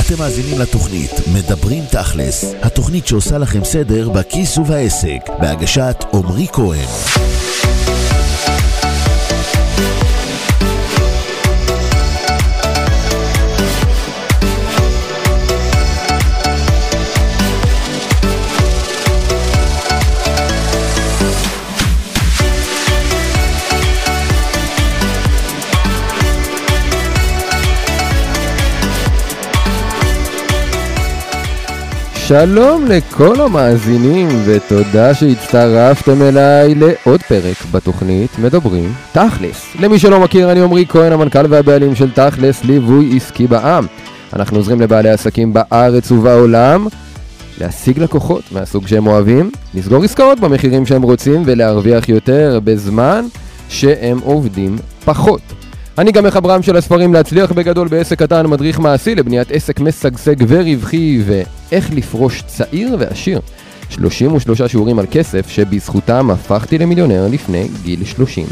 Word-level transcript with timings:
אתם 0.00 0.18
מאזינים 0.18 0.58
לתוכנית 0.58 1.10
מדברים 1.34 1.84
תכלס, 1.90 2.54
התוכנית 2.62 3.06
שעושה 3.06 3.38
לכם 3.38 3.64
סדר 3.64 4.08
בכיס 4.08 4.58
ובעסק, 4.58 5.20
בהגשת 5.40 6.04
עמרי 6.14 6.46
כהן. 6.52 7.21
שלום 32.32 32.84
לכל 32.86 33.40
המאזינים 33.40 34.28
ותודה 34.46 35.14
שהצטרפתם 35.14 36.22
אליי 36.22 36.74
לעוד 36.74 37.22
פרק 37.22 37.56
בתוכנית 37.72 38.38
מדברים 38.38 38.92
תכלס. 39.12 39.66
למי 39.80 39.98
שלא 39.98 40.20
מכיר 40.20 40.52
אני 40.52 40.60
עמרי 40.60 40.86
כהן 40.88 41.12
המנכ"ל 41.12 41.46
והבעלים 41.48 41.94
של 41.94 42.10
תכלס 42.10 42.64
ליווי 42.64 43.16
עסקי 43.16 43.46
בעם. 43.46 43.86
אנחנו 44.32 44.56
עוזרים 44.56 44.80
לבעלי 44.80 45.10
עסקים 45.10 45.52
בארץ 45.52 46.10
ובעולם 46.10 46.86
להשיג 47.60 47.98
לקוחות 47.98 48.42
מהסוג 48.52 48.86
שהם 48.86 49.06
אוהבים, 49.06 49.50
לסגור 49.74 50.04
עסקאות 50.04 50.40
במחירים 50.40 50.86
שהם 50.86 51.02
רוצים 51.02 51.42
ולהרוויח 51.46 52.08
יותר 52.08 52.60
בזמן 52.64 53.24
שהם 53.68 54.18
עובדים 54.24 54.76
פחות. 55.04 55.61
אני 55.98 56.12
גם 56.12 56.24
מחברם 56.24 56.62
של 56.62 56.76
הספרים 56.76 57.14
להצליח 57.14 57.52
בגדול 57.52 57.88
בעסק 57.88 58.18
קטן, 58.18 58.46
מדריך 58.46 58.80
מעשי 58.80 59.14
לבניית 59.14 59.50
עסק 59.50 59.80
משגשג 59.80 60.34
ורווחי 60.48 61.22
ואיך 61.26 61.90
לפרוש 61.94 62.42
צעיר 62.46 62.96
ועשיר. 62.98 63.40
33 63.88 64.62
שיעורים 64.62 64.98
על 64.98 65.06
כסף 65.10 65.48
שבזכותם 65.48 66.30
הפכתי 66.30 66.78
למיליונר 66.78 67.28
לפני 67.28 67.68
גיל 67.82 68.04
30. 68.04 68.46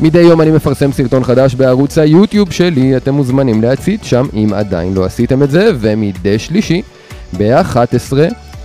מדי 0.00 0.20
יום 0.20 0.40
אני 0.40 0.50
מפרסם 0.50 0.92
סרטון 0.92 1.24
חדש 1.24 1.54
בערוץ 1.54 1.98
היוטיוב 1.98 2.52
שלי, 2.52 2.96
אתם 2.96 3.14
מוזמנים 3.14 3.62
להציץ 3.62 4.04
שם 4.04 4.26
אם 4.34 4.50
עדיין 4.54 4.94
לא 4.94 5.04
עשיתם 5.04 5.42
את 5.42 5.50
זה, 5.50 5.70
ומדי 5.80 6.38
שלישי 6.38 6.82
ב-11 7.38 8.12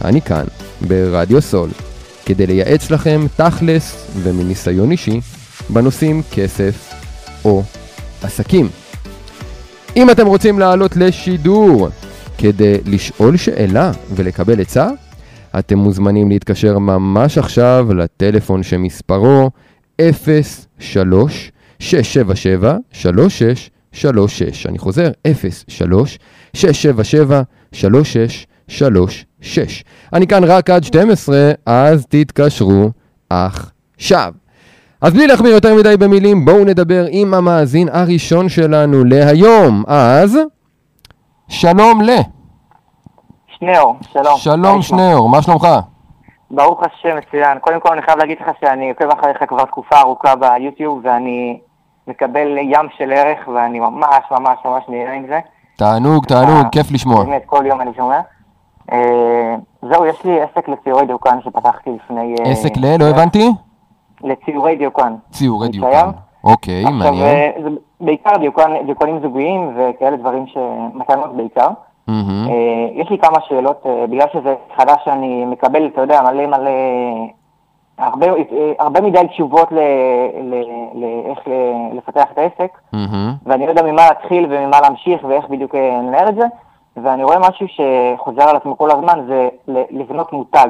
אני 0.05 0.21
כאן, 0.21 0.45
ברדיו 0.81 1.41
סול, 1.41 1.69
כדי 2.25 2.47
לייעץ 2.47 2.91
לכם 2.91 3.25
תכלס 3.35 4.07
ומניסיון 4.23 4.91
אישי 4.91 5.19
בנושאים 5.69 6.21
כסף 6.31 6.93
או 7.45 7.63
עסקים. 8.23 8.69
אם 9.95 10.09
אתם 10.09 10.27
רוצים 10.27 10.59
לעלות 10.59 10.97
לשידור 10.97 11.89
כדי 12.37 12.77
לשאול 12.85 13.37
שאלה 13.37 13.91
ולקבל 14.15 14.61
עצה, 14.61 14.87
אתם 15.59 15.77
מוזמנים 15.77 16.29
להתקשר 16.29 16.79
ממש 16.79 17.37
עכשיו 17.37 17.87
לטלפון 17.95 18.63
שמספרו 18.63 19.51
03-677-3636. 20.01 20.03
אני 24.65 24.77
חוזר, 24.77 25.11
03-677-3636. 26.55 26.59
אני 30.13 30.27
כאן 30.27 30.43
רק 30.43 30.69
עד 30.69 30.83
12, 30.83 31.51
אז 31.65 32.05
תתקשרו 32.09 32.91
עכשיו. 33.29 34.33
אז 35.01 35.13
בלי 35.13 35.27
להחמיר 35.27 35.51
יותר 35.51 35.75
מדי 35.75 35.97
במילים, 35.97 36.45
בואו 36.45 36.65
נדבר 36.65 37.05
עם 37.09 37.33
המאזין 37.33 37.87
הראשון 37.93 38.49
שלנו 38.49 39.03
להיום. 39.03 39.83
אז, 39.87 40.39
שלום 41.47 42.01
ל. 42.01 42.09
שניאור, 43.47 43.95
שלום. 44.13 44.37
שלום 44.37 44.81
שניאור, 44.81 45.29
מה 45.29 45.41
שלומך? 45.41 45.67
ברוך 46.51 46.81
השם, 46.83 47.17
מצוין. 47.17 47.59
קודם 47.59 47.79
כל 47.79 47.89
אני 47.93 48.01
חייב 48.01 48.17
להגיד 48.17 48.37
לך 48.41 48.47
שאני 48.59 48.89
עוקב 48.89 49.09
אחריך 49.19 49.37
כבר 49.47 49.65
תקופה 49.65 49.99
ארוכה 49.99 50.35
ביוטיוב, 50.35 51.01
ואני 51.03 51.59
מקבל 52.07 52.57
ים 52.57 52.87
של 52.97 53.11
ערך, 53.11 53.47
ואני 53.47 53.79
ממש 53.79 54.23
ממש 54.31 54.57
ממש 54.65 54.83
נהנה 54.89 55.13
עם 55.13 55.27
זה. 55.27 55.39
תענוג, 55.77 56.25
תענוג, 56.25 56.65
אה, 56.65 56.69
כיף 56.71 56.91
לשמוע. 56.91 57.23
באמת, 57.23 57.43
כל 57.45 57.65
יום 57.65 57.81
אני 57.81 57.91
שומע. 57.97 58.19
אה, 58.91 59.55
זהו, 59.91 60.05
יש 60.05 60.25
לי 60.25 60.41
עסק 60.41 60.69
לציורי 60.69 61.05
דיוקן 61.05 61.37
שפתחתי 61.43 61.89
לפני... 61.89 62.35
אה, 62.39 62.51
עסק 62.51 62.77
ל... 62.77 62.97
לא 62.99 63.05
הבנתי? 63.05 63.51
לציורי 64.23 64.75
דיוקן. 64.75 65.15
ציורי. 65.31 65.69
דיוקן. 65.69 66.09
אוקיי, 66.43 66.83
עכשיו, 66.83 66.91
מעניין. 66.97 67.23
אה, 67.25 67.51
זה 67.63 67.69
בעיקר 68.01 68.37
דיוקן, 68.39 68.85
דיוקנים 68.85 69.19
זוגיים 69.21 69.73
וכאלה 69.75 70.17
דברים 70.17 70.47
ש... 70.47 70.57
מתנות 70.93 71.35
בעיקר. 71.35 71.67
אה, 72.09 72.13
יש 72.93 73.09
לי 73.09 73.17
כמה 73.17 73.41
שאלות, 73.47 73.81
אה, 73.85 74.07
בגלל 74.07 74.27
שזה 74.33 74.55
חדש 74.77 74.95
שאני 75.05 75.45
מקבל, 75.45 75.87
אתה 75.87 76.01
יודע, 76.01 76.21
מלא 76.21 76.45
מלא, 76.47 76.69
הרבה, 77.97 78.27
הרבה 78.79 79.01
מדי 79.01 79.27
תשובות 79.27 79.71
ל- 79.71 79.79
ל- 80.41 80.63
לאיך 80.93 81.39
ל- 81.47 81.97
לפתח 81.97 82.25
את 82.33 82.37
העסק, 82.37 82.77
מהמם. 82.93 83.33
ואני 83.45 83.65
לא 83.65 83.69
יודע 83.71 83.83
ממה 83.83 84.01
להתחיל 84.09 84.45
וממה 84.49 84.81
להמשיך 84.81 85.23
ואיך 85.23 85.49
בדיוק 85.49 85.75
לנהל 85.75 86.29
את 86.29 86.35
זה, 86.35 86.45
ואני 87.03 87.23
רואה 87.23 87.39
משהו 87.39 87.67
שחוזר 87.67 88.49
על 88.49 88.55
עצמו 88.55 88.77
כל 88.77 88.91
הזמן, 88.91 89.25
זה 89.27 89.47
לבנות 89.67 90.33
מותג. 90.33 90.67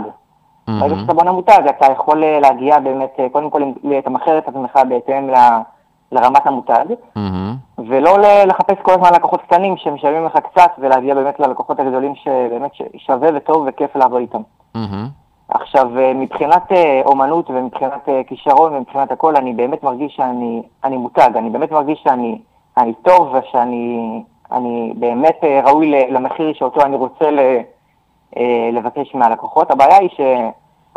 ברגע 0.67 0.88
מהמם. 0.88 1.01
שאתה 1.01 1.13
בונה 1.13 1.31
מותג, 1.31 1.61
אתה 1.69 1.91
יכול 1.91 2.23
אה, 2.23 2.39
להגיע 2.39 2.79
באמת, 2.79 3.16
אה, 3.19 3.29
קודם 3.31 3.50
כל 3.50 3.61
לתמחר 3.83 4.38
את 4.38 4.47
עצמך 4.47 4.79
בהתאם 4.89 5.29
ל- 5.29 5.61
לרמת 6.11 6.47
המותג, 6.47 6.85
מהמם. 7.16 7.55
ולא 7.88 8.17
לחפש 8.45 8.75
כל 8.81 8.91
הזמן 8.91 9.09
לקוחות 9.16 9.41
קטנים 9.41 9.77
שמשלמים 9.77 10.25
לך 10.25 10.38
קצת, 10.38 10.72
ולהגיע 10.79 11.16
באמת 11.16 11.39
ללקוחות 11.39 11.79
הגדולים 11.79 12.16
שבאמת 12.16 12.72
שווה 12.97 13.29
וטוב 13.35 13.63
וכיף 13.67 13.95
לעבוד 13.95 14.19
איתם. 14.22 14.41
מהמם. 14.75 15.07
עכשיו, 15.50 16.00
אה, 16.00 16.13
מבחינת 16.13 16.72
אומנות 17.06 17.50
ומבחינת 17.50 18.09
כישרון 18.27 18.73
ומבחינת 18.75 19.11
הכל, 19.11 19.35
אני 19.35 19.53
באמת 19.53 19.83
מרגיש 19.83 20.16
שאני 20.16 20.61
אני 20.83 20.97
מותג, 20.97 21.29
אני 21.35 21.50
באמת 21.50 21.72
מרגיש 21.72 22.00
שאני 22.03 22.39
אני 22.77 22.94
טוב 22.94 23.33
ושאני 23.33 24.23
אני 24.51 24.94
באמת 24.95 25.39
ראוי 25.63 25.91
למחיר 26.11 26.53
שאותו 26.53 26.81
אני 26.81 26.95
רוצה 26.95 27.31
ל, 27.31 27.39
לבקש 28.73 29.15
מהלקוחות. 29.15 29.71
הבעיה 29.71 29.97
היא 29.97 30.09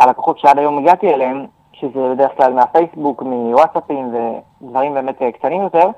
שהלקוחות 0.00 0.38
שעד 0.38 0.58
היום 0.58 0.78
הגעתי 0.78 1.14
אליהם, 1.14 1.46
שזה 1.72 2.10
בדרך 2.14 2.30
כלל 2.36 2.52
מהפייסבוק, 2.52 3.22
מוואטסאפים 3.22 4.14
ודברים 4.62 4.94
באמת 4.94 5.22
אה, 5.22 5.32
קטנים 5.32 5.62
יותר, 5.62 5.90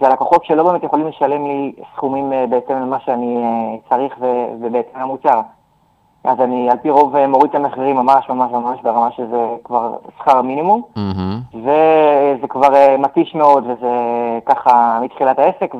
זה 0.00 0.06
הלקוחות 0.06 0.44
שלא 0.44 0.62
באמת 0.62 0.82
יכולים 0.82 1.06
לשלם 1.06 1.46
לי 1.46 1.72
סכומים 1.94 2.32
אה, 2.32 2.46
בהתאם 2.46 2.76
למה 2.76 3.00
שאני 3.00 3.36
אה, 3.36 3.76
צריך 3.88 4.14
ו- 4.20 4.46
ובהתאם 4.60 5.00
למוצר. 5.00 5.40
אז 6.24 6.40
אני 6.40 6.70
על 6.70 6.78
פי 6.78 6.90
רוב 6.90 7.16
אה, 7.16 7.26
מוריד 7.26 7.50
את 7.50 7.54
המחירים 7.54 7.96
ממש 7.96 8.28
ממש 8.28 8.52
ממש 8.52 8.78
ברמה 8.82 9.10
שזה 9.10 9.46
כבר 9.64 9.94
שכר 10.18 10.42
מינימום, 10.42 10.82
מהמם. 10.96 11.40
וזה 11.54 12.48
כבר 12.48 12.74
אה, 12.74 12.96
מתיש 12.96 13.34
מאוד, 13.34 13.64
וזה 13.66 13.90
ככה 14.46 14.98
מתחילת 15.02 15.38
העסק, 15.38 15.74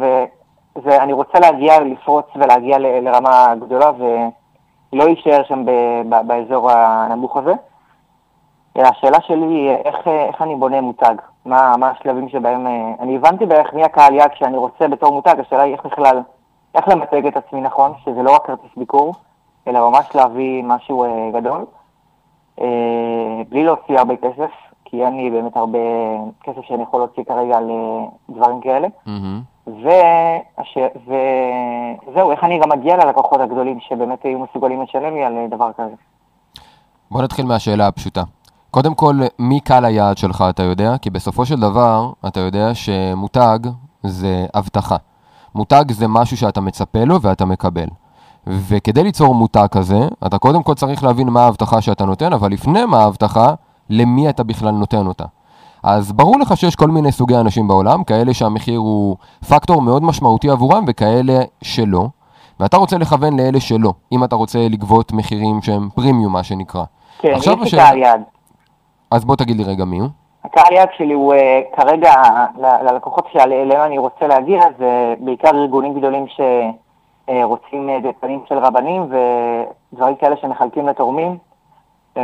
ואני 0.85 1.13
רוצה 1.13 1.39
להגיע, 1.41 1.81
לפרוץ 1.81 2.27
ולהגיע 2.37 2.79
ל- 2.79 3.09
לרמה 3.09 3.55
גדולה, 3.61 3.91
ולא 4.95 5.05
להישאר 5.05 5.43
שם 5.45 5.65
ב- 5.65 6.03
ב- 6.09 6.27
באזור 6.27 6.71
הנמוך 6.71 7.37
הזה. 7.37 7.53
השאלה 8.77 9.21
שלי 9.21 9.47
היא 9.47 9.71
איך, 9.71 10.09
איך 10.09 10.43
אני 10.43 10.55
בונה 10.55 10.81
מותג, 10.81 11.15
מה, 11.45 11.75
מה 11.79 11.91
השלבים 11.91 12.29
שבהם, 12.29 12.67
אה, 12.67 12.93
אני 13.01 13.17
הבנתי 13.17 13.47
בערך 13.47 13.75
מי 13.75 13.85
הקהל 13.85 14.15
יעד 14.15 14.31
כשאני 14.31 14.57
רוצה 14.57 14.89
בתור 14.89 15.13
מותג, 15.13 15.35
השאלה 15.41 15.63
היא 15.63 15.73
איך 15.73 15.87
בכלל, 15.87 16.21
איך 16.75 16.89
למתג 16.89 17.27
את 17.27 17.37
עצמי 17.37 17.61
נכון, 17.61 17.93
שזה 18.05 18.23
לא 18.23 18.35
רק 18.35 18.47
כרטיס 18.47 18.71
ביקור, 18.77 19.15
אלא 19.69 19.91
ממש 19.91 20.07
להביא 20.15 20.65
משהו 20.65 21.05
אה, 21.05 21.31
גדול, 21.41 21.65
אה, 22.61 22.67
בלי 23.49 23.65
להוציא 23.65 23.99
הרבה 23.99 24.17
כסף, 24.17 24.51
כי 24.85 25.05
אין 25.05 25.17
לי 25.17 25.31
באמת 25.31 25.57
הרבה 25.57 25.79
כסף 26.43 26.61
שאני 26.63 26.83
יכול 26.83 27.01
להוציא 27.01 27.25
כרגע 27.25 27.57
על 27.57 27.71
דברים 28.31 28.61
כאלה. 28.61 28.89
מהמם. 29.07 29.54
וזהו, 31.07 32.31
איך 32.31 32.45
אני 32.45 32.59
גם 32.59 32.69
מגיע 32.69 32.97
ללקוחות 32.97 33.41
הגדולים 33.41 33.79
שבאמת 33.81 34.25
יהיו 34.25 34.39
מסוגלים 34.39 34.83
לשלם 34.83 35.15
לי 35.15 35.25
על 35.25 35.37
אה, 35.37 35.47
דבר 35.51 35.71
כזה. 35.77 35.95
בוא 37.11 37.23
נתחיל 37.23 37.47
מהשאלה 37.47 37.87
הפשוטה. 37.87 38.23
קודם 38.71 38.95
כל, 38.95 39.15
מי 39.39 39.61
קהל 39.61 39.85
היעד 39.85 40.19
שלך, 40.19 40.45
אתה 40.51 40.63
יודע? 40.63 40.99
כי 40.99 41.11
בסופו 41.11 41.47
של 41.47 41.61
דבר, 41.61 42.11
אתה 42.27 42.41
יודע 42.41 42.75
שמותג 42.75 43.59
זה 44.03 44.47
הבטחה. 44.55 44.97
מותג 45.55 45.85
זה 45.91 46.09
משהו 46.09 46.37
שאתה 46.37 46.61
מצפה 46.61 47.05
לו 47.05 47.23
ואתה 47.23 47.45
מקבל. 47.45 47.87
וכדי 48.47 49.03
ליצור 49.03 49.35
מותג 49.35 49.67
כזה, 49.71 50.09
אתה 50.27 50.39
קודם 50.39 50.63
כל 50.63 50.75
צריך 50.75 51.05
להבין 51.05 51.29
מה 51.29 51.45
ההבטחה 51.45 51.81
שאתה 51.81 52.05
נותן, 52.05 52.33
אבל 52.33 52.51
לפני 52.51 52.85
מה 52.85 52.99
ההבטחה, 52.99 53.55
למי 53.91 54.29
אתה 54.29 54.45
בכלל 54.45 54.71
נותן 54.71 55.07
אותה. 55.07 55.25
אז 55.85 56.13
ברור 56.13 56.39
לך 56.39 56.57
שיש 56.57 56.77
כל 56.77 56.89
מיני 56.89 57.13
סוגי 57.13 57.37
אנשים 57.37 57.69
בעולם, 57.69 58.05
כאלה 58.05 58.35
שהמחיר 58.35 58.79
הוא 58.79 59.17
פקטור 59.49 59.83
מאוד 59.83 60.03
משמעותי 60.05 60.51
עבורם 60.51 60.85
וכאלה 60.89 61.39
שלא. 61.63 62.07
ואתה 62.61 62.77
רוצה 62.77 62.99
לכוון 62.99 63.41
לאלה 63.41 63.61
שלא, 63.61 63.93
אם 64.13 64.25
אתה 64.25 64.37
רוצה 64.37 64.59
לגבות 64.71 65.13
מחירים 65.13 65.63
שהם 65.63 65.89
פרימיום, 65.95 66.33
מה 66.33 66.43
שנקרא. 66.43 66.85
כן, 67.19 67.33
יש 67.37 67.49
לי 67.49 67.71
קהל 67.71 67.99
יעד. 67.99 68.23
אז 69.11 69.25
בוא 69.25 69.37
תגיד 69.37 69.57
לי 69.57 69.65
רגע 69.65 69.85
מי 69.85 69.99
הוא. 69.99 70.09
הקהל 70.45 70.73
יעד 70.73 70.89
שלי 70.97 71.13
הוא 71.13 71.35
אה, 71.35 71.61
כרגע, 71.77 72.13
ל- 72.59 72.89
ללקוחות 72.91 73.27
שאליהם 73.33 73.81
אני 73.87 73.99
רוצה 73.99 74.27
להגיע, 74.27 74.61
זה 74.79 75.15
בעיקר 75.21 75.49
ארגונים 75.55 75.95
גדולים 75.99 76.27
שרוצים 76.29 77.91
אה, 77.91 77.99
פנים 78.21 78.41
של 78.49 78.59
רבנים 78.59 79.03
ודברים 79.93 80.15
כאלה 80.17 80.37
שמחלקים 80.37 80.87
לתורמים. 80.89 81.39
אה, 82.17 82.23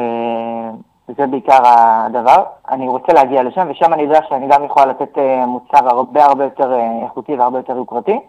זה 1.16 1.26
בעיקר 1.26 1.58
הדבר. 1.64 2.42
אני 2.70 2.88
רוצה 2.88 3.12
להגיע 3.12 3.42
לשם, 3.42 3.66
ושם 3.70 3.92
אני 3.92 4.02
יודע 4.02 4.20
שאני 4.28 4.46
גם 4.48 4.64
יכולה 4.64 4.86
לתת 4.86 5.18
אה, 5.18 5.46
מוצר 5.46 5.88
הרבה 5.88 6.24
הרבה 6.24 6.44
יותר 6.44 6.72
אה, 6.72 7.02
איכותי 7.04 7.34
והרבה 7.36 7.58
יותר 7.58 7.76
יוקרתי, 7.76 8.20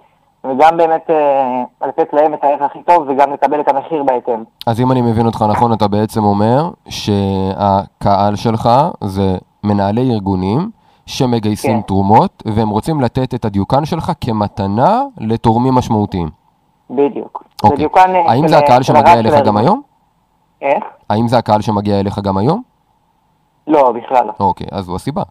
וגם 0.44 0.78
באמת 0.78 1.10
אה, 1.10 1.64
לתת 1.88 2.14
להם 2.14 2.34
את 2.34 2.44
הערך 2.44 2.62
הכי 2.62 2.84
טוב 2.84 3.06
וגם 3.08 3.34
לקבל 3.34 3.60
את 3.60 3.68
המחיר 3.68 4.04
בהתאם. 4.04 4.44
אז 4.68 4.82
אם 4.82 4.92
אני 4.92 5.02
מבין 5.02 5.26
אותך 5.26 5.46
נכון, 5.50 5.74
אתה 5.74 5.88
בעצם 5.88 6.24
אומר 6.24 6.70
שהקהל 6.90 8.36
שלך 8.36 8.70
זה 9.04 9.38
מנהלי 9.64 10.12
ארגונים 10.14 10.70
שמגייסים 11.06 11.76
כן. 11.76 11.82
תרומות, 11.82 12.44
והם 12.46 12.70
רוצים 12.70 13.02
לתת 13.02 13.34
את 13.34 13.46
הדיוקן 13.46 13.86
שלך 13.86 14.12
כמתנה 14.22 15.02
לתורמים 15.18 15.74
משמעותיים. 15.74 16.30
בדיוק. 16.90 17.44
אוקיי. 17.64 17.78
דיוקן, 17.78 18.16
אה, 18.16 18.32
האם 18.32 18.42
של- 18.42 18.48
זה 18.48 18.58
הקהל 18.58 18.84
שמגיע 18.84 19.14
אליך 19.14 19.36
גם. 19.46 19.58
היום? 19.58 19.82
איך? 20.62 20.84
האם 21.10 21.28
זה 21.28 21.38
הקהל 21.38 21.62
שמגיע 21.62 22.00
אליך 22.00 22.20
גם 22.20 22.38
היום? 22.38 22.62
לא, 23.68 23.92
בכלל 23.92 24.26
לא. 24.26 24.32
אוקיי, 24.40 24.68
אז 24.72 24.86
זו 24.86 24.96
הסיבה. 24.96 25.24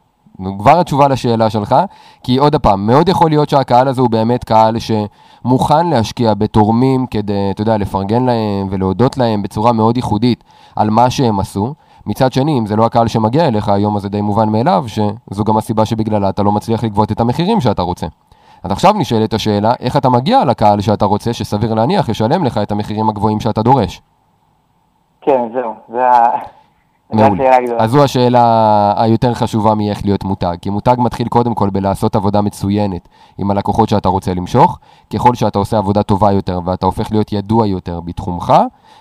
כבר 0.59 0.79
התשובה 0.81 1.09
לשאלה 1.09 1.50
שלך, 1.50 1.77
כי 2.23 2.37
עוד 2.37 2.56
פעם, 2.56 2.87
מאוד 2.87 3.09
יכול 3.09 3.31
להיות 3.31 3.49
שהקהל 3.49 3.88
הזה 3.88 4.00
הוא 4.00 4.11
באמת 4.11 4.44
קהל 4.44 4.77
שמוכן 4.79 5.87
להשקיע 5.87 6.35
בתורמים 6.35 7.06
כדי, 7.06 7.49
אתה 7.50 7.62
יודע, 7.62 7.77
לפרגן 7.77 8.25
להם 8.25 8.67
ולהודות 8.71 9.19
להם 9.19 9.43
בצורה 9.43 9.73
מאוד 9.73 9.97
ייחודית 9.97 10.44
על 10.77 10.91
מה 10.91 11.11
שהם 11.11 11.41
עשו. 11.41 11.75
מצד 12.06 12.32
שני, 12.32 12.59
אם 12.59 12.67
זה 12.67 12.77
לא 12.77 12.87
הקהל 12.87 13.09
שמגיע 13.09 13.47
אליך 13.49 13.69
היום, 13.69 13.97
אז 13.97 14.03
זה 14.03 14.09
די 14.09 14.21
מובן 14.21 14.49
מאליו, 14.49 14.85
שזו 14.87 15.44
גם 15.44 15.56
הסיבה 15.56 15.85
שבגללה 15.85 16.29
אתה 16.29 16.43
לא 16.43 16.53
מצליח 16.53 16.85
לגבות 16.85 17.12
את 17.12 17.21
המחירים 17.21 17.61
שאתה 17.61 17.82
רוצה. 17.82 18.06
אז 18.62 18.71
עכשיו 18.73 18.93
נשאלת 18.93 19.35
השאלה, 19.35 19.73
איך 19.81 19.97
אתה 19.97 20.09
מגיע 20.09 20.44
לקהל 20.44 20.81
שאתה 20.81 21.05
רוצה, 21.05 21.32
שסביר 21.32 21.75
להניח 21.75 22.09
ישלם 22.09 22.44
לך 22.44 22.59
את 22.59 22.73
המחירים 22.73 23.09
הגבוהים 23.09 23.41
שאתה 23.41 23.62
דורש. 23.62 24.03
כן, 25.21 25.41
זהו. 25.55 25.73
זה 25.93 26.06
ה- 26.09 26.60
מעולה. 27.12 27.57
אז 27.79 27.91
זו 27.91 28.05
השאלה 28.05 28.95
היותר 28.97 29.35
חשובה 29.35 29.75
מאיך 29.75 30.05
להיות 30.05 30.25
מותג. 30.25 30.57
כי 30.62 30.71
מותג 30.71 30.97
מתחיל 30.99 31.29
קודם 31.29 31.55
כל 31.55 31.71
בלעשות 31.71 32.17
עבודה 32.17 32.41
מצוינת 32.41 33.09
עם 33.39 33.51
הלקוחות 33.51 33.89
שאתה 33.89 34.09
רוצה 34.09 34.35
למשוך. 34.35 34.79
ככל 35.15 35.35
שאתה 35.35 35.59
עושה 35.59 35.79
עבודה 35.79 36.03
טובה 36.03 36.33
יותר 36.33 36.61
ואתה 36.65 36.87
הופך 36.87 37.12
להיות 37.12 37.33
ידוע 37.33 37.67
יותר 37.67 38.01
בתחומך, 38.01 38.55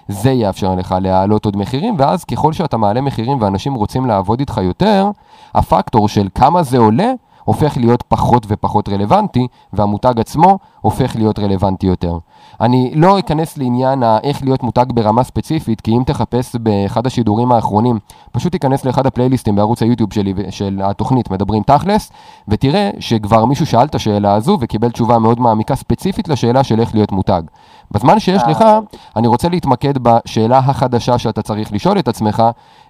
זה 0.08 0.32
יאפשר 0.32 0.76
לך 0.76 0.96
להעלות 1.02 1.46
עוד 1.46 1.58
מחירים, 1.58 1.96
ואז 1.98 2.24
ככל 2.24 2.54
שאתה 2.54 2.78
מעלה 2.78 3.02
מחירים 3.02 3.42
ואנשים 3.42 3.74
רוצים 3.74 4.06
לעבוד 4.06 4.40
איתך 4.40 4.60
יותר, 4.64 5.10
הפקטור 5.56 6.08
של 6.08 6.28
כמה 6.36 6.64
זה 6.64 6.78
עולה 6.78 7.12
הופך 7.50 7.78
להיות 7.78 8.01
פחות 8.01 8.46
ופחות 8.50 8.90
רלוונטי, 8.90 9.48
והמותג 9.74 10.19
עצמו 10.19 10.60
הופך 10.81 11.16
להיות 11.16 11.40
רלוונטי 11.40 11.88
יותר. 11.88 12.18
אני 12.62 12.92
לא 12.96 13.19
אכנס 13.19 13.57
לעניין 13.57 14.04
האיך 14.04 14.44
להיות 14.44 14.63
מותג 14.63 14.86
ברמה 14.94 15.24
ספציפית, 15.24 15.81
כי 15.81 15.92
אם 15.92 16.04
תחפש 16.06 16.56
באחד 16.56 17.07
השידורים 17.07 17.51
האחרונים, 17.51 18.00
פשוט 18.31 18.51
תיכנס 18.51 18.86
לאחד 18.86 19.06
הפלייליסטים 19.06 19.56
בערוץ 19.56 19.81
היוטיוב 19.81 20.13
שלי, 20.13 20.34
של 20.50 20.81
התוכנית 20.84 21.31
מדברים 21.31 21.63
תכלס, 21.63 22.12
ותראה 22.48 22.90
שכבר 23.00 23.46
מישהו 23.46 23.66
שאל 23.66 23.86
את 23.86 23.95
השאלה 23.95 24.34
הזו 24.34 24.57
וקיבל 24.62 24.92
תשובה 24.92 25.19
מאוד 25.19 25.40
מעמיקה 25.40 25.75
ספציפית 25.75 26.28
לשאלה 26.28 26.63
של 26.63 26.80
איך 26.80 26.95
להיות 26.95 27.12
מותג. 27.12 27.42
בזמן 27.92 28.19
שיש 28.19 28.44
לך, 28.48 28.63
אני 29.16 29.28
רוצה 29.28 29.50
להתמקד 29.50 29.98
בשאלה 29.98 30.57
החדשה 30.57 31.18
שאתה 31.18 31.42
צריך 31.42 31.74
לשאול 31.74 32.00
את 32.00 32.07
עצמך, 32.07 32.44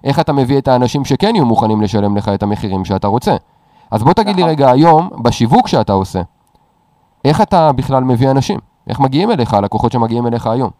איך 0.04 0.20
אתה 0.20 0.32
מביא 0.32 0.58
את 0.58 0.68
האנשים 0.68 1.04
שכן 1.04 1.34
יהיו 1.34 1.46
מוכנים 1.46 1.82
לשלם 1.82 2.16
לך 2.16 2.28
את 2.28 2.42
המחירים 2.42 2.84
שאתה 2.84 3.06
רוצה. 3.06 3.36
אז 3.90 4.02
בוא 4.02 4.12
תגיד 4.12 4.36
לי 4.36 4.42
רגע 4.42 4.70
היום, 4.70 5.08
בשיווק 5.22 5.68
שאתה 5.68 5.92
עושה, 5.92 6.20
איך 7.24 7.40
אתה 7.40 7.72
בכלל 7.72 8.04
מביא 8.04 8.30
אנשים? 8.30 8.58
איך 8.88 9.00
מגיעים 9.00 9.30
אליך, 9.30 9.54
הלקוחות 9.54 9.92
שמגיעים 9.92 10.26
אליך 10.26 10.46
היום? 10.46 10.70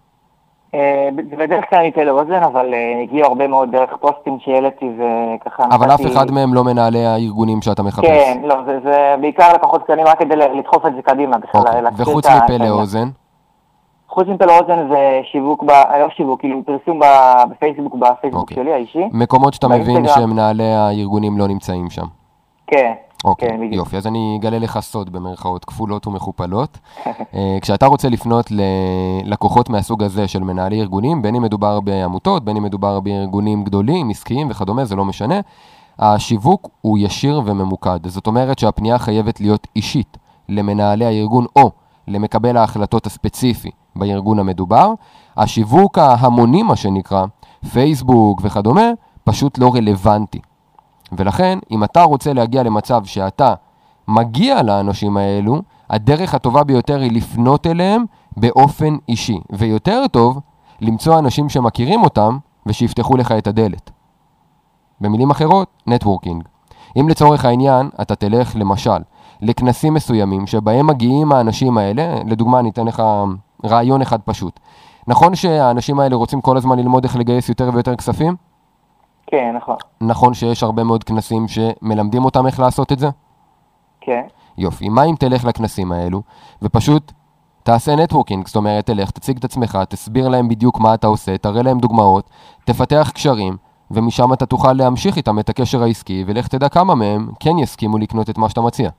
אה, 0.74 1.08
ב- 1.16 1.42
בדרך 1.42 1.64
כלל 1.70 1.78
אני 1.78 1.88
אתן 1.88 2.00
לאוזן, 2.06 2.42
אבל 2.42 2.74
אה, 2.74 3.02
הגיעו 3.02 3.26
הרבה 3.28 3.46
מאוד 3.48 3.70
דרך 3.72 3.90
פוסטים 4.00 4.38
שהעליתי 4.40 4.90
וככה 4.96 5.64
אבל 5.70 5.94
אף 5.94 6.00
אחד 6.06 6.30
מהם 6.30 6.54
לא 6.54 6.64
מנהלי 6.64 7.06
הארגונים 7.06 7.62
שאתה 7.62 7.82
מחפש. 7.82 8.06
כן, 8.06 8.40
לא, 8.44 8.56
זה, 8.66 8.78
זה 8.84 9.14
בעיקר 9.20 9.52
לקוחות 9.54 9.82
קטנים 9.84 10.06
רק 10.06 10.18
כדי 10.18 10.36
לדחוף 10.36 10.86
את 10.86 10.94
זה 10.94 11.02
קדימה 11.02 11.38
בכלל. 11.38 11.60
אוקיי. 11.60 11.80
וחוץ 11.96 12.26
מפה. 12.26 12.56
לאוזן, 12.64 13.08
חוץ 14.08 14.28
מפה 14.28 14.44
לאוזן 14.46 14.88
זה 14.90 15.20
שיווק, 15.32 15.62
ב, 15.62 15.70
לא 15.70 16.08
שיווק, 16.16 16.40
כאילו 16.40 16.62
פרסום 16.66 17.00
בפייסבוק, 17.50 17.94
בפייסבוק 17.94 18.40
אוקיי. 18.42 18.56
שלי 18.56 18.72
האישי. 18.72 19.08
מקומות 19.12 19.54
שאתה 19.54 19.68
מבין. 19.68 20.08
שמנהלי 20.08 20.72
הארגונים 20.72 21.38
לא 21.38 21.48
נמצאים 21.48 21.90
שם. 21.90 22.06
כן, 22.70 22.92
אוקיי, 23.24 23.48
כן, 23.48 23.56
בדיוק. 23.56 23.74
יופי, 23.74 23.96
אז 23.96 24.06
אני 24.06 24.36
אגלה 24.40 24.58
לך 24.58 24.80
סוד 24.80 25.12
במרכאות 25.12 25.64
כפולות 25.64 26.06
ומכופלות. 26.06 26.78
אה, 27.34 27.58
כשאתה 27.60 27.86
רוצה 27.86 28.08
לפנות 28.08 28.46
ללקוחות 28.50 29.70
מהסוג 29.70 30.02
הזה 30.02 30.28
של 30.28 30.42
מנהלי 30.42 30.80
ארגונים, 30.80 31.22
בין 31.22 31.34
אם 31.34 31.42
מדובר 31.42 31.80
בעמותות, 31.80 32.44
בין 32.44 32.56
אם 32.56 32.62
מדובר 32.62 33.00
בארגונים 33.00 33.64
גדולים, 33.64 34.10
עסקיים 34.10 34.50
וכדומה, 34.50 34.84
זה 34.84 34.96
לא 34.96 35.04
משנה, 35.04 35.40
השיווק 35.98 36.68
הוא 36.80 36.98
ישיר 36.98 37.42
וממוקד. 37.44 38.06
זאת 38.06 38.26
אומרת 38.26 38.58
שהפנייה 38.58 38.98
חייבת 38.98 39.40
להיות 39.40 39.66
אישית 39.76 40.16
למנהלי 40.48 41.04
הארגון 41.04 41.46
או 41.56 41.70
למקבל 42.08 42.56
ההחלטות 42.56 43.06
הספציפי 43.06 43.70
בארגון 43.96 44.38
המדובר. 44.38 44.92
השיווק 45.36 45.98
ההמוני, 45.98 46.62
מה 46.62 46.76
שנקרא, 46.76 47.24
פייסבוק 47.72 48.40
וכדומה, 48.44 48.90
פשוט 49.24 49.58
לא 49.58 49.74
רלוונטי. 49.74 50.40
ולכן, 51.12 51.58
אם 51.70 51.84
אתה 51.84 52.02
רוצה 52.02 52.32
להגיע 52.32 52.62
למצב 52.62 53.04
שאתה 53.04 53.54
מגיע 54.08 54.62
לאנשים 54.62 55.16
האלו, 55.16 55.62
הדרך 55.90 56.34
הטובה 56.34 56.64
ביותר 56.64 57.00
היא 57.00 57.12
לפנות 57.12 57.66
אליהם 57.66 58.04
באופן 58.36 58.96
אישי. 59.08 59.40
ויותר 59.52 60.04
טוב, 60.10 60.40
למצוא 60.80 61.18
אנשים 61.18 61.48
שמכירים 61.48 62.02
אותם 62.02 62.38
ושיפתחו 62.66 63.16
לך 63.16 63.32
את 63.32 63.46
הדלת. 63.46 63.90
במילים 65.00 65.30
אחרות, 65.30 65.68
נטוורקינג. 65.86 66.44
אם 66.96 67.08
לצורך 67.08 67.44
העניין 67.44 67.88
אתה 68.02 68.14
תלך 68.14 68.56
למשל 68.56 68.98
לכנסים 69.42 69.94
מסוימים 69.94 70.46
שבהם 70.46 70.86
מגיעים 70.86 71.32
האנשים 71.32 71.78
האלה, 71.78 72.14
לדוגמה 72.26 72.58
אני 72.58 72.70
אתן 72.70 72.86
לך 72.86 73.02
רעיון 73.64 74.02
אחד 74.02 74.20
פשוט. 74.20 74.60
נכון 75.06 75.34
שהאנשים 75.34 76.00
האלה 76.00 76.16
רוצים 76.16 76.40
כל 76.40 76.56
הזמן 76.56 76.78
ללמוד 76.78 77.04
איך 77.04 77.16
לגייס 77.16 77.48
יותר 77.48 77.70
ויותר 77.72 77.96
כספים? 77.96 78.49
כן, 79.30 79.56
נכון, 79.56 79.76
נכון 80.00 80.34
שיש 80.34 80.62
הרבה 80.62 80.84
מאוד 80.84 81.04
כנסים 81.04 81.46
שמלמדים 81.48 82.24
אותם 82.24 82.46
איך 82.46 82.60
לעשות 82.60 82.92
את 82.92 82.98
זה? 82.98 83.08
כן. 84.00 84.22
יופי. 84.58 84.88
מה 84.88 85.04
אם 85.04 85.14
תלך 85.18 85.44
לכנסים 85.44 85.92
האלו, 85.92 86.22
ופשוט 86.62 87.12
תעשה 87.62 87.96
נטוורקינג, 87.96 88.46
זאת 88.46 88.56
אומרת, 88.56 88.86
תלך, 88.86 89.10
תציג 89.10 89.36
את 89.36 89.44
עצמך, 89.44 89.78
תסביר 89.88 90.28
להם 90.28 90.48
בדיוק 90.48 90.80
מה 90.80 90.94
אתה 90.94 91.06
עושה, 91.06 91.38
תראה 91.38 91.62
להם 91.62 91.78
דוגמאות, 91.78 92.30
תפתח 92.64 93.10
קשרים, 93.14 93.56
ומשם 93.90 94.32
אתה 94.32 94.46
תוכל 94.46 94.72
להמשיך 94.72 95.16
איתם 95.16 95.38
את 95.38 95.48
הקשר 95.48 95.82
העסקי, 95.82 96.24
ולך 96.26 96.48
תדע 96.48 96.68
כמה 96.68 96.94
מהם 96.94 97.28
כן 97.40 97.58
יסכימו 97.58 97.98
לקנות 97.98 98.30
את 98.30 98.38
מה 98.38 98.48
שאתה 98.48 98.60
מציע. 98.60 98.90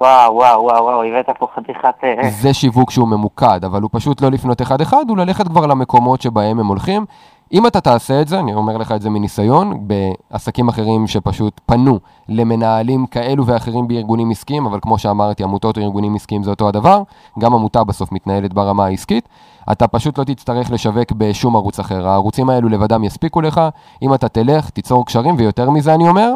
וואו, 0.00 0.34
וואו, 0.34 0.62
וואו, 0.62 0.84
וואו, 0.84 1.02
הבאת 1.02 1.26
פה 1.38 1.46
חתיכת... 1.56 2.04
אה, 2.04 2.30
זה 2.30 2.54
שיווק 2.54 2.90
שהוא 2.90 3.08
ממוקד, 3.08 3.64
אבל 3.64 3.82
הוא 3.82 3.90
פשוט 3.92 4.20
לא 4.20 4.28
לפנות 4.28 4.62
אחד-אחד, 4.62 5.04
הוא 5.08 5.16
ללכת 5.16 5.48
כבר 5.48 5.66
למקומות 5.66 6.22
שבהם 6.22 6.60
הם 6.60 6.66
הולכים. 6.66 7.06
אם 7.52 7.66
אתה 7.66 7.80
תעשה 7.80 8.20
את 8.20 8.28
זה, 8.28 8.38
אני 8.38 8.54
אומר 8.54 8.76
לך 8.76 8.92
את 8.92 9.02
זה 9.02 9.10
מניסיון, 9.10 9.86
בעסקים 9.86 10.68
אחרים 10.68 11.06
שפשוט 11.06 11.60
פנו 11.66 11.98
למנהלים 12.28 13.06
כאלו 13.06 13.46
ואחרים 13.46 13.88
בארגונים 13.88 14.30
עסקיים, 14.30 14.66
אבל 14.66 14.78
כמו 14.82 14.98
שאמרתי, 14.98 15.42
עמותות 15.42 15.78
או 15.78 15.82
ארגונים 15.82 16.14
עסקיים 16.14 16.42
זה 16.42 16.50
אותו 16.50 16.68
הדבר, 16.68 17.02
גם 17.38 17.54
עמותה 17.54 17.84
בסוף 17.84 18.12
מתנהלת 18.12 18.52
ברמה 18.52 18.84
העסקית, 18.84 19.28
אתה 19.72 19.88
פשוט 19.88 20.18
לא 20.18 20.24
תצטרך 20.24 20.70
לשווק 20.70 21.12
בשום 21.12 21.56
ערוץ 21.56 21.80
אחר. 21.80 22.08
הערוצים 22.08 22.50
האלו 22.50 22.68
לבדם 22.68 23.04
יספיקו 23.04 23.40
לך, 23.40 23.60
אם 24.02 24.14
אתה 24.14 24.28
תלך, 24.28 24.70
תיצור 24.70 25.06
קשרים, 25.06 25.34
ויותר 25.38 25.70
מזה 25.70 25.94
אני 25.94 26.08
אומר, 26.08 26.32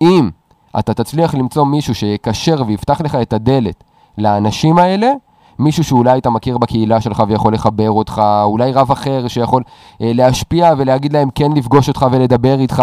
אם 0.00 0.30
אתה 0.78 0.94
תצליח 0.94 1.34
למצוא 1.34 1.64
מישהו 1.64 1.94
שיקשר 1.94 2.62
ויפתח 2.66 3.00
לך 3.00 3.14
את 3.14 3.32
הדלת 3.32 3.84
לאנשים 4.18 4.78
האלה, 4.78 5.12
מישהו 5.58 5.84
שאולי 5.84 6.18
אתה 6.18 6.30
מכיר 6.30 6.58
בקהילה 6.58 7.00
שלך 7.00 7.22
ויכול 7.28 7.54
לחבר 7.54 7.90
אותך, 7.90 8.22
אולי 8.44 8.72
רב 8.72 8.90
אחר 8.90 9.28
שיכול 9.28 9.62
אה, 10.02 10.10
להשפיע 10.14 10.70
ולהגיד 10.78 11.12
להם 11.12 11.28
כן 11.34 11.52
לפגוש 11.56 11.88
אותך 11.88 12.06
ולדבר 12.12 12.60
איתך, 12.60 12.82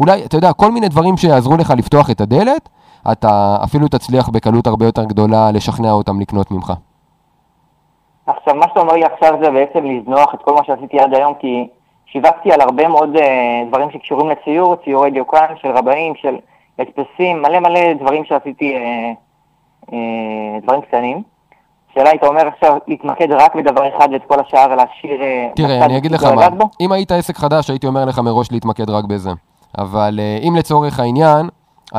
אולי, 0.00 0.24
אתה 0.24 0.36
יודע, 0.36 0.52
כל 0.52 0.70
מיני 0.70 0.88
דברים 0.88 1.16
שיעזרו 1.16 1.56
לך 1.56 1.72
לפתוח 1.76 2.10
את 2.10 2.20
הדלת, 2.20 2.68
אתה 3.12 3.56
אפילו 3.64 3.88
תצליח 3.88 4.28
בקלות 4.28 4.66
הרבה 4.66 4.84
יותר 4.84 5.04
גדולה 5.04 5.50
לשכנע 5.50 5.92
אותם 5.92 6.20
לקנות 6.20 6.50
ממך. 6.50 6.72
עכשיו, 8.26 8.54
מה 8.54 8.68
שאתה 8.68 8.80
אומר 8.80 8.92
לי 8.92 9.04
עכשיו 9.04 9.34
זה 9.42 9.50
בעצם 9.50 9.84
לזנוח 9.84 10.34
את 10.34 10.42
כל 10.42 10.54
מה 10.54 10.64
שעשיתי 10.64 10.98
עד 11.00 11.14
היום, 11.14 11.34
כי 11.34 11.68
שיווקתי 12.06 12.52
על 12.52 12.60
הרבה 12.60 12.88
מאוד 12.88 13.16
אה, 13.16 13.62
דברים 13.68 13.90
שקשורים 13.90 14.30
לציור, 14.30 14.76
ציורי 14.76 15.10
דיוקן 15.10 15.54
של 15.62 15.68
רבנים, 15.68 16.14
של 16.14 16.36
הדפסים, 16.78 17.42
מלא 17.42 17.60
מלא 17.60 17.92
דברים 17.92 18.24
שעשיתי, 18.24 18.76
אה, 18.76 19.12
אה, 19.92 20.60
דברים 20.62 20.80
קטנים. 20.80 21.22
השאלה 21.94 22.10
היית 22.10 22.24
אומר 22.24 22.48
עכשיו 22.48 22.76
להתמקד 22.88 23.32
רק 23.32 23.54
בדבר 23.54 23.96
אחד 23.96 24.08
ואת 24.12 24.22
כל 24.28 24.40
השאר 24.40 24.68
להשאיר... 24.68 25.22
אה, 25.22 25.48
תראה, 25.56 25.84
אני 25.84 25.96
אגיד 25.96 26.12
לך 26.12 26.24
מה? 26.24 26.48
אם 26.80 26.92
היית 26.92 27.12
עסק 27.12 27.36
חדש, 27.36 27.70
הייתי 27.70 27.86
אומר 27.86 28.04
לך 28.04 28.18
מראש 28.18 28.52
להתמקד 28.52 28.90
רק 28.90 29.04
בזה. 29.04 29.30
אבל 29.78 30.20
אה, 30.22 30.38
אם 30.48 30.56
לצורך 30.56 31.00
העניין, 31.00 31.48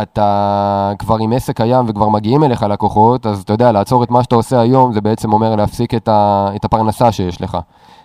אתה 0.02 0.92
כבר 1.00 1.16
עם 1.20 1.34
עסק 1.34 1.58
קיים 1.58 1.86
וכבר 1.88 2.10
מגיעים 2.10 2.44
אליך 2.44 2.64
לקוחות, 2.64 3.26
אז 3.26 3.42
אתה 3.42 3.54
יודע, 3.54 3.72
לעצור 3.72 4.04
את 4.04 4.12
מה 4.12 4.24
שאתה 4.24 4.36
עושה 4.36 4.60
היום, 4.60 4.94
זה 4.94 5.02
בעצם 5.02 5.34
אומר 5.34 5.56
להפסיק 5.56 5.94
את, 5.94 6.08
ה, 6.08 6.50
את 6.56 6.66
הפרנסה 6.66 7.12
שיש 7.12 7.42
לך, 7.42 7.58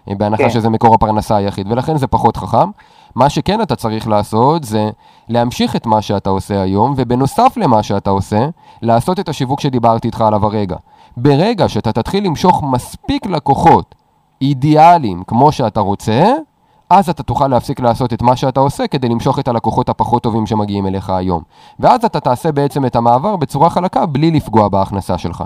אה, 0.08 0.14
בהנחה 0.14 0.42
כן. 0.42 0.50
שזה 0.50 0.68
מקור 0.68 0.94
הפרנסה 0.94 1.36
היחיד, 1.36 1.72
ולכן 1.72 1.96
זה 1.96 2.06
פחות 2.06 2.36
חכם. 2.36 2.70
מה 3.14 3.28
שכן 3.28 3.62
אתה 3.62 3.76
צריך 3.76 4.08
לעשות 4.08 4.64
זה 4.64 4.90
להמשיך 5.28 5.76
את 5.76 5.86
מה 5.86 6.02
שאתה 6.02 6.30
עושה 6.30 6.62
היום, 6.62 6.94
ובנוסף 6.96 7.56
למה 7.56 7.82
שאתה 7.82 8.10
עושה, 8.10 8.48
לעשות 8.82 9.20
את 9.20 9.28
השיווק 9.28 9.60
שדיברתי 9.60 10.08
איתך 10.08 10.20
עליו 10.20 10.46
הרגע. 10.46 10.76
ברגע 11.22 11.68
שאתה 11.68 11.92
תתחיל 11.92 12.26
למשוך 12.26 12.62
מספיק 12.72 13.26
לקוחות 13.26 13.94
אידיאליים 14.42 15.22
כמו 15.26 15.52
שאתה 15.52 15.80
רוצה, 15.80 16.22
אז 16.90 17.08
אתה 17.08 17.22
תוכל 17.22 17.48
להפסיק 17.48 17.80
לעשות 17.80 18.12
את 18.12 18.22
מה 18.22 18.36
שאתה 18.36 18.60
עושה 18.60 18.86
כדי 18.86 19.08
למשוך 19.08 19.38
את 19.38 19.48
הלקוחות 19.48 19.88
הפחות 19.88 20.22
טובים 20.22 20.46
שמגיעים 20.46 20.86
אליך 20.86 21.10
היום. 21.10 21.42
ואז 21.80 22.04
אתה 22.04 22.20
תעשה 22.20 22.52
בעצם 22.52 22.86
את 22.86 22.96
המעבר 22.96 23.36
בצורה 23.36 23.70
חלקה 23.70 24.06
בלי 24.06 24.30
לפגוע 24.30 24.68
בהכנסה 24.68 25.18
שלך. 25.18 25.44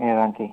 הבנתי. 0.00 0.52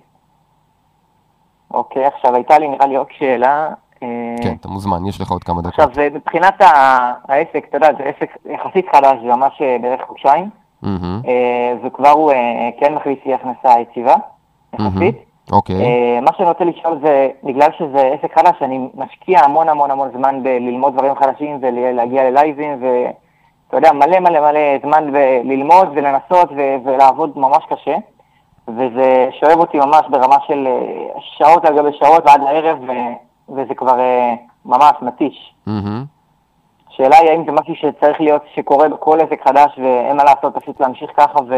אוקיי, 1.72 2.06
עכשיו 2.06 2.36
הייתה 2.36 2.60
לי 2.60 2.68
נראה 2.68 2.88
לי 2.88 2.96
עוד 2.96 3.08
שאלה. 3.18 3.70
אה, 4.04 4.36
כן, 4.44 4.56
אתה 4.62 4.68
מוזמן, 4.68 5.06
יש 5.06 5.22
לך 5.22 5.32
עוד 5.32 5.44
כמה 5.44 5.62
דקות. 5.62 5.80
עכשיו, 5.80 6.04
מבחינת 6.14 6.56
העסק, 6.60 7.66
אתה 7.70 7.78
יודע, 7.78 7.90
זה 7.98 8.04
עסק 8.04 8.38
יחסית 8.46 8.86
חדש, 8.96 9.14
זה 9.22 9.28
ממש 9.28 9.62
אה, 9.62 9.78
בערך 9.82 10.02
חודשיים, 10.08 10.50
אה, 11.27 11.74
וכבר 11.84 12.10
הוא 12.10 12.31
כן 12.79 12.93
מכניס 12.96 13.17
לי 13.25 13.34
הכנסה 13.34 13.79
יציבה, 13.79 14.15
יחסית. 14.74 15.15
אוקיי, 15.51 15.75
אה, 15.75 16.19
מה 16.22 16.31
שאני 16.38 16.50
רוצה 16.50 16.63
לשאול 16.63 17.00
זה, 17.01 17.29
בגלל 17.43 17.69
שזה 17.77 18.12
עסק 18.13 18.39
חדש, 18.39 18.55
אני 18.62 18.88
משקיע 18.96 19.39
המון 19.39 19.69
המון 19.69 19.91
המון 19.91 20.10
זמן 20.17 20.43
בללמוד 20.43 20.93
דברים 20.93 21.15
חדשים 21.15 21.60
ולהגיע 21.62 22.29
ללייבים, 22.29 22.79
ואתה 22.81 23.77
יודע, 23.77 23.91
מלא 23.91 24.19
מלא 24.19 24.39
מלא 24.39 24.60
זמן 24.84 25.03
ללמוד 25.43 25.88
ולנסות 25.96 26.50
ו- 26.57 26.75
ולעבוד 26.86 27.39
ממש 27.39 27.63
קשה, 27.69 27.96
וזה 28.67 29.29
שואב 29.39 29.60
אותי 29.60 29.77
ממש 29.77 30.05
ברמה 30.10 30.36
של 30.48 30.67
אה, 30.67 31.19
שעות 31.19 31.65
על 31.65 31.77
גבי 31.77 31.98
שעות 32.00 32.24
ועד 32.25 32.41
לערב, 32.41 32.77
ו- 32.88 33.53
וזה 33.55 33.75
כבר 33.75 34.00
אה, 34.00 34.34
ממש 34.65 34.93
מתיש. 35.01 35.53
מהמם. 35.67 36.16
השאלה 37.00 37.18
היא 37.18 37.30
האם 37.30 37.44
זה 37.46 37.51
משהו 37.51 37.75
שצריך 37.75 38.22
להיות, 38.22 38.42
שקורה 38.56 38.89
בכל 38.89 39.20
עסק 39.22 39.48
חדש 39.48 39.77
ואין 39.77 40.18
מה 40.18 40.24
לעשות, 40.24 40.54
פשוט 40.56 40.82
להמשיך 40.82 41.10
ככה 41.18 41.39
ו... 41.50 41.54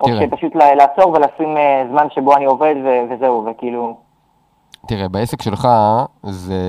או. 0.00 0.08
שפשוט 0.08 0.54
לעצור 0.54 1.12
ולשים 1.12 1.56
אה, 1.56 1.84
זמן 1.90 2.06
שבו 2.10 2.36
אני 2.36 2.44
עובד 2.44 2.74
ו- 2.84 3.02
וזהו, 3.10 3.46
וכאילו... 3.50 3.96
תראה, 4.86 5.08
בעסק 5.08 5.42
שלך 5.42 5.68
זה 6.22 6.62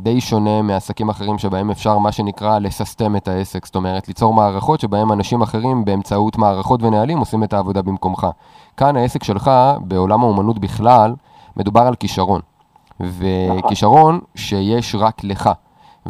די 0.00 0.20
שונה 0.20 0.62
מעסקים 0.62 1.08
אחרים 1.08 1.38
שבהם 1.38 1.70
אפשר 1.70 1.98
מה 1.98 2.12
שנקרא 2.12 2.58
לססטם 2.58 3.16
את 3.16 3.28
העסק, 3.28 3.66
זאת 3.66 3.76
אומרת 3.76 4.08
ליצור 4.08 4.34
מערכות 4.34 4.80
שבהם 4.80 5.12
אנשים 5.12 5.42
אחרים 5.42 5.84
באמצעות 5.84 6.38
מערכות 6.38 6.82
ונהלים 6.82 7.18
עושים 7.18 7.44
את 7.44 7.52
העבודה 7.52 7.82
במקומך. 7.82 8.26
כאן 8.76 8.96
העסק 8.96 9.24
שלך, 9.24 9.50
בעולם 9.80 10.22
האומנות 10.22 10.58
בכלל, 10.58 11.14
מדובר 11.56 11.80
על 11.80 11.94
כישרון. 11.94 12.40
וכישרון 13.00 14.20
שיש 14.34 14.94
רק 14.94 15.24
לך. 15.24 15.50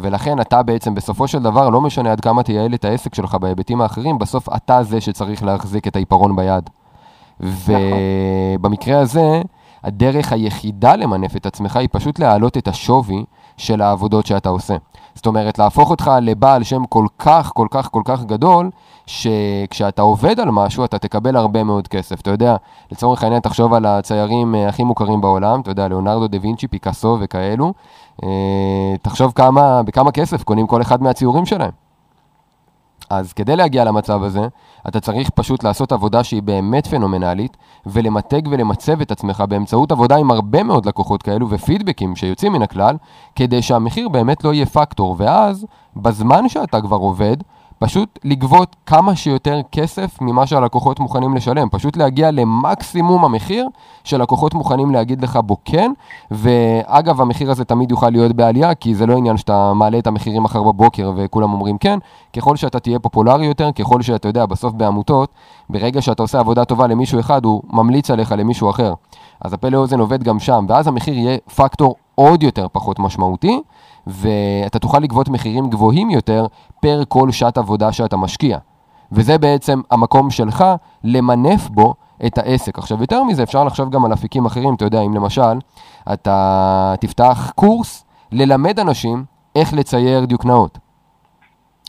ולכן 0.01 0.41
אתה 0.41 0.63
בעצם 0.63 0.95
בסופו 0.95 1.27
של 1.27 1.39
דבר, 1.39 1.69
לא 1.69 1.81
משנה 1.81 2.11
עד 2.11 2.21
כמה 2.21 2.43
תייעל 2.43 2.73
את 2.73 2.85
העסק 2.85 3.15
שלך 3.15 3.35
בהיבטים 3.35 3.81
האחרים, 3.81 4.19
בסוף 4.19 4.49
אתה 4.55 4.83
זה 4.83 5.01
שצריך 5.01 5.43
להחזיק 5.43 5.87
את 5.87 5.95
העיפרון 5.95 6.35
ביד. 6.35 6.69
ובמקרה 7.39 8.99
הזה, 8.99 9.41
הדרך 9.83 10.33
היחידה 10.33 10.95
למנף 10.95 11.35
את 11.35 11.45
עצמך 11.45 11.75
היא 11.75 11.89
פשוט 11.91 12.19
להעלות 12.19 12.57
את 12.57 12.67
השווי 12.67 13.23
של 13.57 13.81
העבודות 13.81 14.25
שאתה 14.25 14.49
עושה. 14.49 14.75
זאת 15.15 15.25
אומרת, 15.25 15.59
להפוך 15.59 15.89
אותך 15.89 16.11
לבעל 16.21 16.63
שם 16.63 16.85
כל 16.85 17.05
כך, 17.19 17.51
כל 17.53 17.67
כך, 17.71 17.89
כל 17.91 18.01
כך 18.05 18.23
גדול, 18.23 18.69
שכשאתה 19.05 20.01
עובד 20.01 20.39
על 20.39 20.51
משהו, 20.51 20.85
אתה 20.85 20.97
תקבל 20.99 21.35
הרבה 21.35 21.63
מאוד 21.63 21.87
כסף. 21.87 22.21
אתה 22.21 22.31
יודע, 22.31 22.55
לצורך 22.91 23.23
העניין, 23.23 23.41
תחשוב 23.41 23.73
על 23.73 23.85
הציירים 23.85 24.55
אה, 24.55 24.67
הכי 24.67 24.83
מוכרים 24.83 25.21
בעולם, 25.21 25.61
אתה 25.61 25.71
יודע, 25.71 25.87
ליאונרדו 25.87 26.27
דה 26.27 26.37
וינצ'י, 26.41 26.67
פיקאסו 26.67 27.17
וכאלו. 27.19 27.73
אה, 28.23 28.97
תחשוב 29.01 29.31
כמה, 29.35 29.83
בכמה 29.83 30.11
כסף 30.11 30.43
קונים 30.43 30.67
כל 30.67 30.81
אחד 30.81 31.03
מהציורים 31.03 31.45
שלהם. 31.45 31.71
אז 33.09 33.33
כדי 33.33 33.55
להגיע 33.55 33.83
למצב 33.83 34.23
הזה, 34.23 34.47
אתה 34.87 34.99
צריך 34.99 35.29
פשוט 35.29 35.63
לעשות 35.63 35.91
עבודה 35.91 36.23
שהיא 36.23 36.41
באמת 36.43 36.87
פנומנלית, 36.87 37.57
ולמתג 37.85 38.41
ולמצב 38.51 39.01
את 39.01 39.11
עצמך 39.11 39.43
באמצעות 39.49 39.91
עבודה 39.91 40.15
עם 40.17 40.31
הרבה 40.31 40.63
מאוד 40.63 40.85
לקוחות 40.85 41.23
כאלו 41.23 41.49
ופידבקים 41.49 42.15
שיוצאים 42.15 42.53
מן 42.53 42.61
הכלל, 42.61 42.95
כדי 43.35 43.61
שהמחיר 43.61 44.09
באמת 44.09 44.43
לא 44.43 44.53
יהיה 44.53 44.65
פקטור, 44.65 45.15
ואז, 45.17 45.65
בזמן 45.95 46.49
שאתה 46.49 46.81
כבר 46.81 46.97
עובד, 46.97 47.37
פשוט 47.79 48.19
לגבות 48.23 48.75
כמה 48.85 49.15
שיותר 49.15 49.59
כסף 49.71 50.21
ממה 50.21 50.47
שהלקוחות 50.47 50.99
מוכנים 50.99 51.35
לשלם. 51.35 51.69
פשוט 51.69 51.97
להגיע 51.97 52.31
למקסימום 52.31 53.25
המחיר 53.25 53.67
שלקוחות 54.03 54.53
מוכנים 54.53 54.91
להגיד 54.91 55.23
לך 55.23 55.39
בו 55.43 55.57
כן, 55.65 55.91
ואגב, 56.31 57.21
המחיר 57.21 57.51
הזה 57.51 57.65
תמיד 57.65 57.91
יוכל 57.91 58.09
להיות 58.09 58.31
בעלייה, 58.31 58.75
כי 58.75 58.95
זה 58.95 59.05
לא 59.05 59.17
עניין 59.17 59.37
שאתה 59.37 59.73
מעלה 59.73 59.99
את 59.99 60.07
המחירים 60.07 60.43
מחר 60.43 60.63
בבוקר 60.63 61.11
וכולם 61.15 61.53
אומרים 61.53 61.77
כן. 61.77 61.99
ככל 62.33 62.55
שאתה 62.55 62.79
תהיה 62.79 62.99
פופולרי 62.99 63.45
יותר, 63.45 63.71
ככל 63.71 64.01
שאתה 64.01 64.27
יודע, 64.27 64.45
בסוף 64.45 64.73
בעמותות, 64.73 65.29
ברגע 65.69 66.01
שאתה 66.01 66.23
עושה 66.23 66.39
עבודה 66.39 66.65
טובה 66.65 66.87
למישהו 66.87 67.19
אחד, 67.19 67.45
הוא 67.45 67.61
ממליץ 67.69 68.11
עליך 68.11 68.31
למישהו 68.37 68.69
אחר. 68.69 68.93
אז 69.41 69.53
הפה 69.53 69.69
לאוזן 69.69 69.99
עובד 69.99 70.23
גם 70.23 70.39
שם, 70.39 70.65
ואז 70.69 70.87
המחיר 70.87 71.13
יהיה 71.13 71.37
פקטור 71.55 71.95
עוד 72.15 72.43
יותר 72.43 72.67
פחות 72.71 72.99
משמעותי, 72.99 73.61
ואתה 74.09 74.79
תוכל 74.79 74.99
לגבות 74.99 75.29
מחירים 75.29 75.69
גבוהים 75.69 76.09
יותר 76.09 76.45
פר 76.81 77.03
כל 77.07 77.31
שעת 77.31 77.57
עבודה 77.57 77.91
שאתה 77.91 78.17
משקיע. 78.17 78.57
וזה 79.11 79.37
בעצם 79.37 79.81
המקום 79.91 80.29
שלך 80.29 80.65
למנף 81.03 81.69
בו 81.69 81.93
את 82.25 82.37
העסק. 82.37 82.79
עכשיו, 82.79 83.01
יותר 83.01 83.23
מזה, 83.23 83.43
אפשר 83.43 83.63
לחשוב 83.63 83.89
גם 83.89 84.05
על 84.05 84.13
אפיקים 84.13 84.45
אחרים. 84.45 84.75
אתה 84.75 84.85
יודע, 84.85 85.01
אם 85.01 85.13
למשל, 85.13 85.59
אתה 86.13 86.93
תפתח 86.99 87.51
קורס 87.55 88.05
ללמד 88.31 88.79
אנשים 88.79 89.25
איך 89.55 89.73
לצייר 89.73 90.25
דיוקנאות. 90.25 90.77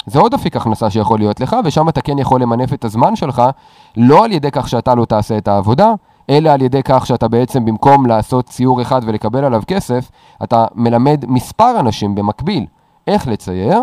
זה 0.06 0.20
עוד 0.20 0.34
אפיק 0.34 0.56
הכנסה 0.56 0.90
שיכול 0.90 1.18
להיות 1.18 1.40
לך, 1.40 1.56
ושם 1.64 1.88
אתה 1.88 2.00
כן 2.00 2.18
יכול 2.18 2.42
למנף 2.42 2.72
את 2.72 2.84
הזמן 2.84 3.16
שלך, 3.16 3.42
לא 3.96 4.24
על 4.24 4.32
ידי 4.32 4.50
כך 4.50 4.68
שאתה 4.68 4.94
לא 4.94 5.04
תעשה 5.04 5.38
את 5.38 5.48
העבודה, 5.48 5.92
אלא 6.30 6.50
על 6.50 6.62
ידי 6.62 6.82
כך 6.84 7.06
שאתה 7.06 7.28
בעצם 7.28 7.64
במקום 7.64 8.06
לעשות 8.06 8.46
ציור 8.46 8.82
אחד 8.82 9.00
ולקבל 9.04 9.44
עליו 9.44 9.62
כסף, 9.66 10.10
אתה 10.42 10.66
מלמד 10.74 11.24
מספר 11.28 11.80
אנשים 11.80 12.14
במקביל 12.14 12.66
איך 13.06 13.28
לצייר, 13.28 13.80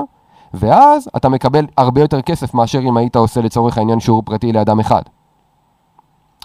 ואז 0.54 1.10
אתה 1.18 1.30
מקבל 1.30 1.68
הרבה 1.77 2.01
יותר 2.01 2.22
כסף 2.22 2.54
מאשר 2.54 2.80
אם 2.80 2.98
היית 2.98 3.16
עושה 3.16 3.42
לצורך 3.42 3.77
העניין 3.77 4.00
שיעור 4.00 4.22
פרטי 4.22 4.54
לאדם 4.54 4.80
אחד. 4.80 5.01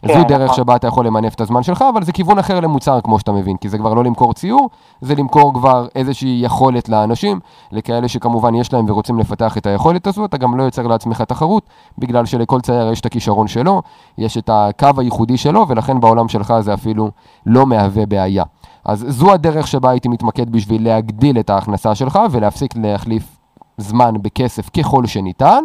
כן, 0.07 0.19
זו 0.19 0.25
דרך 0.29 0.43
נכון. 0.43 0.57
שבה 0.57 0.77
אתה 0.77 0.87
יכול 0.87 1.07
למנף 1.07 1.35
את 1.35 1.41
הזמן 1.41 1.63
שלך, 1.63 1.85
אבל 1.93 2.03
זה 2.05 2.13
כיוון 2.13 2.39
אחר 2.39 2.61
למוצר, 2.61 3.01
כמו 3.01 3.19
שאתה 3.19 3.33
מבין, 3.33 3.57
כי 3.57 3.69
זה 3.69 3.79
כבר 3.79 3.95
לא 3.95 4.05
למכור 4.05 4.33
ציור, 4.33 4.71
זה 5.01 5.15
למכור 5.15 5.55
כבר 5.55 5.87
איזושהי 5.95 6.41
יכולת 6.45 6.89
לאנשים, 6.89 7.41
לכאלה 7.73 8.09
שכמובן 8.09 8.55
יש 8.55 8.73
להם 8.73 8.85
ורוצים 8.89 9.19
לפתח 9.19 9.57
את 9.59 9.67
היכולת 9.67 10.07
הזו, 10.07 10.25
אתה 10.25 10.37
גם 10.39 10.59
לא 10.59 10.63
יוצר 10.63 10.87
לעצמך 10.87 11.23
תחרות, 11.23 11.67
בגלל 11.99 12.27
שלכל 12.27 12.61
צייר 12.61 12.93
יש 12.93 13.01
את 13.01 13.07
הכישרון 13.07 13.49
שלו, 13.49 13.83
יש 14.19 14.39
את 14.39 14.51
הקו 14.53 14.89
הייחודי 14.99 15.37
שלו, 15.37 15.69
ולכן 15.69 16.01
בעולם 16.01 16.29
שלך 16.29 16.55
זה 16.61 16.75
אפילו 16.75 17.11
לא 17.47 17.67
מהווה 17.67 18.07
בעיה. 18.07 18.45
אז 18.85 19.05
זו 19.09 19.33
הדרך 19.33 19.67
שבה 19.67 19.91
הייתי 19.91 20.09
מתמקד 20.09 20.51
בשביל 20.51 20.85
להגדיל 20.85 21.39
את 21.39 21.51
ההכנסה 21.51 21.95
שלך 21.95 22.19
ולהפסיק 22.31 22.77
להחליף 22.77 23.37
זמן 23.79 24.15
בכסף 24.23 24.69
ככל 24.69 25.07
שניתן, 25.07 25.65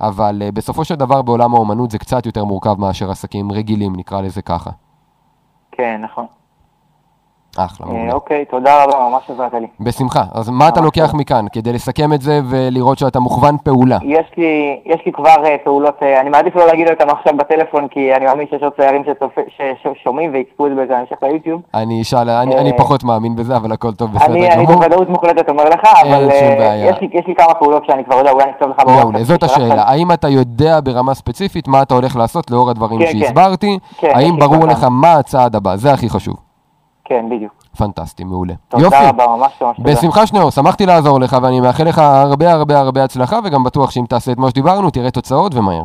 אבל 0.00 0.42
uh, 0.48 0.52
בסופו 0.52 0.84
של 0.84 0.94
דבר 0.94 1.22
בעולם 1.22 1.54
האומנות 1.54 1.90
זה 1.90 1.98
קצת 1.98 2.26
יותר 2.26 2.44
מורכב 2.44 2.80
מאשר 2.80 3.10
עסקים 3.10 3.52
רגילים, 3.52 3.96
נקרא 3.96 4.20
לזה 4.20 4.42
ככה. 4.42 4.70
כן, 5.72 6.00
נכון. 6.00 6.26
אחלה, 7.56 7.86
אה, 7.86 7.92
מעולה. 7.92 8.12
אוקיי, 8.12 8.44
תודה 8.44 8.84
רבה, 8.84 9.08
ממש 9.10 9.30
עזרת 9.30 9.54
לי. 9.54 9.66
בשמחה. 9.80 10.22
אז 10.34 10.48
מה 10.48 10.68
אתה 10.68 10.80
ממש 10.80 10.84
לוקח 10.86 11.10
טוב. 11.10 11.20
מכאן 11.20 11.44
כדי 11.52 11.72
לסכם 11.72 12.12
את 12.12 12.20
זה 12.22 12.40
ולראות 12.50 12.98
שאתה 12.98 13.20
מוכוון 13.20 13.56
פעולה? 13.64 13.98
יש 14.02 14.26
לי, 14.36 14.80
יש 14.84 15.00
לי 15.06 15.12
כבר 15.12 15.44
אה, 15.44 15.56
פעולות, 15.64 15.94
אה, 16.02 16.20
אני 16.20 16.30
מעדיף 16.30 16.56
לא 16.56 16.66
להגיד 16.66 16.88
אותם 16.90 17.10
עכשיו 17.10 17.36
בטלפון, 17.36 17.88
כי 17.88 18.14
אני 18.14 18.24
מאמין 18.24 18.46
שיש 18.50 18.62
עוד 18.62 18.72
ציירים 18.76 19.02
ששומעים 19.82 20.32
ויצפו 20.32 20.66
את 20.66 20.72
זה 20.76 20.84
בהמשך 20.88 21.16
ליוטיוב. 21.22 21.60
אני 21.74 22.02
אשאל, 22.02 22.30
אני 22.30 22.54
אה, 22.54 22.60
אני 22.60 22.76
פחות 22.76 23.04
מאמין 23.04 23.36
בזה, 23.36 23.56
אבל 23.56 23.72
הכל 23.72 23.92
טוב, 23.92 24.12
בסדר 24.14 24.32
אני, 24.32 24.50
אני 24.52 24.66
גמור. 24.66 24.76
בוודאות 24.76 25.08
מוחלטת 25.08 25.48
אומר 25.48 25.64
לך, 25.64 25.80
אבל 26.02 26.30
אה. 26.30 26.90
יש 26.90 27.00
לי, 27.00 27.08
יש 27.12 27.26
לי 27.26 27.34
כמה 27.34 27.54
פעולות 27.54 27.84
שאני 27.86 28.04
כבר 28.04 28.14
יודע, 28.14 28.30
אולי 28.30 28.44
אני 28.44 28.52
אכתוב 28.52 28.70
לך 28.70 28.76
מעולה, 28.86 29.24
זאת. 29.24 29.42
השאלה. 29.42 29.82
האם 29.86 30.12
אתה 30.12 30.28
יודע 30.28 30.80
ברמה 30.80 31.14
ספציפית 31.14 31.68
מה 31.68 31.82
אתה 31.82 31.94
הולך 31.94 32.16
לעשות 32.16 32.50
לאור 32.50 32.70
הדברים 32.70 32.98
כן, 32.98 33.06
כן. 33.06 33.18
שהסברתי? 33.18 33.78
כן, 33.98 34.10
האם 34.14 34.38
ברור 34.38 34.66
לך 34.66 34.86
מה 34.90 35.12
הצעד 35.12 35.56
הבא? 35.56 35.76
זה 35.76 35.92
הכי 35.92 36.08
חשוב. 36.08 36.47
כן, 37.08 37.26
בדיוק. 37.30 37.52
פנטסטי, 37.78 38.24
מעולה. 38.24 38.54
תודה 38.68 39.08
רבה, 39.08 39.26
ממש 39.26 39.62
ממש 39.62 39.76
תודה. 39.76 39.90
בשמחה 39.90 40.26
שניאור, 40.26 40.50
שמחתי 40.50 40.86
לעזור 40.86 41.20
לך 41.20 41.36
ואני 41.42 41.60
מאחל 41.60 41.84
לך 41.84 41.98
הרבה 41.98 42.52
הרבה 42.52 42.78
הרבה 42.78 43.04
הצלחה 43.04 43.38
וגם 43.44 43.64
בטוח 43.64 43.90
שאם 43.90 44.04
תעשה 44.08 44.32
את 44.32 44.38
מה 44.38 44.50
שדיברנו 44.50 44.90
תראה 44.90 45.10
תוצאות 45.10 45.54
ומהר. 45.54 45.82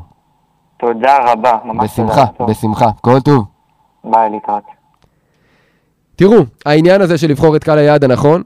תודה 0.77 1.18
רבה, 1.32 1.58
ממש 1.65 1.92
בשמחה, 1.92 2.25
תודה. 2.25 2.38
טוב, 2.38 2.50
בשמחה, 2.50 2.89
כל 3.01 3.20
טוב. 3.20 3.46
ביי, 4.03 4.30
להתראות. 4.30 4.63
תראו, 6.15 6.38
העניין 6.65 7.01
הזה 7.01 7.18
של 7.18 7.30
לבחור 7.30 7.56
את 7.56 7.63
קהל 7.63 7.77
היעד 7.77 8.03
הנכון, 8.03 8.44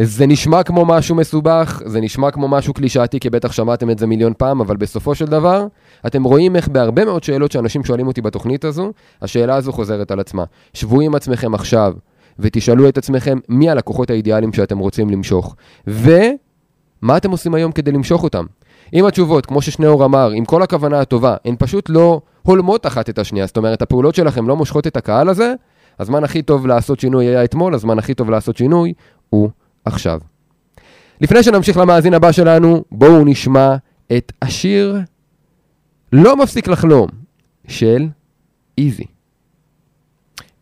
זה 0.00 0.26
נשמע 0.26 0.62
כמו 0.62 0.84
משהו 0.84 1.14
מסובך, 1.16 1.82
זה 1.84 2.00
נשמע 2.00 2.30
כמו 2.30 2.48
משהו 2.48 2.74
קלישאתי, 2.74 3.20
כי 3.20 3.30
בטח 3.30 3.52
שמעתם 3.52 3.90
את 3.90 3.98
זה 3.98 4.06
מיליון 4.06 4.32
פעם, 4.38 4.60
אבל 4.60 4.76
בסופו 4.76 5.14
של 5.14 5.24
דבר, 5.24 5.66
אתם 6.06 6.24
רואים 6.24 6.56
איך 6.56 6.68
בהרבה 6.68 7.04
מאוד 7.04 7.24
שאלות 7.24 7.52
שאנשים 7.52 7.84
שואלים 7.84 8.06
אותי 8.06 8.22
בתוכנית 8.22 8.64
הזו, 8.64 8.92
השאלה 9.22 9.54
הזו 9.54 9.72
חוזרת 9.72 10.10
על 10.10 10.20
עצמה. 10.20 10.44
שבו 10.74 11.00
עם 11.00 11.14
עצמכם 11.14 11.54
עכשיו, 11.54 11.92
ותשאלו 12.38 12.88
את 12.88 12.98
עצמכם 12.98 13.38
מי 13.48 13.70
הלקוחות 13.70 14.10
האידיאליים 14.10 14.52
שאתם 14.52 14.78
רוצים 14.78 15.10
למשוך, 15.10 15.56
ומה 15.86 17.16
אתם 17.16 17.30
עושים 17.30 17.54
היום 17.54 17.72
כדי 17.72 17.92
למשוך 17.92 18.22
אותם. 18.22 18.44
אם 18.94 19.06
התשובות, 19.06 19.46
כמו 19.46 19.62
ששניאור 19.62 20.04
אמר, 20.04 20.30
עם 20.30 20.44
כל 20.44 20.62
הכוונה 20.62 21.00
הטובה, 21.00 21.36
הן 21.44 21.54
פשוט 21.58 21.88
לא 21.88 22.20
הולמות 22.42 22.86
אחת 22.86 23.10
את 23.10 23.18
השנייה, 23.18 23.46
זאת 23.46 23.56
אומרת, 23.56 23.82
הפעולות 23.82 24.14
שלכם 24.14 24.48
לא 24.48 24.56
מושכות 24.56 24.86
את 24.86 24.96
הקהל 24.96 25.28
הזה, 25.28 25.54
הזמן 25.98 26.24
הכי 26.24 26.42
טוב 26.42 26.66
לעשות 26.66 27.00
שינוי 27.00 27.26
היה 27.26 27.44
אתמול, 27.44 27.74
הזמן 27.74 27.98
הכי 27.98 28.14
טוב 28.14 28.30
לעשות 28.30 28.56
שינוי 28.56 28.92
הוא 29.30 29.50
עכשיו. 29.84 30.20
לפני 31.20 31.42
שנמשיך 31.42 31.76
למאזין 31.76 32.14
הבא 32.14 32.32
שלנו, 32.32 32.84
בואו 32.92 33.24
נשמע 33.24 33.76
את 34.16 34.32
השיר 34.42 34.96
לא 36.12 36.36
מפסיק 36.36 36.68
לחלום 36.68 37.08
של 37.68 38.06
איזי. 38.78 39.15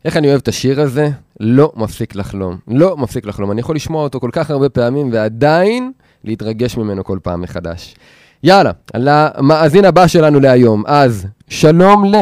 איך 0.04 0.16
אני 0.16 0.28
אוהב 0.28 0.40
את 0.40 0.48
השיר 0.48 0.80
הזה? 0.80 1.08
לא 1.40 1.72
מפסיק 1.76 2.16
לחלום. 2.16 2.56
לא 2.68 2.96
מפסיק 2.96 3.26
לחלום. 3.26 3.52
אני 3.52 3.60
יכול 3.60 3.76
לשמוע 3.76 4.02
אותו 4.02 4.20
כל 4.20 4.30
כך 4.32 4.50
הרבה 4.50 4.68
פעמים 4.68 5.10
ועדיין 5.12 5.92
להתרגש 6.24 6.76
ממנו 6.76 7.04
כל 7.04 7.18
פעם 7.22 7.42
מחדש. 7.42 7.94
יאללה, 8.42 8.70
למאזין 8.94 9.84
הבא 9.84 10.06
שלנו 10.06 10.40
להיום. 10.40 10.82
אז, 10.86 11.26
שלום 11.48 12.04
ל... 12.04 12.14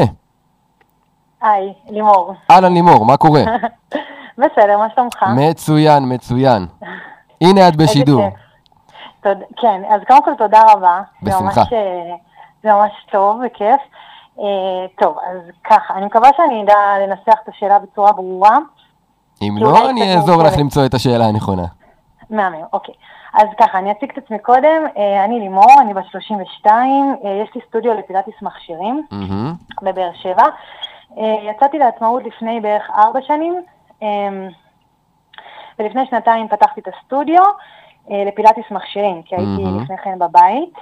היי, 1.41 1.73
לימור. 1.89 2.33
אהלן 2.51 2.73
לימור, 2.73 3.05
מה 3.05 3.17
קורה? 3.17 3.41
בסדר, 4.37 4.77
מה 4.77 4.87
שלומך? 4.95 5.23
מצוין, 5.35 6.13
מצוין. 6.13 6.65
הנה 7.41 7.67
את 7.67 7.75
בשידור. 7.75 8.29
תוד... 9.23 9.37
כן, 9.61 9.81
אז 9.89 10.01
קודם 10.07 10.23
כל 10.25 10.31
תודה 10.37 10.61
רבה. 10.73 11.01
בשמחה. 11.23 11.39
זה 11.39 11.59
ממש, 11.59 11.73
אה, 11.73 12.15
זה 12.63 12.69
ממש 12.73 12.91
טוב 13.11 13.41
וכיף. 13.45 13.81
Uh, 14.37 14.41
טוב, 15.01 15.17
אז 15.27 15.37
ככה, 15.63 15.93
אני 15.93 16.05
מקווה 16.05 16.29
שאני 16.37 16.63
אדע 16.63 16.75
לנסח 17.07 17.39
את 17.43 17.49
השאלה 17.49 17.79
בצורה 17.79 18.11
ברורה. 18.11 18.57
אם 19.41 19.55
לא, 19.59 19.89
אני 19.89 20.15
אעזור 20.15 20.43
לך 20.43 20.53
למצוא 20.57 20.85
את 20.85 20.93
השאלה 20.93 21.25
הנכונה. 21.25 21.65
מהמם, 22.29 22.63
אוקיי. 22.73 22.95
אז 23.33 23.47
ככה, 23.59 23.77
אני 23.79 23.91
אציג 23.91 24.11
את 24.11 24.17
עצמי 24.17 24.39
קודם. 24.39 24.83
Uh, 24.95 24.99
אני 25.25 25.39
לימור, 25.39 25.81
אני 25.81 25.93
בת 25.93 26.05
32, 26.05 27.15
uh, 27.21 27.27
יש 27.27 27.49
לי 27.55 27.61
סטודיו 27.67 27.93
לפילאטיס 27.93 28.35
מכשירים. 28.41 29.07
בבאר 29.81 30.09
שבע. 30.13 30.43
יצאתי 31.43 31.77
לעצמאות 31.77 32.23
לפני 32.23 32.59
בערך 32.59 32.89
ארבע 32.95 33.19
שנים, 33.21 33.61
ולפני 35.79 36.05
שנתיים 36.09 36.47
פתחתי 36.47 36.81
את 36.81 36.87
הסטודיו 36.87 37.43
לפילאטיס 38.09 38.65
מכשירים, 38.71 39.21
כי 39.23 39.35
הייתי. 39.35 39.63
לפני 39.81 39.97
כן 39.97 40.19
בבית. 40.19 40.73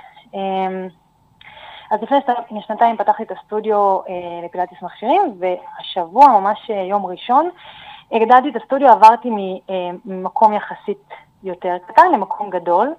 אז 1.91 1.99
לפני 2.01 2.61
שנתיים 2.61 2.97
פתחתי 2.97 3.23
את 3.23 3.31
הסטודיו 3.31 3.99
uh, 4.01 4.09
לפילאטיס 4.45 4.81
מכשירים, 4.81 5.21
והשבוע, 5.39 6.27
ממש 6.27 6.59
uh, 6.69 6.73
יום 6.73 7.05
ראשון, 7.05 7.49
הגדלתי 8.11 8.49
את 8.49 8.55
הסטודיו, 8.55 8.89
עברתי 8.89 9.29
uh, 9.29 9.71
ממקום 10.05 10.53
יחסית 10.53 11.09
יותר 11.43 11.77
קטן 11.87 12.11
למקום 12.13 12.49
גדול. 12.49 12.93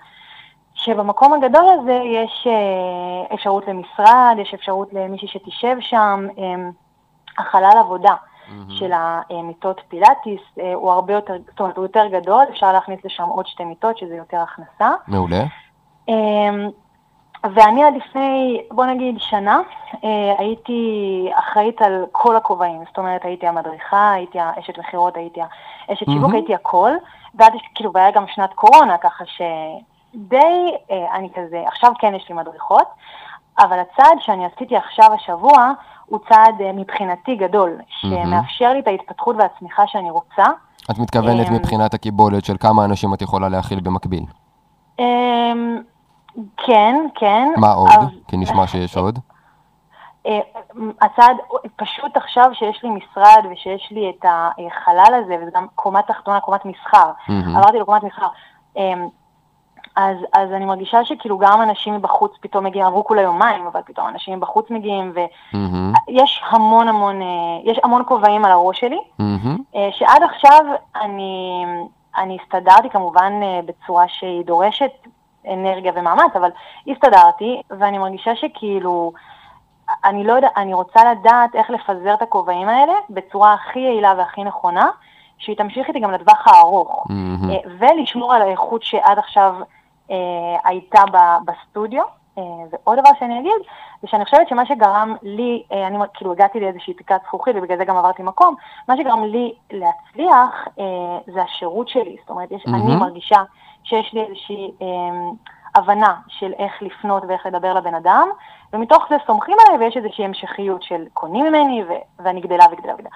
שבמקום 0.75 1.33
הגדול 1.33 1.67
הזה 1.69 1.93
יש 1.93 2.47
אה, 2.47 3.35
אפשרות 3.35 3.69
למשרד, 3.69 4.37
יש 4.39 4.55
אפשרות 4.55 4.89
למישהי 4.93 5.29
שתשב 5.29 5.77
שם. 5.81 6.27
אה, 6.39 6.71
החלל 7.39 7.79
עבודה 7.79 8.15
של 8.69 8.93
המיטות 8.95 9.81
פילאטיס 9.89 10.41
אה, 10.61 10.75
הוא 10.75 10.91
הרבה 10.91 11.13
יותר, 11.13 11.35
זאת 11.51 11.61
אומרת, 11.61 11.77
הוא 11.77 11.85
יותר 11.85 12.07
גדול, 12.07 12.45
אפשר 12.51 12.73
להכניס 12.73 13.01
לשם 13.05 13.23
עוד 13.23 13.47
שתי 13.47 13.65
מיטות, 13.65 13.99
שזה 13.99 14.15
יותר 14.15 14.37
הכנסה. 14.37 14.91
מעולה. 15.09 15.45
ואני 17.45 17.85
עד 17.85 17.95
לפני, 17.97 18.63
בוא 18.71 18.87
נגיד, 18.87 19.15
שנה, 19.19 19.61
אה, 20.05 20.35
הייתי 20.39 21.29
אחראית 21.35 21.83
על 21.83 22.05
כל 22.13 22.37
הכובעים. 22.37 22.83
זאת 22.89 22.99
אומרת, 22.99 23.25
הייתי 23.25 23.47
המדריכה, 23.47 24.13
הייתי 24.13 24.39
האשת 24.41 24.79
מכירות, 24.79 25.17
הייתי 25.17 25.41
האשת 25.89 26.07
שיווק, 26.07 26.23
מהמם. 26.23 26.35
הייתי 26.35 26.55
הכל. 26.55 26.93
ואז, 27.35 27.51
כאילו, 27.75 27.91
והיה 27.95 28.11
גם 28.11 28.25
שנת 28.35 28.53
קורונה, 28.55 28.99
ככה 28.99 29.25
שדי, 29.27 30.77
אה, 30.91 31.17
אני 31.17 31.29
כזה, 31.35 31.65
עכשיו 31.67 31.93
כן 31.99 32.15
יש 32.15 32.29
לי 32.29 32.35
מדריכות, 32.35 32.87
אבל 33.59 33.79
הצעד 33.79 34.19
שאני 34.21 34.45
עשיתי 34.47 34.77
עכשיו 34.77 35.13
השבוע, 35.15 35.73
הוא 36.07 36.21
צעד 36.29 36.61
אה, 36.61 36.73
מבחינתי 36.73 37.37
גדול, 37.37 37.79
שמאפשר 37.89 38.73
לי 38.73 38.81
את 38.81 38.87
ההתפתחות 38.87 39.37
והצמיחה 39.39 39.87
שאני 39.87 40.11
רוצה. 40.11 40.45
את 40.91 40.99
מתכוונת 40.99 41.49
אמ, 41.49 41.55
מבחינת 41.55 41.95
הקיבולת 41.95 42.45
של 42.45 42.57
כמה 42.61 42.85
אנשים 42.85 43.15
את 43.15 43.23
יכולה 43.23 43.49
להכיל 43.49 43.81
במקביל. 43.81 44.25
כן, 46.57 46.95
כן. 47.15 47.49
מה 47.57 47.73
עוד? 47.73 47.89
אבל- 47.97 48.07
כי 48.29 48.37
נשמע 48.37 48.67
שיש 48.67 48.97
עוד. 48.97 49.19
אה, 50.27 50.41
הצעד, 51.01 51.37
פשוט 51.77 52.17
עכשיו 52.17 52.51
שיש 52.53 52.85
לי 52.85 52.91
משרד 52.91 53.45
ושיש 53.53 53.89
לי 53.91 54.11
את 54.11 54.25
החלל 54.67 55.15
הזה, 55.25 55.37
וזה 55.43 55.51
גם 55.55 55.67
קומה 55.75 56.03
תחתונה, 56.03 56.41
קומת 56.41 56.65
מסחר. 56.65 57.11
מהמם. 57.29 57.57
עברתי 57.57 57.79
לקומת 57.79 58.03
מסחר. 58.03 58.27
אמ, 58.77 59.09
אז, 59.97 60.17
אז 60.33 60.53
אני 60.53 60.65
מרגישה 60.65 61.05
שכאילו 61.05 61.39
גם 61.39 61.63
אנשים 61.63 61.95
מבחוץ 61.95 62.33
פתאום 62.41 62.65
מגיעים, 62.65 62.87
עברו 62.87 63.05
כולה 63.05 63.23
יומיים, 63.23 63.67
אבל 63.67 63.81
פתאום 63.87 64.09
אנשים 64.09 64.37
מבחוץ 64.37 64.71
מגיעים, 64.71 65.13
ויש 66.09 66.43
המון 66.51 66.89
המון, 66.89 67.23
אה, 67.23 67.27
יש 67.65 67.79
המון 67.85 68.03
כובעים 68.09 68.45
על 68.45 68.51
הראש 68.51 68.81
שלי, 68.81 68.99
אה, 69.77 69.89
שעד 69.93 70.23
עכשיו 70.23 70.61
אני, 71.03 71.65
אני 72.17 72.39
הסתדרתי 72.43 72.91
כמובן 72.91 73.33
אה, 73.43 73.61
בצורה 73.67 74.05
שהיא 74.09 74.45
דורשת 74.45 74.91
אנרגיה 75.49 75.93
ומאמץ, 75.95 76.37
אבל 76.37 76.51
הסתדרתי, 76.89 77.63
ואני 77.71 77.99
מרגישה 77.99 78.37
שכאילו, 78.37 79.13
אני 80.05 80.25
לא 80.25 80.33
יודע, 80.33 80.49
אני 80.57 80.75
רוצה 80.75 81.13
לדעת 81.13 81.55
איך 81.55 81.71
לפזר 81.71 82.15
את 82.15 82.23
הכובעים 82.23 82.69
האלה 82.69 82.93
בצורה 83.11 83.55
הכי 83.55 83.79
יעילה 83.79 84.15
והכי 84.19 84.45
נכונה, 84.45 84.91
שהיא 85.39 85.57
תמשיך 85.57 85.89
איתי 85.89 86.01
גם 86.01 86.11
לטווח 86.11 86.49
הארוך. 86.49 87.07
אה, 87.51 87.57
ולשמור 87.79 88.35
על 88.35 88.43
האיכות 88.43 88.83
שעד 88.83 89.19
עכשיו 89.19 89.55
אה, 90.11 90.17
הייתה 90.65 91.03
ב- 91.13 91.39
בסטודיו. 91.45 92.03
אה, 92.39 92.43
ועוד 92.71 92.99
דבר 92.99 93.11
שאני 93.19 93.41
אגיד, 93.41 93.69
זה 94.03 94.09
שאני 94.09 94.25
חושבת 94.25 94.49
שמה 94.49 94.67
שגרם 94.67 95.17
לי, 95.23 95.63
אה, 95.73 95.87
אני 95.87 95.99
כאילו 96.15 96.33
הגעתי 96.33 96.61
לאיזושהי 96.61 96.95
תקרת 96.95 97.21
זכוכית 97.27 97.57
ובגלל 97.57 97.79
זה 97.79 97.85
גם 97.85 97.97
עברתי 97.97 98.23
מקום, 98.23 98.55
מה 98.89 98.97
שגרם 98.97 99.25
לי 99.25 99.55
להצליח 99.71 100.69
אה, 100.79 100.85
זה 101.27 101.43
השירות 101.43 101.89
שלי. 101.89 102.17
זאת 102.21 102.31
אומרת, 102.31 102.51
יש, 102.51 102.63
אני 102.67 102.79
מהמם. 102.79 102.99
מרגישה 102.99 103.43
שיש 103.85 104.15
לי 104.15 104.23
איזושהי 104.23 104.71
אה, 104.83 104.87
הבנה 105.75 106.15
של 106.29 106.53
איך 106.59 106.83
לפנות 106.83 107.23
ואיך 107.29 107.47
לדבר 107.47 107.75
לבן 107.75 107.95
אדם, 107.95 108.29
ומתוך 108.73 109.05
זה 109.11 109.17
סומכים 109.27 109.57
עליי 109.67 109.87
ויש 109.87 109.97
איזושהי 109.97 110.25
המשכיות 110.25 110.83
של 110.83 111.05
קונים 111.15 111.47
ממני 111.47 111.85
ו- 111.89 112.23
ואני 112.25 112.41
גדלה 112.41 112.65
וגדלה 112.73 112.95
וגדלה. 112.95 113.11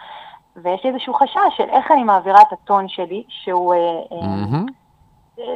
ויש 0.56 0.84
לי 0.84 0.90
איזשהו 0.90 1.14
חשש 1.14 1.56
של 1.56 1.68
איך 1.68 1.90
אני 1.90 2.04
מעבירה 2.04 2.40
את 2.40 2.52
הטון 2.52 2.88
שלי, 2.88 3.24
שהוא 3.28 3.74
אה, 3.74 4.26
מהמם. 4.26 4.66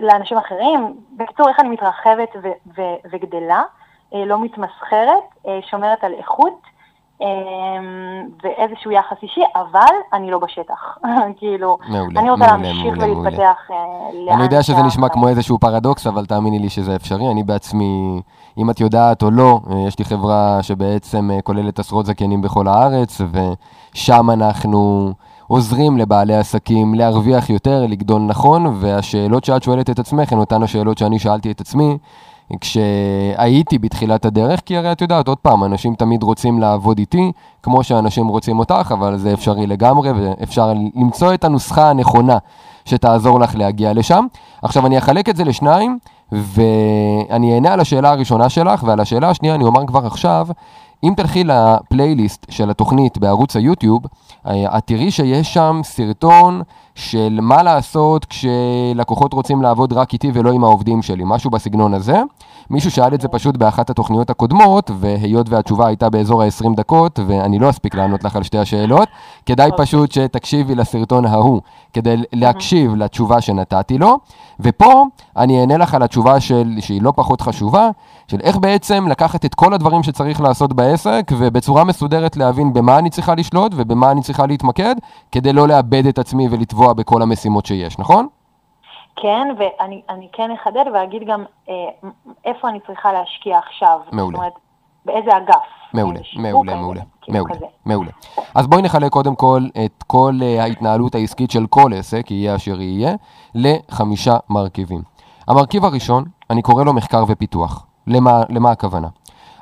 לאנשים 0.00 0.38
אחרים. 0.38 0.96
בקיצור, 1.16 1.48
איך 1.48 1.60
אני 1.60 1.68
מתרחבת 1.68 2.28
ו- 2.42 2.78
ו- 2.78 3.08
וגדלה, 3.12 3.62
אה, 4.14 4.24
לא 4.24 4.44
מתמסחרת, 4.44 5.24
אה, 5.48 5.58
שומרת 5.70 6.04
על 6.04 6.12
איכות 6.18 6.60
אה, 7.22 7.26
ואיזשהו 8.42 8.90
יחס 8.90 9.16
אישי, 9.22 9.40
אבל 9.54 9.94
אני 10.12 10.30
לא 10.30 10.38
בשטח. 10.38 10.98
כאילו, 11.38 11.78
מעולה, 11.88 12.20
אני 12.20 12.30
רוצה 12.30 12.46
מעולה, 12.46 12.62
להמשיך 12.62 12.98
מעולה. 12.98 13.18
ולהתפתח 13.18 13.70
לאן 14.26 14.34
אני 14.34 14.42
יודע 14.42 14.62
שזה 14.62 14.82
נשמע 14.82 15.08
כמו 15.08 15.28
איזשהו 15.28 15.58
פרדוקס, 15.58 16.06
אבל 16.06 16.26
תאמיני 16.26 16.58
לי 16.58 16.68
שזה 16.68 16.96
אפשרי. 16.96 17.30
אני 17.30 17.42
בעצמי, 17.42 18.22
אם 18.58 18.70
את 18.70 18.80
יודעת 18.80 19.22
או 19.22 19.30
לא, 19.30 19.60
יש 19.88 19.98
לי 19.98 20.04
חברה 20.04 20.58
שבעצם 20.62 21.30
כוללת 21.44 21.78
עשרות 21.78 22.06
זכיינים 22.06 22.42
בכל 22.42 22.68
הארץ, 22.68 23.20
ושם 23.20 24.30
אנחנו 24.30 25.12
עוזרים 25.50 25.98
לבעלי 25.98 26.34
עסקים 26.34 26.94
להרוויח 26.94 27.50
יותר, 27.50 27.86
לגדול 27.88 28.22
נכון, 28.22 28.76
והשאלות 28.80 29.44
שאת 29.44 29.62
שואלת 29.62 29.90
את 29.90 29.98
עצמך 29.98 30.32
הן 30.32 30.38
אותן 30.38 30.62
השאלות 30.62 30.98
שאני 30.98 31.18
שאלתי 31.18 31.50
את 31.50 31.60
עצמי. 31.60 31.98
כשהייתי 32.60 33.78
בתחילת 33.78 34.24
הדרך, 34.24 34.60
כי 34.66 34.76
הרי 34.76 34.92
את 34.92 35.00
יודעת, 35.00 35.28
עוד 35.28 35.38
פעם, 35.38 35.64
אנשים 35.64 35.94
תמיד 35.94 36.22
רוצים 36.22 36.60
לעבוד 36.60 36.98
איתי, 36.98 37.32
כמו 37.62 37.84
שאנשים 37.84 38.28
רוצים 38.28 38.58
אותך, 38.58 38.94
אבל 38.98 39.16
זה 39.16 39.32
אפשרי 39.32 39.66
לגמרי, 39.66 40.12
ואפשר 40.12 40.72
למצוא 40.94 41.34
את 41.34 41.44
הנוסחה 41.44 41.90
הנכונה 41.90 42.38
שתעזור 42.84 43.40
לך 43.40 43.54
להגיע 43.54 43.92
לשם. 43.92 44.26
עכשיו, 44.62 44.86
אני 44.86 44.98
אחלק 44.98 45.28
את 45.28 45.36
זה 45.36 45.44
לשניים, 45.44 45.98
ואני 46.32 47.54
אענה 47.54 47.72
על 47.72 47.80
השאלה 47.80 48.10
הראשונה 48.10 48.48
שלך, 48.48 48.82
ועל 48.82 49.00
השאלה 49.00 49.30
השנייה 49.30 49.54
אני 49.54 49.64
אומר 49.64 49.86
כבר 49.86 50.06
עכשיו, 50.06 50.46
אם 51.04 51.12
תלכי 51.16 51.44
לפלייליסט 51.44 52.46
של 52.50 52.70
התוכנית 52.70 53.18
בערוץ 53.18 53.56
היוטיוב, 53.56 54.02
אה, 54.46 54.78
את 54.78 54.86
תראי 54.86 55.10
שיש 55.10 55.54
שם 55.54 55.80
סרטון 55.84 56.62
של 56.94 57.38
מה 57.42 57.62
לעשות 57.62 58.24
כשלקוחות 58.24 59.32
רוצים 59.32 59.62
לעבוד 59.62 59.92
רק 59.92 60.12
איתי 60.12 60.30
ולא 60.34 60.52
עם 60.52 60.64
העובדים 60.64 61.02
שלי, 61.02 61.22
משהו 61.26 61.50
בסגנון 61.50 61.94
הזה. 61.94 62.22
מישהו 62.70 62.90
שאל 62.90 63.14
את 63.14 63.20
זה 63.20 63.28
פשוט 63.28 63.56
באחת 63.56 63.90
התוכניות 63.90 64.30
הקודמות, 64.30 64.90
והיות 64.94 65.48
והתשובה 65.48 65.86
הייתה 65.86 66.10
באזור 66.10 66.42
ה-20 66.42 66.76
דקות, 66.76 67.20
ואני 67.26 67.58
לא 67.58 67.70
אספיק 67.70 67.94
לענות 67.94 68.24
לך 68.24 68.36
על 68.36 68.42
שתי 68.42 68.58
השאלות, 68.58 69.08
כדאי 69.46 69.70
אוקיי. 69.70 69.86
פשוט 69.86 70.12
שתקשיבי 70.12 70.74
לסרטון 70.74 71.26
ההוא, 71.26 71.60
כדי 71.92 72.16
להקשיב 72.32 72.94
לתשובה 72.94 73.40
שנתתי 73.40 73.98
לו, 73.98 74.18
ופה 74.60 75.04
אני 75.36 75.60
אענה 75.60 75.76
לך 75.76 75.94
על 75.94 76.02
התשובה 76.02 76.40
של, 76.40 76.74
שהיא 76.80 77.02
לא 77.02 77.12
פחות 77.16 77.40
חשובה, 77.40 77.90
של 78.28 78.38
איך 78.42 78.56
בעצם 78.56 79.08
לקחת 79.08 79.44
את 79.44 79.54
כל 79.54 79.74
הדברים 79.74 80.02
שצריך 80.02 80.40
לעשות 80.40 80.72
בעסק, 80.72 81.32
ובצורה 81.38 81.84
מסודרת 81.84 82.36
להבין 82.36 82.72
במה 82.72 82.98
אני 82.98 83.10
צריכה 83.10 83.34
לשלוט 83.34 83.72
ובמה 83.76 84.10
אני 84.10 84.22
צריכה 84.22 84.46
להתמקד, 84.46 84.94
כדי 85.32 85.52
לא 85.52 85.68
לאבד 85.68 86.06
את 86.06 86.18
עצמי 86.18 86.48
ולטבוע 86.50 86.92
בכל 86.92 87.22
המשימות 87.22 87.66
שיש, 87.66 87.98
נכון? 87.98 88.26
כן, 89.22 89.48
ואני 89.58 90.02
אני 90.08 90.28
כן 90.32 90.50
אחדד 90.50 90.84
ואגיד 90.94 91.22
גם 91.26 91.44
אה, 91.68 91.74
איפה 92.44 92.68
אני 92.68 92.80
צריכה 92.86 93.12
להשקיע 93.12 93.58
עכשיו. 93.58 94.00
מעולה. 94.12 94.36
זאת 94.36 94.38
אומרת, 94.38 94.52
באיזה 95.04 95.36
אגף. 95.36 95.56
מעולה, 95.92 96.20
שיווק, 96.22 96.44
מעולה, 96.44 96.74
מעולה, 96.74 97.00
כאילו 97.22 97.38
מעולה. 97.38 97.66
מעולה. 97.84 98.10
אז 98.54 98.66
בואי 98.66 98.82
נחלק 98.82 99.12
קודם 99.12 99.34
כל 99.34 99.62
את 99.84 100.02
כל 100.06 100.32
אה, 100.42 100.62
ההתנהלות 100.62 101.14
העסקית 101.14 101.50
של 101.50 101.66
כל 101.66 101.90
עסק, 101.94 102.30
יהיה 102.30 102.56
אשר 102.56 102.80
יהיה, 102.80 103.14
לחמישה 103.54 104.36
מרכיבים. 104.50 105.02
המרכיב 105.48 105.84
הראשון, 105.84 106.24
אני 106.50 106.62
קורא 106.62 106.84
לו 106.84 106.92
מחקר 106.92 107.24
ופיתוח. 107.28 107.86
למה, 108.06 108.42
למה 108.48 108.70
הכוונה? 108.70 109.08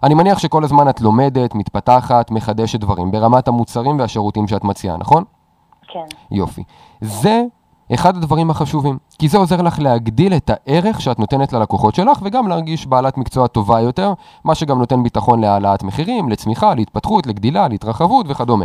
אני 0.03 0.15
מניח 0.15 0.39
שכל 0.39 0.65
הזמן 0.65 0.89
את 0.89 1.01
לומדת, 1.01 1.55
מתפתחת, 1.55 2.31
מחדשת 2.31 2.81
דברים, 2.81 3.11
ברמת 3.11 3.49
המוצרים 3.49 3.99
והשירותים 3.99 4.49
שאת 4.49 4.65
מציעה, 4.65 4.97
נכון? 4.97 5.25
כן, 5.89 6.05
יופי. 6.31 6.63
זה 7.01 7.43
אחד 7.95 8.17
הדברים 8.17 8.51
החשובים, 8.51 8.99
כי 9.19 9.29
זה 9.29 9.39
עוזר 9.39 9.63
לך 9.63 9.79
להגדיל 9.79 10.35
את 10.35 10.51
הערך 10.55 11.01
שאת 11.01 11.19
נותנת 11.19 11.53
ללקוחות 11.53 11.95
שלך, 11.95 12.19
וגם 12.23 12.49
להרגיש 12.49 12.87
בעלת 12.87 13.19
מקצוע 13.19 13.47
טובה 13.47 13.81
יותר, 13.81 14.13
מה 14.45 14.55
שגם 14.55 14.79
נותן 14.79 15.03
ביטחון 15.03 15.41
להעלאת 15.41 15.83
מחירים, 15.83 16.29
לצמיחה, 16.29 16.75
להתפתחות, 16.75 17.27
לגדילה, 17.27 17.69
להתרחבות 17.69 18.27
וכדומה. 18.29 18.65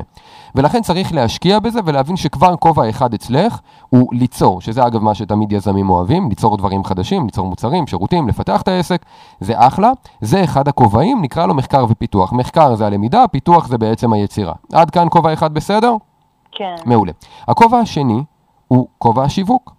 ולכן 0.56 0.82
צריך 0.82 1.14
להשקיע 1.14 1.60
בזה 1.60 1.80
ולהבין 1.86 2.18
שכבר 2.18 2.56
כובע 2.56 2.90
אחד 2.90 3.14
אצלך 3.14 3.60
הוא 3.90 4.16
ליצור, 4.16 4.62
שזה 4.62 4.88
אגב 4.88 5.04
מה 5.04 5.16
שתמיד 5.16 5.52
יזמים 5.52 5.90
אוהבים, 5.90 6.30
ליצור 6.30 6.58
דברים 6.58 6.84
חדשים, 6.84 7.26
ליצור 7.26 7.48
מוצרים, 7.48 7.88
שירותים, 7.88 8.28
לפתח 8.28 8.62
את 8.62 8.68
העסק, 8.68 9.06
זה 9.40 9.54
אחלה. 9.58 9.92
זה 10.22 10.44
אחד 10.44 10.68
הכובעים, 10.68 11.22
נקרא 11.22 11.46
לו 11.46 11.54
מחקר 11.54 11.86
ופיתוח. 11.90 12.34
מחקר 12.34 12.76
זה 12.76 12.86
הלמידה, 12.86 13.28
פיתוח 13.28 13.68
זה 13.68 13.78
בעצם 13.78 14.14
היצירה. 14.14 14.54
עד 14.74 14.90
כאן 14.90 15.08
כובע 15.10 15.34
אחד 15.34 15.54
בסדר? 15.54 15.96
כן. 16.52 16.76
מעולה. 16.86 17.12
הכובע 17.48 17.78
השני 17.78 18.24
הוא 18.74 18.88
כובע 18.98 19.24
השיווק. 19.24 19.76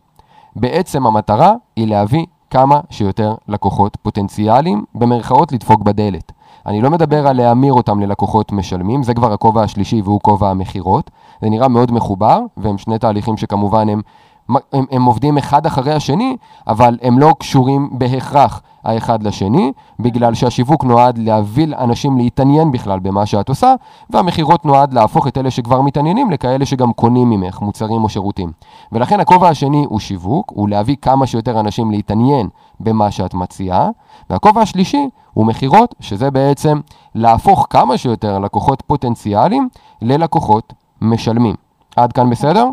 בעצם 0.57 1.07
המטרה 1.07 1.55
היא 1.77 1.87
להביא 1.87 2.27
כמה 2.51 2.81
שיותר 2.91 3.35
לקוחות 3.49 3.97
פוטנציאליים, 4.03 4.85
במרכאות 4.95 5.53
לדפוק 5.53 5.83
בדלת. 5.83 6.33
אני 6.67 6.81
לא 6.81 6.91
מדבר 6.91 7.27
על 7.27 7.37
להמיר 7.37 7.73
אותם 7.73 8.01
ללקוחות 8.01 8.53
משלמים, 8.53 9.03
זה 9.03 9.15
כבר 9.15 9.33
הכובע 9.33 9.63
השלישי 9.63 10.03
והוא 10.03 10.21
כובע 10.21 10.51
המכירות. 10.51 11.11
זה 11.41 11.51
נראה 11.51 11.69
מאוד 11.69 11.93
מחובר, 11.93 12.41
והם 12.57 12.79
שני 12.79 12.99
תהליכים 12.99 13.37
שכמובן 13.37 13.89
הם, 13.89 14.03
הם, 14.49 14.85
הם 14.91 15.05
עובדים 15.05 15.39
אחד 15.39 15.67
אחרי 15.67 15.93
השני, 15.93 16.37
אבל 16.67 16.99
הם 17.03 17.19
לא 17.19 17.35
קשורים 17.39 17.91
בהכרח 17.93 18.63
האחד 18.85 19.23
לשני, 19.23 19.73
בגלל 20.01 20.35
שהשיווק 20.35 20.85
נועד 20.85 21.19
להביא 21.19 21.67
אנשים 21.79 22.19
להתעניין 22.19 22.73
בכלל 22.73 22.99
במה 22.99 23.27
שאת 23.27 23.49
עושה, 23.49 23.75
והמכירות 24.11 24.65
נועד 24.65 24.95
להפוך 24.95 25.29
את 25.29 25.39
אלה 25.39 25.51
שכבר 25.51 25.81
מתעניינים 25.81 26.31
לכאלה 26.31 26.67
שגם 26.67 26.93
קונים 26.93 27.31
ממך 27.31 27.61
מוצרים 27.61 28.05
או 28.05 28.09
שירותים. 28.09 28.53
ולכן 28.93 29.21
הכובע 29.21 29.49
השני 29.49 29.85
הוא 29.89 30.01
שיווק, 30.01 30.53
הוא 30.55 30.69
להביא 30.69 30.97
כמה 31.03 31.27
שיותר 31.27 31.61
אנשים 31.61 31.91
להתעניין 31.91 32.49
במה 32.81 33.11
שאת 33.11 33.35
מציעה, 33.35 33.89
והכובע 34.31 34.61
השלישי 34.61 35.09
הוא 35.35 35.47
מכירות, 35.47 35.95
שזה 36.01 36.31
בעצם 36.31 36.81
להפוך 37.15 37.67
כמה 37.71 37.99
שיותר 37.99 38.39
לקוחות 38.39 38.83
פוטנציאליים 38.87 39.69
ללקוחות 40.03 40.73
משלמים. 41.01 41.55
עד 41.97 42.13
כאן 42.13 42.31
בסדר? 42.31 42.69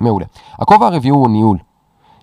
כן. 0.00 0.04
מעולה. 0.04 0.24
הכובע 0.58 0.86
הרביעי 0.86 1.10
הוא 1.10 1.28
ניהול. 1.28 1.58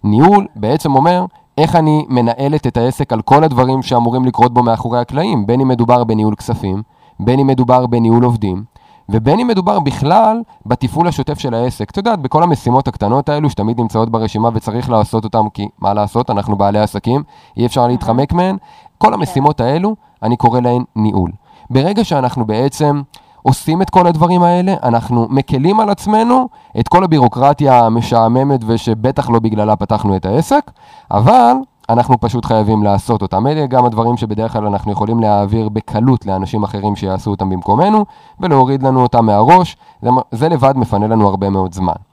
ניהול 0.03 0.47
בעצם 0.55 0.95
אומר 0.95 1.25
איך 1.57 1.75
אני 1.75 2.05
מנהלת 2.09 2.67
את 2.67 2.77
העסק 2.77 3.13
על 3.13 3.21
כל 3.21 3.43
הדברים 3.43 3.81
שאמורים 3.81 4.25
לקרות 4.25 4.53
בו 4.53 4.63
מאחורי 4.63 4.99
הקלעים, 4.99 5.45
בין 5.45 5.61
אם 5.61 5.67
מדובר 5.67 6.03
בניהול 6.03 6.35
כספים, 6.35 6.83
בין 7.19 7.39
אם 7.39 7.47
מדובר 7.47 7.85
בניהול 7.87 8.23
עובדים, 8.23 8.63
ובין 9.09 9.39
אם 9.39 9.47
מדובר 9.47 9.79
בכלל 9.79 10.41
בתפעול 10.65 11.07
השוטף 11.07 11.39
של 11.39 11.53
העסק. 11.53 11.91
את 11.91 11.97
יודעת, 11.97 12.19
בכל 12.19 12.43
המשימות 12.43 12.87
הקטנות 12.87 13.29
האלו 13.29 13.49
שתמיד 13.49 13.81
נמצאות 13.81 14.09
ברשימה 14.09 14.49
וצריך 14.53 14.89
לעשות 14.89 15.23
אותן, 15.23 15.49
כי 15.53 15.67
מה 15.79 15.93
לעשות, 15.93 16.29
אנחנו 16.29 16.55
בעלי 16.55 16.79
עסקים, 16.79 17.23
אי 17.57 17.65
אפשר 17.65 17.87
להתחמק 17.87 18.33
מהן. 18.33 18.57
כל 18.97 19.13
המשימות 19.13 19.61
האלו, 19.61 19.95
אני 20.23 20.37
קורא 20.37 20.59
להן 20.59 20.83
ניהול. 20.95 21.31
ברגע 21.69 22.03
שאנחנו 22.03 22.45
בעצם 22.45 23.01
עושים 23.47 23.81
את 23.81 23.89
כל 23.89 24.07
הדברים 24.07 24.43
האלה, 24.43 24.73
אנחנו 24.83 25.27
מקלים 25.29 25.79
על 25.79 25.89
עצמנו 25.89 26.47
את 26.79 26.87
כל 26.87 27.03
הבירוקרטיה 27.03 27.85
המשעממת 27.85 28.59
ושבטח 28.67 29.29
לא 29.29 29.39
בגללה 29.39 29.75
פתחנו 29.75 30.15
את 30.15 30.25
העסק, 30.25 30.71
אבל 31.11 31.53
אנחנו 31.89 32.19
פשוט 32.19 32.45
חייבים 32.45 32.83
לעשות 32.83 33.21
אותם. 33.21 33.47
אלה 33.47 33.65
גם 33.65 33.85
הדברים 33.85 34.17
שבדרך 34.17 34.53
כלל 34.53 34.65
אנחנו 34.65 34.91
יכולים 34.91 35.19
להעביר 35.19 35.69
בקלות 35.69 36.25
לאנשים 36.25 36.63
אחרים 36.63 36.95
שיעשו 36.95 37.31
אותם 37.31 37.49
במקומנו, 37.49 38.05
ולהוריד 38.39 38.83
לנו 38.83 39.01
אותם 39.01 39.25
מהראש, 39.25 39.77
זה, 40.01 40.09
זה 40.31 40.49
לבד 40.49 40.77
מפנה 40.77 41.07
לנו 41.07 41.27
הרבה 41.27 41.49
מאוד 41.49 41.73
זמן. 41.73 42.06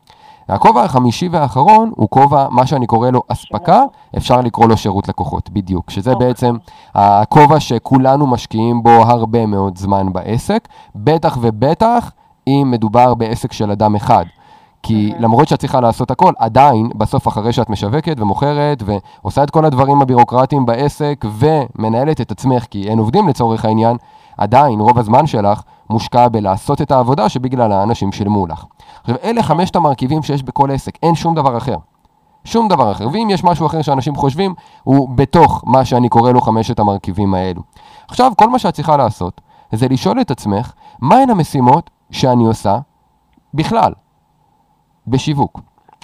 הכובע 0.49 0.83
החמישי 0.83 1.29
והאחרון 1.29 1.91
הוא 1.97 2.09
כובע, 2.11 2.47
מה 2.51 2.67
שאני 2.67 2.87
קורא 2.87 3.11
לו 3.11 3.23
אספקה, 3.29 3.83
אפשר 4.17 4.41
לקרוא 4.41 4.69
לו 4.69 4.77
שירות 4.77 5.09
לקוחות, 5.09 5.51
בדיוק. 5.51 5.91
שזה 5.91 6.13
אוקיי. 6.13 6.27
בעצם 6.27 6.57
הכובע 6.95 7.61
שכולנו 7.61 8.27
משקיעים 8.27 8.83
בו 8.83 8.91
הרבה 8.91 9.47
מאוד 9.47 9.79
זמן 9.79 10.13
בעסק, 10.13 10.69
בטח 10.95 11.39
ובטח 11.41 12.11
אם 12.47 12.69
מדובר 12.71 13.15
בעסק 13.15 13.53
של 13.53 13.71
אדם 13.71 13.95
אחד. 13.95 14.25
כי 14.83 15.13
למרות 15.19 15.49
שאת 15.49 15.59
צריכה 15.59 15.81
לעשות 15.81 16.11
הכל, 16.11 16.33
עדיין, 16.39 16.91
בסוף 16.95 17.29
אחרי 17.29 17.53
שאת 17.53 17.71
משווקת 17.71 18.21
ומוכרת 18.21 18.83
ועושה 18.87 19.43
את 19.43 19.51
כל 19.51 19.65
הדברים 19.65 20.03
הבירוקרטיים 20.03 20.67
בעסק 20.67 21.25
ומנהלת 21.39 22.21
את 22.21 22.31
עצמך, 22.31 22.65
כי 22.71 22.89
אין 22.89 22.99
עובדים 22.99 23.29
לצורך 23.29 23.65
העניין, 23.65 23.97
עדיין 24.39 24.81
רוב 24.81 24.99
הזמן 24.99 25.27
שלך 25.27 25.63
מושקע 25.91 26.29
בלעשות 26.29 26.83
את 26.83 26.91
העבודה 26.91 27.29
שבגללה 27.29 27.83
אנשים 27.83 28.13
שילמו 28.13 28.47
לך. 28.47 28.65
עכשיו, 29.01 29.17
אלה 29.23 29.43
חמשת 29.43 29.77
המרכיבים 29.77 30.23
שיש 30.23 30.43
בכל 30.43 30.71
עסק, 30.71 30.99
אין 31.03 31.15
שום 31.15 31.35
דבר 31.35 31.57
אחר. 31.57 31.77
שום 32.45 32.69
דבר 32.69 32.93
אחר. 32.93 33.09
ואם 33.13 33.29
יש 33.31 33.45
משהו 33.45 33.67
אחר 33.67 33.83
שאנשים 33.83 34.15
חושבים, 34.17 34.55
הוא 34.85 35.09
בתוך 35.09 35.63
מה 35.67 35.85
שאני 35.85 36.09
קורא 36.09 36.33
לו 36.33 36.41
חמשת 36.41 36.79
המרכיבים 36.79 37.35
האלו. 37.35 37.63
עכשיו, 38.09 38.33
כל 38.37 38.51
מה 38.51 38.59
שאת 38.59 38.75
צריכה 38.75 38.97
לעשות, 38.97 39.41
זה 39.73 39.89
לשאול 39.89 40.21
את 40.21 40.31
עצמך, 40.31 40.73
מהן 41.01 41.31
המשימות 41.31 41.91
שאני 42.11 42.47
עושה 42.47 42.79
בכלל, 43.55 43.93
בשיווק? 45.07 45.61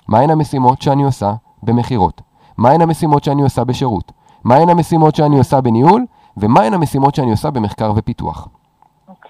מהן 0.08 0.30
המשימות 0.30 0.82
שאני 0.82 1.02
עושה 1.02 1.34
במכירות? 1.62 2.20
מהן 2.56 2.80
המשימות 2.80 3.24
שאני 3.24 3.42
עושה 3.42 3.64
בשירות? 3.64 4.12
מהן 4.44 4.68
המשימות 4.68 5.14
שאני 5.14 5.38
עושה 5.38 5.60
בניהול? 5.60 6.06
ומהן 6.36 6.74
המשימות 6.74 7.14
שאני 7.14 7.30
עושה 7.30 7.50
במחקר 7.50 7.92
ופיתוח? 7.96 8.48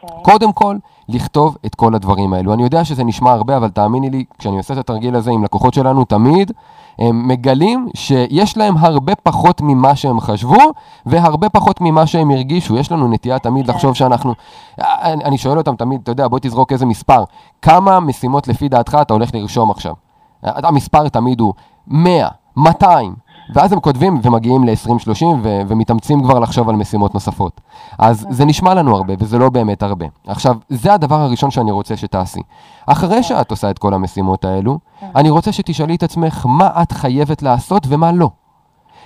אוקיי. 0.03 0.23
קודם 0.23 0.53
כל, 0.53 0.77
לכתוב 1.09 1.57
את 1.67 1.75
כל 1.75 1.95
הדברים 1.95 2.33
האלו. 2.33 2.53
אני 2.53 2.63
יודע 2.63 2.85
שזה 2.85 3.05
נשמע 3.05 3.33
הרבה, 3.33 3.57
אבל 3.57 3.69
תאמיני 3.69 4.11
לי, 4.11 4.25
כשאני 4.39 4.57
עושה 4.57 4.75
את 4.75 4.79
התרגיל 4.79 5.17
הזה 5.17 5.31
עם 5.31 5.45
לקוחות 5.45 5.75
שלנו, 5.75 6.05
תמיד 6.05 6.53
הם 6.99 7.29
מגלים 7.29 7.89
שיש 7.95 8.57
להם 8.57 8.77
הרבה 8.77 9.15
פחות 9.15 9.61
ממה 9.61 9.97
שהם 9.97 10.21
חשבו, 10.21 10.63
והרבה 11.07 11.49
פחות 11.49 11.81
ממה 11.81 12.07
שהם 12.07 12.31
הרגישו. 12.31 12.77
יש 12.77 12.93
לנו 12.93 13.09
נטייה 13.09 13.39
תמיד 13.39 13.67
כן. 13.67 13.73
לחשוב 13.73 13.95
שאנחנו... 13.95 14.35
אני, 14.79 15.25
אני 15.25 15.39
שואל 15.39 15.59
אותם 15.59 15.77
תמיד, 15.77 16.01
אתה 16.03 16.11
יודע, 16.11 16.29
בוא 16.29 16.39
תזרוק 16.43 16.73
איזה 16.73 16.87
מספר. 16.87 17.25
כמה 17.63 18.01
משימות 18.01 18.49
לפי 18.49 18.69
דעתך 18.69 18.99
אתה 19.03 19.15
הולך 19.15 19.35
לרשום 19.35 19.71
עכשיו? 19.71 19.95
המספר 20.43 21.09
תמיד 21.09 21.41
הוא 21.41 21.55
100, 21.87 22.29
200. 22.57 23.15
ואז 23.55 23.73
הם 23.73 23.81
כותבים 23.81 24.21
ומגיעים 24.23 24.65
ל-20-30 24.65 25.25
ו- 25.43 25.61
ומתאמצים 25.69 26.23
כבר 26.23 26.39
לחשוב 26.39 26.69
על 26.69 26.77
משימות 26.77 27.15
נוספות. 27.15 27.61
אז 27.99 28.27
זה 28.31 28.45
נשמע 28.45 28.75
לנו 28.75 28.97
הרבה, 28.97 29.15
וזה 29.19 29.39
לא 29.39 29.51
באמת 29.51 29.83
הרבה. 29.83 30.07
עכשיו, 30.27 30.57
זה 30.69 30.95
הדבר 30.95 31.21
הראשון 31.21 31.51
שאני 31.51 31.71
רוצה 31.71 31.97
שתעשי. 31.97 32.41
אחרי 32.87 33.23
שאת 33.23 33.51
עושה 33.51 33.71
את 33.71 33.79
כל 33.79 33.95
המשימות 33.95 34.45
האלו, 34.45 34.79
אני 35.17 35.31
רוצה 35.31 35.53
שתשאלי 35.53 35.95
את 35.95 36.03
עצמך 36.03 36.47
מה 36.49 36.83
את 36.83 36.93
חייבת 36.93 37.43
לעשות 37.43 37.87
ומה 37.89 38.13
לא. 38.13 38.31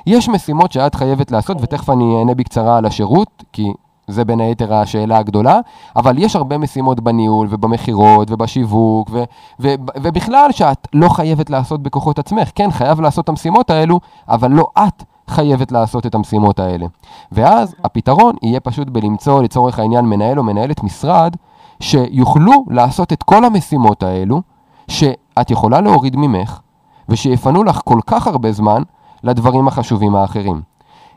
יש 0.07 0.29
משימות 0.29 0.73
שאת 0.73 0.95
חייבת 0.95 1.31
לעשות, 1.31 1.57
ותכף 1.61 1.91
אני 1.91 2.19
אענה 2.19 2.35
בקצרה 2.35 2.77
על 2.77 2.87
השירות, 2.87 3.45
כי 3.53 3.73
זה 4.09 4.25
בין 4.25 4.41
היתר 4.41 4.75
השאלה 4.75 5.19
הגדולה, 5.19 5.61
אבל 5.97 6.19
יש 6.19 6.37
הרבה 6.37 6.59
משימות 6.59 7.01
בניהול 7.01 7.47
ובמכירות 7.51 8.31
ובשיווק 8.31 9.11
ו- 9.13 9.25
ו- 9.61 9.75
ובכלל 10.03 10.53
שאת 10.53 10.89
לא 10.93 11.09
חייבת 11.09 11.51
לעשות 11.51 11.83
בכוחות 11.83 12.19
עצמך. 12.19 12.51
כן, 12.55 12.71
חייב 12.71 13.01
לעשות 13.01 13.25
את 13.25 13.29
המשימות 13.29 13.71
האלו, 13.71 14.01
אבל 14.29 14.51
לא 14.51 14.67
את 14.79 15.03
חייבת 15.29 15.73
לעשות 15.73 16.07
את 16.07 16.15
המשימות 16.15 16.59
האלה. 16.59 16.87
ואז 17.33 17.75
הפתרון 17.85 18.35
יהיה 18.43 18.61
פשוט 18.61 18.89
בלמצוא 18.89 19.43
לצורך 19.43 19.79
העניין 19.79 20.05
מנהל 20.05 20.39
או 20.39 20.45
מנהלת 20.45 20.83
משרד 20.83 21.37
שיוכלו 21.81 22.65
לעשות 22.71 23.13
את 23.13 23.23
כל 23.23 23.45
המשימות 23.45 24.03
האלו, 24.03 24.43
שאת 24.89 25.51
יכולה 25.51 25.81
להוריד 25.81 26.17
ממך, 26.17 26.61
ושיפנו 27.09 27.65
לך 27.65 27.81
כל 27.85 27.99
כך 28.07 28.27
הרבה 28.27 28.53
זמן 28.53 28.83
לדברים 29.23 29.69
החשובים 29.69 30.15
האחרים. 30.17 30.74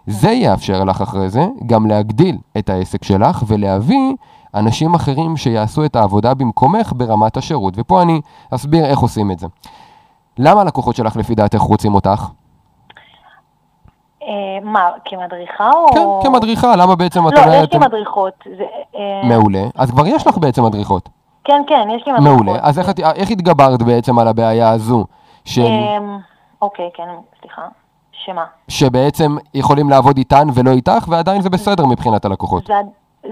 זה 0.07 0.31
יאפשר 0.31 0.83
לך 0.83 1.01
אחרי 1.01 1.29
זה 1.29 1.47
גם 1.65 1.87
להגדיל 1.87 2.37
את 2.57 2.69
העסק 2.69 3.03
שלך 3.03 3.43
ולהביא 3.47 4.13
אנשים 4.55 4.95
אחרים 4.95 5.37
שיעשו 5.37 5.85
את 5.85 5.95
העבודה 5.95 6.33
במקומך 6.33 6.93
ברמת 6.95 7.37
השירות. 7.37 7.73
ופה 7.77 8.01
אני 8.01 8.21
אסביר 8.51 8.85
איך 8.85 8.99
עושים 8.99 9.31
את 9.31 9.39
זה. 9.39 9.47
למה 10.39 10.61
הלקוחות 10.61 10.95
שלך 10.95 11.15
לפי 11.15 11.35
דעתך 11.35 11.59
רוצים 11.59 11.95
אותך? 11.95 12.27
אה, 14.23 14.27
מה, 14.63 14.89
כמדריכה 15.05 15.69
או... 15.75 15.87
כן, 15.93 16.29
כמדריכה, 16.29 16.75
למה 16.75 16.95
בעצם 16.95 17.27
את 17.27 17.33
לא, 17.33 17.43
אומרת... 17.43 17.67
יש 17.67 17.73
לי 17.73 17.79
מדריכות. 17.79 18.33
אה, 18.95 19.27
מעולה. 19.27 19.63
אז 19.75 19.91
כבר 19.91 20.07
יש 20.07 20.27
לך 20.27 20.37
בעצם 20.37 20.63
מדריכות. 20.65 21.09
כן, 21.43 21.61
כן, 21.67 21.87
יש 21.95 22.07
לי 22.07 22.13
מדריכות. 22.13 22.45
מעולה. 22.45 22.59
אז 22.61 22.79
איך, 23.15 23.31
התגברת 23.31 23.81
בעצם 23.81 24.19
על 24.19 24.27
הבעיה 24.27 24.69
הזו? 24.69 25.05
של... 25.45 25.61
אמ, 25.61 26.17
אוקיי, 26.61 26.89
כן, 26.93 27.07
סליחה. 27.41 27.61
שמה? 28.25 28.45
שבעצם 28.67 29.35
יכולים 29.53 29.89
לעבוד 29.89 30.17
איתן 30.17 30.47
ולא 30.53 30.71
איתך, 30.71 31.07
ועדיין 31.07 31.41
זה 31.41 31.49
בסדר 31.49 31.85
מבחינת 31.85 32.25
הלקוחות. 32.25 32.67
זה, 32.67 32.73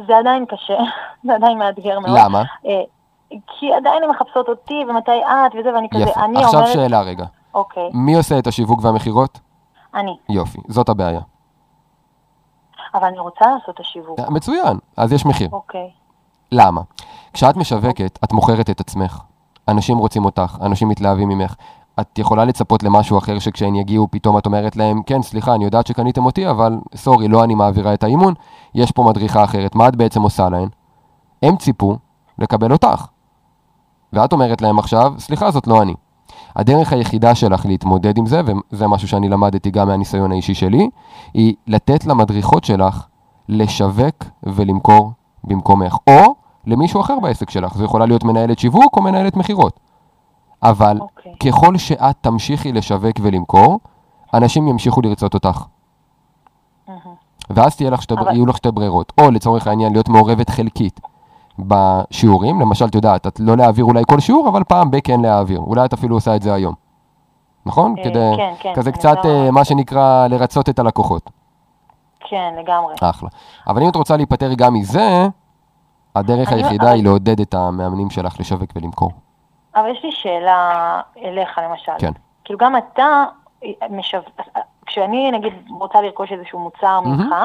זה 0.08 0.18
עדיין 0.18 0.46
קשה, 0.46 0.78
זה 1.26 1.36
עדיין 1.36 1.58
מאתגר 1.58 2.00
מאוד. 2.00 2.18
למה? 2.18 2.44
אה, 2.66 2.82
כי 3.30 3.74
עדיין 3.74 4.04
הן 4.04 4.10
מחפשות 4.10 4.50
אותי, 4.50 4.84
ומתי 4.90 5.12
את, 5.12 5.56
וזה, 5.60 5.74
ואני 5.74 5.88
כזה, 5.94 6.04
יפה. 6.04 6.26
אני 6.26 6.44
עכשיו 6.44 6.60
אומרת... 6.60 6.74
שאלה 6.74 7.02
רגע. 7.02 7.26
אוקיי, 7.54 7.90
מי 7.94 8.16
עושה 8.16 8.40
את 8.40 8.48
השיווק 8.48 8.80
והמכירות? 8.84 9.40
אני. 9.96 10.18
יופי, 10.30 10.58
זאת 10.68 10.90
הבעיה. 10.90 11.22
אבל 12.94 13.08
אני 13.08 13.20
רוצה 13.20 13.46
לעשות 13.46 13.76
את 13.76 13.80
השיווק. 13.80 14.20
מצוין, 14.30 14.78
אז 14.98 15.14
יש 15.14 15.26
מחיר. 15.26 15.50
אוקיי. 15.52 15.90
למה? 16.52 16.82
כשאת 17.34 17.58
משווקת, 17.58 18.20
את 18.24 18.34
מוכרת 18.34 18.70
את 18.70 18.80
עצמך. 18.80 19.22
אנשים 19.68 19.98
רוצים 19.98 20.26
אותך, 20.26 20.58
אנשים 20.62 20.90
מתלהבים 20.90 21.30
ממך. 21.30 21.56
את 22.02 22.20
יכולה 22.20 22.46
לצפות 22.46 22.84
למשהו 22.84 23.18
אחר 23.18 23.40
שכשהן 23.40 23.76
יגיעו, 23.76 24.08
פתאום 24.12 24.38
את 24.38 24.46
אומרת 24.46 24.76
להם, 24.76 25.02
כן, 25.06 25.22
סליחה, 25.22 25.56
אני 25.56 25.66
יודעת 25.66 25.88
שקניתם 25.88 26.26
אותי, 26.26 26.50
אבל 26.50 26.78
סורי, 26.96 27.28
לא 27.28 27.44
אני 27.44 27.56
מעבירה 27.56 27.94
את 27.94 28.04
האימון, 28.04 28.34
יש 28.76 28.92
פה 28.92 29.04
מדריכה 29.04 29.44
אחרת. 29.44 29.76
מה 29.76 29.88
את 29.88 29.96
בעצם 29.96 30.22
עושה 30.22 30.50
להן? 30.50 30.68
הם 31.44 31.56
ציפו 31.58 31.98
לקבל 32.40 32.72
אותך. 32.72 33.06
ואת 34.14 34.34
אומרת 34.34 34.62
להם 34.62 34.80
עכשיו, 34.80 35.14
סליחה, 35.18 35.52
זאת 35.52 35.68
לא 35.68 35.82
אני. 35.82 35.94
הדרך 36.56 36.94
היחידה 36.94 37.36
שלך 37.36 37.66
להתמודד 37.66 38.18
עם 38.18 38.26
זה, 38.26 38.42
וזה 38.46 38.88
משהו 38.88 39.08
שאני 39.08 39.30
למדתי 39.30 39.72
גם 39.72 39.88
מהניסיון 39.88 40.32
האישי 40.32 40.54
שלי, 40.54 40.90
היא 41.34 41.54
לתת 41.68 42.06
למדריכות 42.06 42.64
שלך 42.64 43.06
לשווק 43.50 44.24
ולמכור 44.44 45.12
במקומך, 45.44 45.98
או 46.08 46.36
למישהו 46.68 47.02
אחר 47.02 47.20
בעסק 47.20 47.50
שלך. 47.50 47.74
זו 47.74 47.84
יכולה 47.84 48.06
להיות 48.06 48.24
מנהלת 48.24 48.60
שיווק 48.60 48.98
או 48.98 49.02
מנהלת 49.02 49.36
מכירות. 49.36 49.80
אבל 50.64 50.98
אוקיי. 51.00 51.34
ככל 51.52 51.78
שאת 51.78 52.16
תמשיכי 52.22 52.72
לשווק 52.72 53.16
ולמכור, 53.22 53.80
אנשים 54.34 54.68
ימשיכו 54.68 55.02
לרצות 55.02 55.34
אותך. 55.34 55.64
ואז 57.50 57.76
תהיה 57.76 57.90
לך 57.90 58.02
שתי, 58.02 58.14
אבל- 58.14 58.34
יהיו 58.34 58.46
לך 58.46 58.58
שתי 58.58 58.72
ברירות, 58.72 59.14
או 59.22 59.32
לצורך 59.32 59.68
העניין 59.68 59.92
להיות 59.92 60.10
מעורבת 60.10 60.50
חלקית 60.50 61.00
בשיעורים, 61.60 62.62
למשל, 62.62 62.86
את 62.86 62.96
יודעת, 62.96 63.28
את 63.28 63.40
לא 63.40 63.58
להעביר 63.58 63.86
אולי 63.86 64.04
כל 64.10 64.20
שיעור, 64.20 64.50
אבל 64.50 64.64
פעם 64.64 64.92
בכן 64.92 65.22
להעביר. 65.22 65.60
אולי 65.60 65.86
את 65.86 65.94
אפילו 65.94 66.16
עושה 66.16 66.36
את 66.36 66.42
זה 66.42 66.54
היום. 66.54 66.74
נכון? 67.66 67.96
אה, 67.98 68.04
כדי, 68.04 68.32
כן, 68.38 68.54
כן, 68.60 68.74
כזה 68.76 68.90
אני 68.90 68.98
קצת, 68.98 69.18
אה, 69.26 69.52
מה 69.52 69.66
שנקרא, 69.66 70.28
לרצות 70.28 70.70
את 70.70 70.80
הלקוחות. 70.80 71.30
כן, 72.30 72.54
לגמרי. 72.60 72.96
אחלה. 73.02 73.30
אבל 73.68 73.84
אם 73.84 73.90
את 73.90 73.96
רוצה 73.96 74.18
להיפטר 74.18 74.54
גם 74.54 74.74
מזה, 74.74 75.28
הדרך 76.16 76.52
אני- 76.54 76.64
היחידה 76.64 76.84
אבל- 76.84 76.94
היא 76.94 77.04
לעודד 77.04 77.40
את 77.40 77.54
המאמנים 77.54 78.10
שלך 78.10 78.40
לשווק 78.40 78.70
ולמכור. 78.76 79.12
אבל 79.76 79.90
יש 79.90 80.04
לי 80.04 80.12
שאלה 80.12 80.72
אליך, 81.24 81.60
למשל. 81.64 81.92
כן. 82.00 82.12
כאילו, 82.46 82.60
גם 82.60 82.78
אתה, 82.78 83.24
משו... 83.90 84.18
כשאני, 84.86 85.32
נגיד, 85.32 85.54
רוצה 85.80 86.02
לרכוש 86.02 86.32
איזשהו 86.32 86.60
מוצר 86.60 87.00
ממך, 87.00 87.36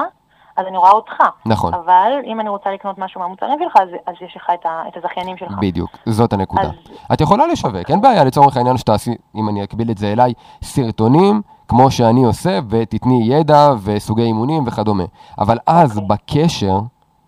אז 0.57 0.67
אני 0.67 0.77
רואה 0.77 0.91
אותך. 0.91 1.15
נכון. 1.47 1.75
אבל 1.75 2.13
אם 2.25 2.41
אני 2.41 2.49
רוצה 2.49 2.71
לקנות 2.71 2.99
משהו 2.99 3.21
מהמוצרים 3.21 3.59
שלך, 3.63 3.77
אז, 3.77 3.89
אז 4.07 4.15
יש 4.21 4.37
לך 4.37 4.51
את, 4.55 4.67
ה... 4.67 4.83
את 4.89 4.97
הזכיינים 4.97 5.37
שלך. 5.37 5.53
בדיוק, 5.61 5.91
זאת 6.07 6.33
הנקודה. 6.33 6.63
אז- 6.63 6.69
את 7.13 7.21
יכולה 7.21 7.47
לשווק, 7.47 7.91
אין 7.91 8.01
בעיה 8.01 8.25
לצורך 8.25 8.57
העניין 8.57 8.77
שתעשי, 8.77 9.15
אם 9.35 9.49
אני 9.49 9.65
אקביל 9.65 9.91
את 9.91 9.99
זה 9.99 10.13
אליי, 10.13 10.33
סרטונים, 10.63 11.43
כמו 11.69 11.91
שאני 11.91 12.25
עושה, 12.25 12.59
ותתני 12.69 13.21
ידע 13.25 13.71
וסוגי 13.85 14.23
אימונים 14.23 14.67
וכדומה. 14.67 15.05
אבל 15.39 15.59
אז 15.67 15.99
אוקיי. 15.99 16.09
בקשר 16.09 16.79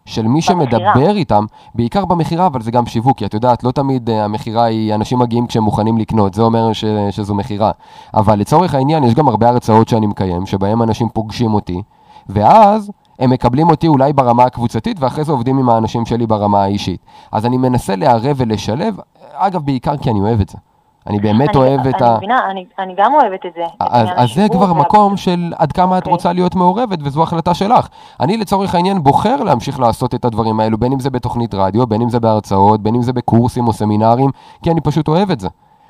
של 0.04 0.22
מי 0.22 0.28
במכירה. 0.28 0.94
שמדבר 0.94 1.16
איתם, 1.16 1.44
בעיקר 1.74 2.04
במכירה, 2.04 2.46
אבל 2.46 2.62
זה 2.62 2.70
גם 2.70 2.86
שיווק, 2.86 3.18
כי 3.18 3.26
את 3.26 3.34
יודעת, 3.34 3.64
לא 3.64 3.70
תמיד 3.70 4.10
אה, 4.10 4.24
המכירה 4.24 4.64
היא, 4.64 4.94
אנשים 4.94 5.18
מגיעים 5.18 5.46
כשהם 5.46 5.62
מוכנים 5.62 5.98
לקנות, 5.98 6.34
זה 6.34 6.42
אומר 6.42 6.72
ש, 6.72 6.84
שזו 7.10 7.34
מכירה. 7.34 7.70
אבל 8.14 8.38
לצורך 8.38 8.74
העניין, 8.74 9.04
יש 9.04 9.14
גם 9.14 9.28
הרבה 9.28 9.48
הרצאות 9.48 9.88
שאני 9.88 10.06
מקיים, 10.06 10.46
שבהם 10.46 10.82
אנשים 10.82 11.08
פוגשים 11.08 11.54
אותי, 11.54 11.82
ואז 12.28 12.90
הם 13.18 13.30
מקבלים 13.30 13.70
אותי 13.70 13.88
אולי 13.88 14.12
ברמה 14.12 14.44
הקבוצתית, 14.44 15.00
ואחרי 15.00 15.24
זה 15.24 15.32
עובדים 15.32 15.58
עם 15.58 15.68
האנשים 15.68 16.06
שלי 16.06 16.26
ברמה 16.26 16.62
האישית. 16.62 17.00
אז 17.32 17.46
אני 17.46 17.56
מנסה 17.56 17.96
לערב 17.96 18.36
ולשלב, 18.36 18.96
אגב, 19.32 19.62
בעיקר 19.64 19.96
כי 19.96 20.10
אני 20.10 20.20
אוהב 20.20 20.40
את 20.40 20.48
זה. 20.48 20.58
אני 21.06 21.18
באמת 21.20 21.48
אני, 21.48 21.58
אוהב 21.58 21.86
את 21.86 22.02
אני 22.02 22.10
ה... 22.10 22.16
מבינה, 22.16 22.50
אני, 22.50 22.64
אני 22.78 22.94
גם 22.96 23.14
אוהבת 23.14 23.46
את 23.46 23.52
זה. 23.54 23.64
את 23.64 23.88
אז, 23.90 24.08
אז 24.16 24.28
זה 24.34 24.46
כבר 24.52 24.72
מקום 24.72 25.16
של 25.16 25.52
עד 25.58 25.72
כמה 25.72 25.98
את 25.98 26.02
אוקיי. 26.02 26.12
רוצה 26.12 26.32
להיות 26.32 26.54
מעורבת, 26.54 26.98
וזו 27.02 27.22
החלטה 27.22 27.54
שלך. 27.54 27.88
אני 28.20 28.36
לצורך 28.36 28.74
העניין 28.74 29.02
בוחר 29.02 29.36
להמשיך 29.36 29.80
לעשות 29.80 30.14
את 30.14 30.24
הדברים 30.24 30.60
האלו, 30.60 30.78
בין 30.78 30.92
אם 30.92 31.00
זה 31.00 31.10
בתוכנית 31.10 31.54
רדיו, 31.54 31.86
בין 31.86 32.02
אם 32.02 32.10
זה 32.10 32.20
בהרצאות, 32.20 32.82
בין 32.82 32.94
אם 32.94 33.02
זה 33.02 33.12
בקורסים 33.12 33.68
או 33.68 33.72
סמינרים, 33.72 34.30
כי 34.62 34.70
אני 34.70 34.80
פשוט 34.80 35.08
אוהב 35.08 35.30
את 35.30 35.40
זה. 35.40 35.48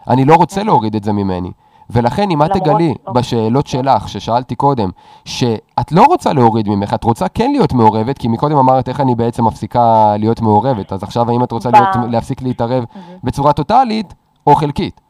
אני 0.09 0.25
לא 0.25 0.35
רוצה 0.35 0.63
להוריד 0.63 0.95
את 0.95 1.05
זה 1.05 1.13
ממני. 1.13 1.53
ולכן 1.91 2.31
אם 2.31 2.43
את 2.43 2.51
תגלי 2.53 2.95
אוקיי. 3.07 3.23
בשאלות 3.23 3.67
שלך, 3.67 4.09
ששאלתי 4.09 4.55
קודם, 4.55 4.91
שאת 5.25 5.93
לא 5.93 6.05
רוצה 6.05 6.33
להוריד 6.33 6.69
ממך, 6.69 6.95
את 6.95 7.05
רוצה 7.05 7.29
כן 7.29 7.51
להיות 7.51 7.73
מעורבת, 7.73 8.19
כי 8.19 8.29
מקודם 8.29 8.57
אמרת 8.57 8.89
איך 8.89 9.01
אני 9.01 9.15
בעצם 9.15 9.45
מפסיקה 9.45 10.17
להיות 10.19 10.41
מעורבת, 10.41 10.93
אז 10.93 11.03
עכשיו 11.03 11.31
האם 11.31 11.45
את 11.45 11.53
רוצה 11.53 11.71
להיות, 11.71 11.89
להפסיק 12.09 12.43
להתערב 12.43 12.85
בצורה 13.25 13.53
טוטאלית 13.53 14.15
או 14.47 14.55
חלקית? 14.55 15.01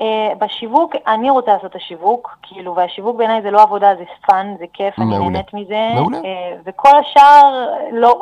אה, 0.00 0.06
בשיווק, 0.38 0.92
אני 1.06 1.30
רוצה 1.30 1.52
לעשות 1.52 1.70
את 1.70 1.76
השיווק, 1.76 2.36
כאילו, 2.42 2.76
והשיווק 2.76 3.16
בעיניי 3.16 3.42
זה 3.42 3.50
לא 3.50 3.62
עבודה, 3.62 3.94
זה 3.98 4.04
fun, 4.26 4.54
זה 4.58 4.64
כיף, 4.72 4.94
אני 4.98 5.06
מעולה. 5.06 5.24
נהנית 5.30 5.54
מזה. 5.54 5.90
מעולה. 5.94 6.16
אה, 6.18 6.22
וכל 6.66 6.88
השאר, 7.00 7.66
לא. 7.92 8.18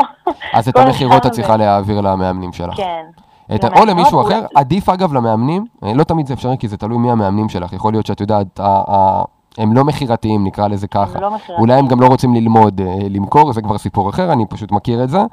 אז 0.52 0.68
את 0.68 0.76
המכירות 0.80 1.26
את 1.26 1.32
צריכה 1.32 1.56
להעביר 1.56 2.00
למאמנים 2.00 2.52
שלך. 2.52 2.76
כן. 2.76 3.04
את, 3.54 3.64
או 3.64 3.84
למישהו 3.84 4.18
אולי- 4.22 4.34
אחר, 4.38 4.46
עדיף 4.54 4.88
אגב 4.88 5.12
למאמנים, 5.14 5.64
אה, 5.84 5.92
לא 5.94 6.04
תמיד 6.04 6.26
זה 6.26 6.34
אפשרי 6.34 6.56
כי 6.58 6.68
זה 6.68 6.76
תלוי 6.76 6.98
מי 6.98 7.10
המאמנים 7.10 7.48
שלך, 7.48 7.72
יכול 7.72 7.92
להיות 7.92 8.06
שאת 8.06 8.20
יודעת, 8.20 8.60
הם 9.58 9.72
לא 9.72 9.84
מכירתיים 9.84 10.44
נקרא 10.44 10.68
לזה 10.68 10.88
ככה, 10.88 11.20
לא 11.20 11.30
מכירתיים. 11.30 11.58
אולי 11.58 11.74
הם 11.74 11.86
גם 11.86 12.00
לא 12.00 12.06
רוצים 12.06 12.34
ללמוד 12.34 12.80
אה, 12.80 12.96
למכור, 13.10 13.52
זה 13.52 13.62
כבר 13.62 13.78
סיפור 13.78 14.10
אחר, 14.10 14.32
אני 14.32 14.46
פשוט 14.46 14.72
מכיר 14.72 15.04
את 15.04 15.08
זה, 15.08 15.18
אה, 15.18 15.24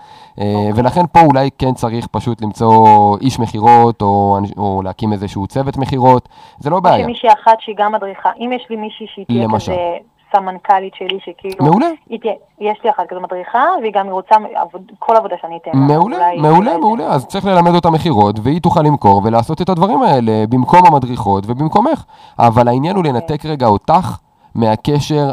אוקיי. 0.55 0.71
ולכן 0.75 1.05
פה 1.11 1.19
אולי 1.19 1.49
כן 1.57 1.73
צריך 1.73 2.07
פשוט 2.07 2.41
למצוא 2.41 3.17
איש 3.21 3.39
מכירות, 3.39 4.01
או, 4.01 4.37
או 4.57 4.81
להקים 4.83 5.13
איזשהו 5.13 5.47
צוות 5.47 5.77
מכירות, 5.77 6.29
זה 6.59 6.69
לא 6.69 6.75
יש 6.75 6.81
בעיה. 6.83 6.97
לי 6.97 7.05
מישהי 7.05 7.29
אחת 7.29 7.57
שהיא 7.59 7.75
גם 7.77 7.91
מדריכה. 7.91 8.29
אם 8.39 8.51
יש 8.55 8.67
לי 8.69 8.75
מישהי 8.75 9.05
שהיא 9.13 9.25
תהיה. 9.25 9.47
כזה 9.55 9.73
סמנכ"לית 10.31 10.93
שלי, 10.95 11.19
שכאילו... 11.19 11.65
מעולה. 11.65 11.87
תהיה, 12.21 12.33
יש 12.59 12.77
לי 12.83 12.89
אחת 12.89 13.03
כזו 13.09 13.19
מדריכה, 13.21 13.63
והיא 13.81 13.93
גם 13.93 14.07
רוצה 14.07 14.35
עבוד, 14.55 14.81
כל 14.99 15.15
עבודה 15.15 15.35
שאני 15.41 15.57
אתן 15.61 15.71
לה. 15.73 15.79
מעולה, 15.79 16.17
אולי- 16.17 16.37
מעולה, 16.41 16.57
אולי 16.57 16.77
מעולה. 16.77 17.07
אז 17.07 17.25
צריך 17.25 17.45
ללמד 17.45 17.75
אותה 17.75 17.89
מכירות, 17.89 18.39
והיא 18.43 18.61
תוכל 18.61 18.81
למכור 18.81 19.21
ולעשות 19.25 19.61
את 19.61 19.69
הדברים 19.69 20.01
האלה 20.01 20.43
במקום 20.49 20.85
המדריכות 20.85 21.43
ובמקומך. 21.47 22.03
אבל 22.39 22.67
העניין 22.67 22.95
הוא 22.95 23.03
לנתק 23.03 23.45
רגע 23.45 23.65
אותך 23.67 24.17
מהקשר 24.55 25.31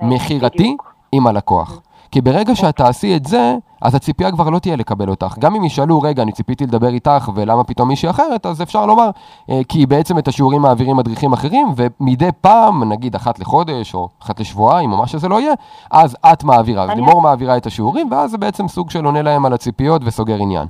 המכירתי. 0.00 0.76
עם 1.12 1.26
הלקוח. 1.26 1.80
כי 2.16 2.20
ברגע 2.20 2.54
שאת 2.54 2.76
תעשי 2.76 3.16
את 3.16 3.24
זה, 3.24 3.54
אז 3.82 3.94
הציפייה 3.94 4.32
כבר 4.32 4.50
לא 4.50 4.58
תהיה 4.58 4.76
לקבל 4.76 5.08
אותך. 5.10 5.38
גם 5.38 5.54
אם 5.54 5.64
ישאלו, 5.64 6.00
רגע, 6.00 6.22
אני 6.22 6.32
ציפיתי 6.32 6.64
לדבר 6.64 6.88
איתך, 6.88 7.30
ולמה 7.34 7.64
פתאום 7.64 7.88
מישהי 7.88 8.10
אחרת, 8.10 8.46
אז 8.46 8.62
אפשר 8.62 8.86
לומר, 8.86 9.10
אה, 9.50 9.60
כי 9.68 9.86
בעצם 9.86 10.18
את 10.18 10.28
השיעורים 10.28 10.62
מעבירים 10.62 10.96
מדריכים 10.96 11.32
אחרים, 11.32 11.66
ומדי 11.76 12.28
פעם, 12.40 12.92
נגיד 12.92 13.14
אחת 13.14 13.38
לחודש, 13.38 13.94
או 13.94 14.08
אחת 14.22 14.40
לשבועיים, 14.40 14.92
או 14.92 14.96
מה 14.96 15.06
שזה 15.06 15.28
לא 15.28 15.40
יהיה, 15.40 15.52
אז 15.90 16.16
את 16.32 16.44
מעבירה. 16.44 16.82
אז 16.82 16.90
אני- 16.90 17.00
לימור 17.00 17.22
מעבירה 17.22 17.56
את 17.56 17.66
השיעורים, 17.66 18.12
ואז 18.12 18.30
זה 18.30 18.38
בעצם 18.38 18.68
סוג 18.68 18.90
של 18.90 19.04
עונה 19.04 19.22
להם 19.22 19.46
על 19.46 19.52
הציפיות 19.52 20.02
וסוגר 20.04 20.36
עניין. 20.36 20.66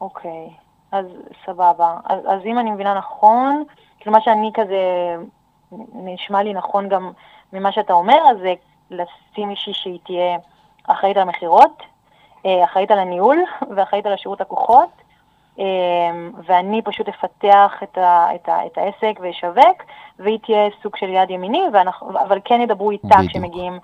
אוקיי, 0.00 0.50
אז 0.92 1.06
סבבה. 1.46 1.96
אז, 2.04 2.18
אז 2.28 2.40
אם 2.46 2.58
אני 2.58 2.70
מבינה 2.70 2.94
נכון, 2.94 3.62
כאילו 3.98 4.12
מה 4.12 4.20
שאני 4.20 4.50
כזה, 4.54 4.76
נשמע 5.94 6.42
לי 6.42 6.54
נכון 6.54 6.88
גם 6.88 7.10
ממה 7.52 7.72
שאתה 7.72 7.92
אומר, 7.92 8.18
אז 8.30 8.36
זה 8.42 8.52
לשים 8.90 9.48
מישהי 9.48 9.72
שהיא 9.74 9.98
תהיה 10.04 10.36
אחראית 10.86 11.16
על 11.16 11.22
המכירות, 11.22 11.82
אה, 12.46 12.64
אחראית 12.64 12.90
על 12.90 12.98
הניהול 12.98 13.38
ואחראית 13.76 14.06
על 14.06 14.12
השירות 14.12 14.40
לקוחות, 14.40 14.88
אה, 15.58 15.64
ואני 16.46 16.82
פשוט 16.82 17.08
אפתח 17.08 17.72
את, 17.82 17.98
ה, 17.98 18.28
את, 18.34 18.48
ה, 18.48 18.66
את 18.66 18.78
העסק 18.78 19.18
ואשווק, 19.20 19.82
והיא 20.18 20.38
תהיה 20.38 20.68
סוג 20.82 20.96
של 20.96 21.08
יד 21.08 21.30
ימיני, 21.30 21.62
ואנחנו, 21.72 22.10
אבל 22.10 22.38
כן 22.44 22.60
ידברו 22.60 22.90
איתה 22.90 23.08
בדיוק. 23.16 23.30
כשמגיעים. 23.30 23.78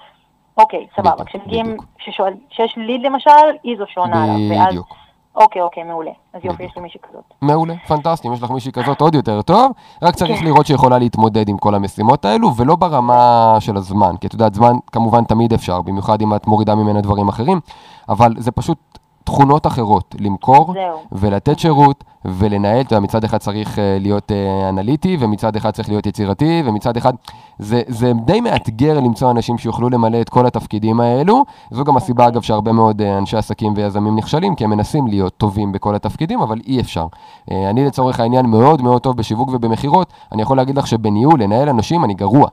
אוקיי, 0.56 0.86
סבבה. 0.96 1.24
כשמגיעים. 1.24 1.76
כששואל, 1.98 2.34
כשיש 2.50 2.76
ליד 2.76 3.02
למשל, 3.02 3.30
היא 3.62 3.78
זו 3.78 3.84
שעונה 3.88 4.24
עליו. 4.24 4.36
ואז. 4.50 5.01
אוקיי, 5.36 5.62
אוקיי, 5.62 5.82
מעולה. 5.82 6.10
אז 6.32 6.40
יופי, 6.44 6.62
יש 6.62 6.72
לי 6.76 6.82
מישהי 6.82 7.00
כזאת. 7.08 7.22
מעולה, 7.42 7.74
פנטסטי, 7.86 8.28
אם 8.28 8.32
יש 8.32 8.42
לך 8.42 8.50
מישהי 8.50 8.72
כזאת 8.72 9.00
עוד 9.00 9.14
יותר 9.14 9.42
טוב, 9.42 9.72
רק 10.02 10.14
צריך 10.14 10.38
כן. 10.38 10.44
לראות 10.44 10.66
שיכולה 10.66 10.98
להתמודד 10.98 11.48
עם 11.48 11.58
כל 11.58 11.74
המשימות 11.74 12.24
האלו, 12.24 12.56
ולא 12.56 12.76
ברמה 12.76 13.56
של 13.60 13.76
הזמן, 13.76 14.16
כי 14.20 14.26
את 14.26 14.32
יודעת, 14.32 14.54
זמן 14.54 14.72
כמובן 14.92 15.24
תמיד 15.24 15.52
אפשר, 15.52 15.82
במיוחד 15.82 16.22
אם 16.22 16.34
את 16.34 16.46
מורידה 16.46 16.74
ממנה 16.74 17.00
דברים 17.00 17.28
אחרים, 17.28 17.60
אבל 18.08 18.34
זה 18.38 18.50
פשוט 18.50 18.78
תכונות 19.24 19.66
אחרות, 19.66 20.14
למכור. 20.20 20.74
ולתת 21.12 21.58
שירות 21.58 22.04
ולנהל, 22.24 22.80
אתה 22.80 22.94
יודע, 22.94 23.00
מצד 23.00 23.24
אחד 23.24 23.38
צריך 23.38 23.78
אה, 23.78 23.98
להיות 24.00 24.32
אה, 24.32 24.68
אנליטי, 24.68 25.16
ומצד 25.20 25.56
אחד 25.56 25.70
צריך 25.70 25.88
להיות 25.88 26.06
יצירתי, 26.06 26.62
ומצד 26.64 26.96
אחד, 26.96 27.12
זה, 27.58 27.82
זה 27.88 28.12
די 28.24 28.40
מאתגר 28.40 29.00
למצוא 29.00 29.30
אנשים 29.30 29.58
שיוכלו 29.58 29.90
למלא 29.90 30.20
את 30.20 30.28
כל 30.28 30.46
התפקידים 30.46 31.00
האלו, 31.00 31.44
זו 31.70 31.85
גם 31.85 31.96
הסיבה 31.96 32.28
אגב 32.28 32.42
שהרבה 32.42 32.72
מאוד 32.72 33.02
אה, 33.02 33.18
אנשי 33.18 33.37
עסקים 33.37 33.72
ויזמים 33.76 34.16
נכשלים, 34.16 34.54
כי 34.54 34.64
הם 34.64 34.70
מנסים 34.70 35.06
להיות 35.06 35.37
טובים 35.37 35.72
בכל 35.72 35.94
התפקידים, 35.94 36.40
אבל 36.40 36.61
אי 36.66 36.80
אפשר. 36.80 37.06
אני 37.50 37.85
לצורך 37.85 38.20
העניין 38.20 38.46
מאוד 38.46 38.82
מאוד 38.82 39.02
טוב 39.02 39.16
בשיווק 39.16 39.48
ובמכירות, 39.52 40.12
אני 40.32 40.42
יכול 40.42 40.56
להגיד 40.56 40.78
לך 40.78 40.87
שבניהול, 40.87 41.42
לנהל 41.42 41.68
אנשים, 41.68 42.04
אני 42.04 42.14
גרוע. 42.14 42.48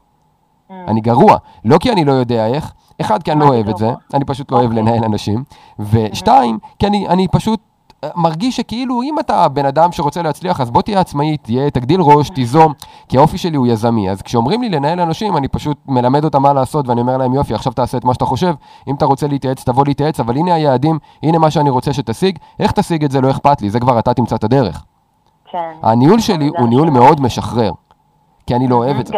אני 0.88 1.02
גרוע, 1.02 1.38
לא 1.66 1.78
כי 1.78 1.92
אני 1.92 2.06
לא 2.06 2.12
יודע 2.12 2.48
איך, 2.48 2.74
אחד, 3.02 3.24
כי 3.24 3.32
אני 3.32 3.40
לא 3.40 3.46
אוהב 3.46 3.70
את 3.70 3.78
זה? 3.78 3.92
אני 4.14 4.26
פשוט 4.26 4.52
לא 4.52 4.58
אוהב 4.58 4.70
אוקיי. 4.70 4.84
לנהל 4.84 5.04
אנשים, 5.04 5.44
ושתיים, 5.80 6.58
כי 6.80 6.88
אני, 6.88 7.08
אני 7.08 7.28
פשוט 7.28 7.60
מרגיש 8.16 8.58
שכאילו 8.58 9.02
אם 9.02 9.20
אתה 9.20 9.48
בן 9.48 9.66
אדם 9.66 9.92
שרוצה 9.92 10.22
להצליח, 10.22 10.62
אז 10.62 10.72
בוא 10.72 10.82
תהיה 10.82 11.00
עצמאי, 11.00 11.38
תהיה, 11.38 11.70
תגדיל 11.70 12.02
ראש, 12.02 12.30
תיזום, 12.30 12.74
כי 13.10 13.18
האופי 13.18 13.38
שלי 13.38 13.58
הוא 13.58 13.68
יזמי, 13.68 14.10
אז 14.10 14.22
כשאומרים 14.22 14.62
לי 14.62 14.70
לנהל 14.70 15.00
אנשים, 15.00 15.38
אני 15.38 15.48
פשוט 15.48 15.78
מלמד 15.88 16.24
אותם 16.24 16.42
מה 16.42 16.54
לעשות, 16.54 16.88
ואני 16.88 17.02
אומר 17.02 17.18
להם, 17.18 17.34
יופי, 17.34 17.54
עכשיו 17.54 17.74
תעשה 17.74 17.98
את 17.98 18.04
מה 18.04 18.14
שאתה 18.14 18.26
חושב, 18.26 18.54
אם 18.88 18.96
אתה 18.96 19.06
רוצה 19.06 19.28
להתייעץ, 19.28 19.64
תבוא 19.64 19.84
להתייעץ, 19.88 20.20
אבל 20.20 20.38
הנה 20.38 20.54
היעדים, 20.54 21.00
הנה 21.24 21.38
מה 21.38 21.52
שאני 21.52 21.70
רוצה 21.70 21.94
שתשיג, 21.94 22.40
איך 22.60 22.72
תשיג 22.72 23.04
את 23.04 23.12
זה, 23.12 23.22
לא 23.22 23.32
אכפת 23.32 23.62
לי, 23.62 23.70
זה 23.70 23.80
כבר 23.80 24.00
אתה 24.00 24.14
תמצא 24.14 24.36
את 24.36 24.44
הדרך. 24.44 24.84
כן. 25.46 25.72
הניהול 25.84 26.20
שלי 26.20 26.50
הוא 26.58 26.70
ניהול. 26.70 26.90
מאוד 26.90 27.22
משחרר, 27.22 27.72
כי 28.48 28.56
אני 28.56 28.68
לא 28.68 28.76
אוהב 28.76 29.00
את 29.00 29.08
זה. 29.08 29.14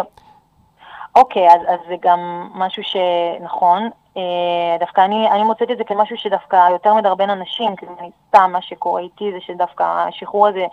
אוקיי, 1.15 1.47
אז, 1.47 1.61
אז 1.67 1.79
זה 1.87 1.95
גם 2.03 2.19
משהו 2.55 2.83
שנכון. 2.83 3.89
אה, 4.17 4.77
דווקא 4.79 5.01
אני, 5.01 5.31
אני 5.31 5.43
מוצאת 5.43 5.71
את 5.71 5.77
זה 5.77 5.83
כמשהו 5.83 6.17
שדווקא 6.17 6.69
יותר 6.71 6.93
מדרבן 6.93 7.29
אנשים, 7.29 7.75
אני 7.99 8.09
סתם, 8.27 8.49
מה 8.53 8.61
שקורה 8.61 9.01
איתי 9.01 9.31
זה 9.31 9.37
שדווקא 9.41 9.83
השחרור 9.83 10.47
הזה, 10.47 10.65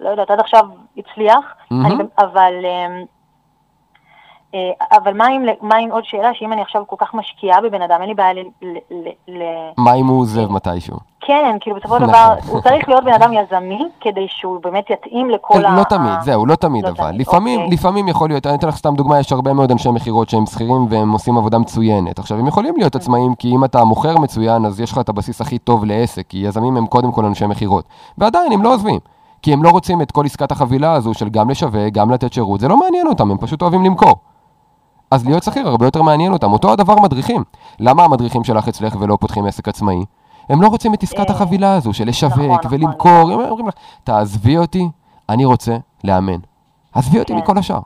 לא 0.00 0.08
יודעת, 0.08 0.30
עד 0.30 0.40
עכשיו 0.40 0.64
הצליח, 0.96 1.54
מהמם. 1.70 1.86
אני, 1.86 2.04
אבל, 2.18 2.54
אה, 2.64 3.02
אבל 4.92 5.16
מה 5.16 5.26
עם, 5.26 5.42
מה 5.60 5.76
עם 5.76 5.90
עוד 5.90 6.04
שאלה, 6.04 6.30
שאם 6.34 6.52
אני 6.52 6.62
עכשיו 6.62 6.82
כל 6.86 6.96
כך 6.98 7.14
משקיעה 7.14 7.60
בבן 7.60 7.82
אדם, 7.82 7.96
אין 8.00 8.08
לי 8.08 8.14
בעיה 8.14 8.32
ל... 8.32 8.38
ל, 8.62 9.08
ל, 9.28 9.42
מה 9.76 9.94
אם 9.94 10.06
הוא 10.06 10.20
עוזב 10.20 10.52
מתישהו? 10.52 10.96
כן, 11.20 11.56
כאילו 11.60 11.76
בסופו 11.76 11.98
של 11.98 12.02
נכון. 12.02 12.14
דבר, 12.14 12.34
הוא 12.48 12.60
צריך 12.60 12.88
להיות 12.88 13.04
בן 13.04 13.12
אדם 13.12 13.32
יזמי, 13.32 13.88
כדי 14.00 14.26
שהוא 14.28 14.60
באמת 14.62 14.90
יתאים 14.90 15.30
לכל 15.30 15.64
ה... 15.64 15.76
לא 15.76 15.84
תמיד, 15.84 16.20
זהו, 16.20 16.46
לא 16.46 16.54
תמיד 16.54 16.84
לא 16.84 16.88
אבל. 16.88 17.08
תמיד, 17.08 17.20
לפעמים, 17.20 17.60
אוקיי. 17.60 17.74
לפעמים 17.74 18.08
יכול 18.08 18.28
להיות, 18.28 18.46
אני 18.46 18.54
אתן 18.54 18.68
לך 18.68 18.76
סתם 18.76 18.94
דוגמה, 18.94 19.18
יש 19.20 19.32
הרבה 19.32 19.52
מאוד 19.52 19.70
אנשי 19.70 19.90
מכירות 19.90 20.30
שהם 20.30 20.46
שכירים 20.46 20.86
והם 20.90 21.12
עושים 21.12 21.38
עבודה 21.38 21.58
מצוינת. 21.58 22.18
עכשיו, 22.18 22.38
הם 22.38 22.46
יכולים 22.46 22.76
להיות 22.76 22.96
עצמאים, 22.96 23.34
כי 23.34 23.48
אם 23.48 23.64
אתה 23.64 23.84
מוכר 23.84 24.18
מצוין, 24.18 24.64
אז 24.64 24.80
יש 24.80 24.92
לך 24.92 24.98
את 24.98 25.08
הבסיס 25.08 25.40
הכי 25.40 25.58
טוב 25.58 25.84
לעסק, 25.84 26.26
כי 26.28 26.38
יזמים 26.38 26.76
הם 26.76 26.86
קודם 26.86 27.12
כל 27.12 27.24
אנשי 27.24 27.46
מכירות. 27.46 27.84
ועדיין, 28.18 28.52
הם 28.52 28.62
לא 28.62 28.74
עוזבים. 28.74 28.98
כי 29.42 29.52
הם 29.52 29.62
לא 29.62 29.68
רוצים 29.70 30.02
את 30.02 30.10
כל 30.10 30.26
עסקת 30.26 30.52
החבילה 30.52 30.92
הזו 30.92 31.14
של 31.14 31.28
גם 31.28 31.50
לשווק, 31.50 31.92
גם 31.92 32.10
לתת 32.10 32.32
שירות, 32.32 32.60
זה 32.60 32.68
לא 32.68 32.76
מעניין 32.76 33.06
אותם, 33.06 33.30
הם 33.30 33.38
פשוט 33.38 33.62
אוהבים 33.62 33.84
למכור. 33.84 34.14
אז 35.10 35.26
להיות 35.26 35.42
שכיר 35.42 35.68
הרבה 35.68 35.86
יותר 35.86 36.02
מעניין 36.02 36.32
אותם. 36.32 36.52
אותו 36.52 36.72
הדבר 36.72 36.94
מדריכים. 36.94 37.44
למה 37.78 38.04
המדריכים 38.04 38.44
שלך 38.44 38.68
אצלך 38.68 38.96
ולא 39.00 39.16
פותחים 39.20 39.46
עסק 39.46 39.68
עצמאי? 39.68 40.04
הם 40.48 40.62
לא 40.62 40.68
רוצים 40.68 40.94
את 40.94 41.02
עסקת 41.02 41.30
אה, 41.30 41.34
החבילה 41.34 41.74
הזו 41.74 41.92
של 41.92 42.08
לשווק 42.08 42.32
נכון, 42.32 42.50
נכון. 42.64 42.70
ולמכור. 42.74 43.32
הם 43.32 43.40
אומרים 43.40 43.68
לך, 43.68 43.74
תעזבי 44.04 44.58
אותי, 44.58 44.88
אני 45.28 45.44
רוצה 45.44 45.76
לאמן. 46.04 46.38
עזבי 46.94 47.18
אותי 47.18 47.32
כן. 47.32 47.38
מכל 47.38 47.58
השאר. 47.58 47.80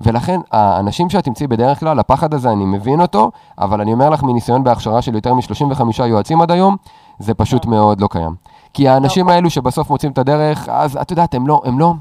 ולכן 0.00 0.40
האנשים 0.52 1.10
שאת 1.10 1.24
תמצאי 1.24 1.46
בדרך 1.46 1.80
כלל, 1.80 1.98
הפחד 1.98 2.34
הזה, 2.34 2.50
אני 2.50 2.64
מבין 2.64 3.00
אותו, 3.00 3.30
אבל 3.58 3.80
אני 3.80 3.92
אומר 3.92 4.10
לך 4.10 4.22
מניסיון 4.22 4.64
בהכשרה 4.64 5.02
של 5.02 5.14
יותר 5.14 5.34
מ-35 5.34 6.04
יועצים 6.04 6.42
עד 6.42 6.50
היום, 6.50 6.76
זה 7.18 7.34
פשוט 7.34 7.66
מאוד 7.66 8.00
לא 8.00 8.06
קיים. 8.06 8.34
כי 8.72 8.88
האנשים 8.88 9.28
האלו 9.28 9.50
שבסוף 9.50 9.90
מוצאים 9.90 10.12
את 10.12 10.18
הדרך, 10.18 10.68
אז 10.68 10.98
את 11.02 11.10
יודעת, 11.10 11.34
הם 11.34 11.46
לא, 11.46 11.62
הם 11.64 11.78
לא, 11.78 11.92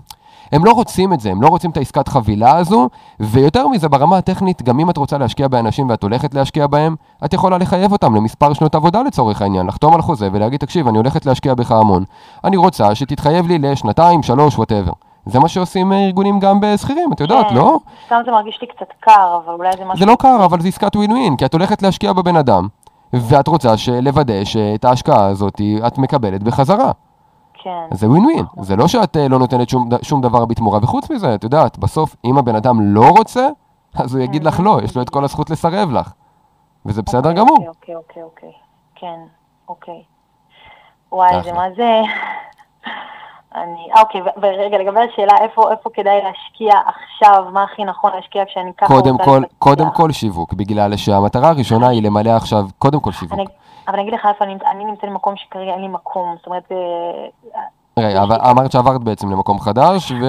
הם 0.53 0.65
לא 0.65 0.71
רוצים 0.71 1.13
את 1.13 1.19
זה, 1.19 1.31
הם 1.31 1.41
לא 1.41 1.47
רוצים 1.47 1.71
את 1.71 1.77
העסקת 1.77 2.07
חבילה 2.07 2.57
הזו, 2.57 2.89
ויותר 3.19 3.67
מזה, 3.67 3.89
ברמה 3.89 4.17
הטכנית, 4.17 4.61
גם 4.61 4.79
אם 4.79 4.89
את 4.89 4.97
רוצה 4.97 5.17
להשקיע 5.17 5.47
באנשים 5.47 5.89
ואת 5.89 6.03
הולכת 6.03 6.33
להשקיע 6.33 6.67
בהם, 6.67 6.95
את 7.25 7.33
יכולה 7.33 7.57
לחייב 7.57 7.91
אותם 7.91 8.15
למספר 8.15 8.53
שנות 8.53 8.75
עבודה 8.75 9.01
לצורך 9.01 9.41
העניין, 9.41 9.67
לחתום 9.67 9.95
על 9.95 10.01
חוזה 10.01 10.29
ולהגיד, 10.31 10.59
תקשיב, 10.59 10.87
אני 10.87 10.97
הולכת 10.97 11.25
להשקיע 11.25 11.53
בך 11.53 11.71
המון, 11.71 12.03
אני 12.43 12.57
רוצה 12.57 12.95
שתתחייב 12.95 13.47
לי 13.47 13.59
לשנתיים, 13.59 14.23
שלוש, 14.23 14.57
ווטאבר. 14.57 14.91
זה 15.25 15.39
מה 15.39 15.47
שעושים 15.47 15.93
אה, 15.93 16.05
ארגונים 16.05 16.39
גם 16.39 16.59
בשכירים, 16.61 17.13
את 17.13 17.19
יודעת, 17.19 17.49
כן, 17.49 17.55
לא? 17.55 17.79
סתם 18.05 18.21
זה 18.25 18.31
מרגיש 18.31 18.61
לי 18.61 18.67
קצת 18.67 18.93
קר, 18.99 19.39
אבל 19.45 19.53
אולי 19.53 19.69
זה 19.77 19.85
משהו... 19.85 19.97
זה 19.99 20.05
לא 20.05 20.15
קר, 20.19 20.45
אבל 20.45 20.61
זה 20.61 20.67
עסקת 20.67 20.95
ווין 20.95 21.11
ווין, 21.11 21.37
כי 21.37 21.45
את 21.45 21.53
הולכת 21.53 21.81
להשקיע 21.81 22.13
בבן 22.13 22.35
אדם, 22.35 22.67
ואת 23.13 23.47
רוצה 23.47 23.73
לוודא 24.01 24.43
שאת 24.43 24.85
ההשקעה 24.85 25.25
הזאת 25.25 25.61
את 25.87 25.97
מקבלת 25.97 26.43
בחזרה. 26.43 26.91
כן. 27.63 27.86
זה 27.91 28.10
ווין 28.10 28.26
ווין, 28.26 28.45
זה 28.62 28.76
לא 28.76 28.88
שאת 28.88 29.17
אה, 29.17 29.28
לא 29.28 29.39
נותנת 29.39 29.69
שום, 29.69 29.89
שום 30.02 30.21
דבר 30.21 30.45
בתמורה, 30.45 30.80
וחוץ 30.84 31.12
מזה, 31.12 31.36
את 31.36 31.43
יודעת, 31.43 31.78
בסוף, 31.78 32.15
אם 32.26 32.38
הבן 32.38 32.56
אדם 32.56 32.82
לא 32.82 33.10
רוצה, 33.10 33.47
אז 33.95 34.15
הוא 34.15 34.23
יגיד 34.23 34.43
לך 34.43 34.60
לא, 34.60 34.80
יש 34.84 34.95
לו 34.95 35.02
את 35.02 35.10
כל 35.10 35.23
הזכות 35.23 35.49
לסרב 35.49 35.91
לך. 35.91 36.12
וזה 36.86 37.02
בסדר 37.02 37.30
אוקיי, 37.30 37.34
גמור. 37.34 37.67
אוקיי, 37.67 37.95
אוקיי, 37.95 37.95
אוקיי, 37.95 38.23
אוקיי. 38.23 38.52
כן, 38.95 39.19
אוקיי. 39.67 40.04
וואי, 41.12 41.43
זה. 41.43 41.54
מה 41.54 41.65
זה... 41.76 42.02
אני... 43.56 43.88
אוקיי, 43.99 44.21
ורגע, 44.41 44.78
לגבי 44.78 44.99
השאלה 44.99 45.34
איפה, 45.41 45.71
איפה 45.71 45.89
כדאי 45.93 46.21
להשקיע 46.23 46.73
עכשיו, 46.86 47.45
מה 47.52 47.63
הכי 47.63 47.84
נכון 47.86 48.12
להשקיע 48.15 48.45
כשאני 48.45 48.71
ככה 48.78 48.88
קודם 48.93 49.12
רוצה 49.12 49.26
כל, 49.26 49.38
להתפתח. 49.39 49.58
קודם 49.60 49.91
כל 49.91 50.12
שיווק, 50.12 50.54
בגלל 50.54 50.97
שהמטרה 50.97 51.49
הראשונה 51.49 51.88
היא 51.88 52.04
למלא 52.04 52.30
עכשיו, 52.30 52.65
קודם 52.80 52.99
כל 52.99 53.12
שיווק. 53.12 53.39
אני, 53.39 53.45
אבל 53.88 53.96
אני 53.96 54.02
אגיד 54.02 54.13
לך 54.13 54.26
איפה 54.26 54.46
אני, 54.46 54.58
אני 54.72 54.86
נמצאת 54.86 55.10
במקום 55.10 55.36
שכרגע 55.36 55.72
אין 55.72 55.82
לי 55.82 55.88
מקום, 55.88 56.36
זאת 56.38 56.48
אומרת, 56.48 56.72
אה, 56.72 57.62
רגע, 58.00 58.24
אבל 58.24 58.38
אמרת 58.52 58.72
שעברת 58.72 59.04
בעצם 59.04 59.32
למקום 59.32 59.60
חדש, 59.60 60.12
ו... 60.12 60.26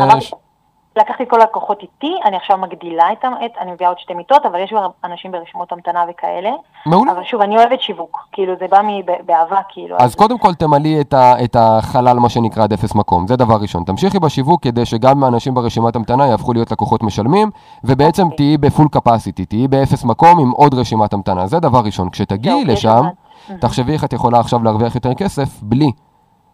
לקחתי 0.96 1.22
את 1.22 1.30
כל 1.30 1.40
הלקוחות 1.40 1.82
איתי, 1.82 2.14
אני 2.24 2.36
עכשיו 2.36 2.58
מגדילה 2.58 3.12
את, 3.12 3.24
את, 3.44 3.50
אני 3.60 3.72
מביאה 3.72 3.88
עוד 3.88 3.98
שתי 3.98 4.14
מיטות, 4.14 4.46
אבל 4.46 4.58
יש 4.58 4.70
כבר 4.70 4.88
אנשים 5.04 5.32
ברשימות 5.32 5.72
המתנה 5.72 6.04
וכאלה. 6.10 6.50
מעולה. 6.86 7.12
אבל 7.12 7.24
שוב, 7.24 7.40
אני 7.40 7.56
אוהבת 7.56 7.80
שיווק, 7.80 8.28
כאילו 8.32 8.54
זה 8.58 8.66
בא 8.70 8.80
מב- 8.82 9.26
באהבה, 9.26 9.60
כאילו. 9.68 9.96
אז 9.98 10.14
קודם 10.14 10.38
כל 10.38 10.54
תמלאי 10.54 11.00
את, 11.00 11.14
ה, 11.14 11.44
את 11.44 11.56
החלל, 11.58 12.18
מה 12.18 12.28
שנקרא, 12.28 12.62
עד 12.64 12.72
אפס 12.72 12.94
מקום, 12.94 13.26
זה 13.26 13.36
דבר 13.36 13.56
ראשון. 13.60 13.84
תמשיכי 13.84 14.18
בשיווק 14.18 14.62
כדי 14.62 14.84
שגם 14.84 15.24
האנשים 15.24 15.54
ברשימת 15.54 15.96
המתנה 15.96 16.26
יהפכו 16.26 16.52
להיות 16.52 16.72
לקוחות 16.72 17.02
משלמים, 17.02 17.50
ובעצם 17.84 18.22
אוקיי. 18.22 18.36
תהיי 18.36 18.58
בפול 18.58 18.88
קפסיטי, 18.88 19.44
תהיי 19.44 19.68
באפס 19.68 20.04
מקום 20.04 20.38
עם 20.38 20.50
עוד 20.50 20.74
רשימת 20.74 21.12
המתנה, 21.12 21.46
זה 21.46 21.60
דבר 21.60 21.80
ראשון. 21.84 22.10
כשתגיעי 22.10 22.64
לשם, 22.64 22.88
אחד. 22.88 23.23
תחשבי 23.60 23.92
איך 23.92 24.04
את 24.04 24.12
יכולה 24.12 24.40
עכשיו 24.40 24.62
להרוויח 24.62 24.94
יותר 24.94 25.14
כסף 25.14 25.62
בלי 25.62 25.90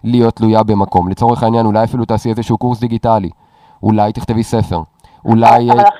להיות 0.05 0.35
תלויה 0.37 0.63
במקום. 0.63 1.09
לצורך 1.09 1.43
העניין, 1.43 1.67
אולי 1.67 1.85
אפילו 1.85 2.05
תעשי 2.05 2.31
איזשהו 2.31 2.59
קורס 2.59 2.81
דיגיטלי, 2.81 3.31
אולי 3.83 4.13
תכתבי 4.13 4.43
ספר, 4.43 4.83
אולי... 5.25 5.71
אבל, 5.73 5.81
אח- 5.81 5.95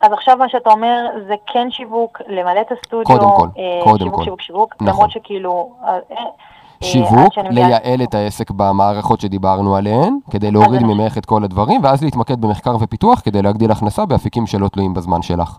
אז 0.00 0.12
עכשיו 0.12 0.36
מה 0.36 0.48
שאתה 0.48 0.70
אומר 0.70 1.06
זה 1.28 1.34
כן 1.46 1.66
שיווק, 1.70 2.18
למלא 2.28 2.60
את 2.60 2.72
הסטודיו. 2.72 3.04
קודם 3.06 3.30
כל, 3.36 3.48
אה, 3.58 3.80
קודם 3.84 3.98
שיווק, 3.98 4.14
כל. 4.14 4.24
שיווק, 4.24 4.40
שיווק, 4.40 4.74
נכון. 4.74 4.88
למרות 4.88 5.10
שכאילו... 5.10 5.72
אה, 5.84 5.98
אה, 6.10 6.16
שיווק, 6.82 7.32
שאני 7.32 7.48
מגיעה- 7.48 7.68
לייעל 7.68 8.02
את 8.02 8.14
העסק 8.14 8.50
במערכות 8.50 9.20
שדיברנו 9.20 9.76
עליהן, 9.76 10.18
כדי 10.30 10.50
להוריד 10.50 10.82
ממך 10.82 11.18
את 11.18 11.26
כל 11.26 11.44
הדברים, 11.44 11.80
ואז 11.84 12.02
להתמקד 12.04 12.40
במחקר 12.40 12.76
ופיתוח 12.80 13.20
כדי 13.20 13.42
להגדיל 13.42 13.70
הכנסה 13.70 14.06
באפיקים 14.06 14.46
שלא 14.46 14.68
תלויים 14.68 14.94
בזמן 14.94 15.22
שלך. 15.22 15.56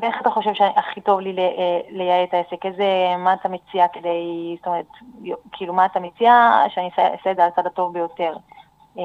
ואיך 0.00 0.16
אתה 0.20 0.30
חושב 0.30 0.54
שהכי 0.54 1.00
טוב 1.00 1.20
לי 1.20 1.34
אה, 1.38 1.80
לייעל 1.90 2.24
את 2.24 2.34
העסק? 2.34 2.66
איזה, 2.66 2.84
מה 3.18 3.34
אתה 3.34 3.48
מציע 3.48 3.88
כדי, 3.92 4.56
זאת 4.58 4.66
אומרת, 4.66 4.86
כאילו 5.52 5.74
מה 5.74 5.86
אתה 5.86 6.00
מציע 6.00 6.62
שאני 6.68 6.86
אעשה 6.86 7.30
את 7.30 7.36
זה 7.36 7.42
על 7.42 7.48
הצד 7.48 7.66
הטוב 7.66 7.92
ביותר? 7.92 8.36
אה, 8.98 9.04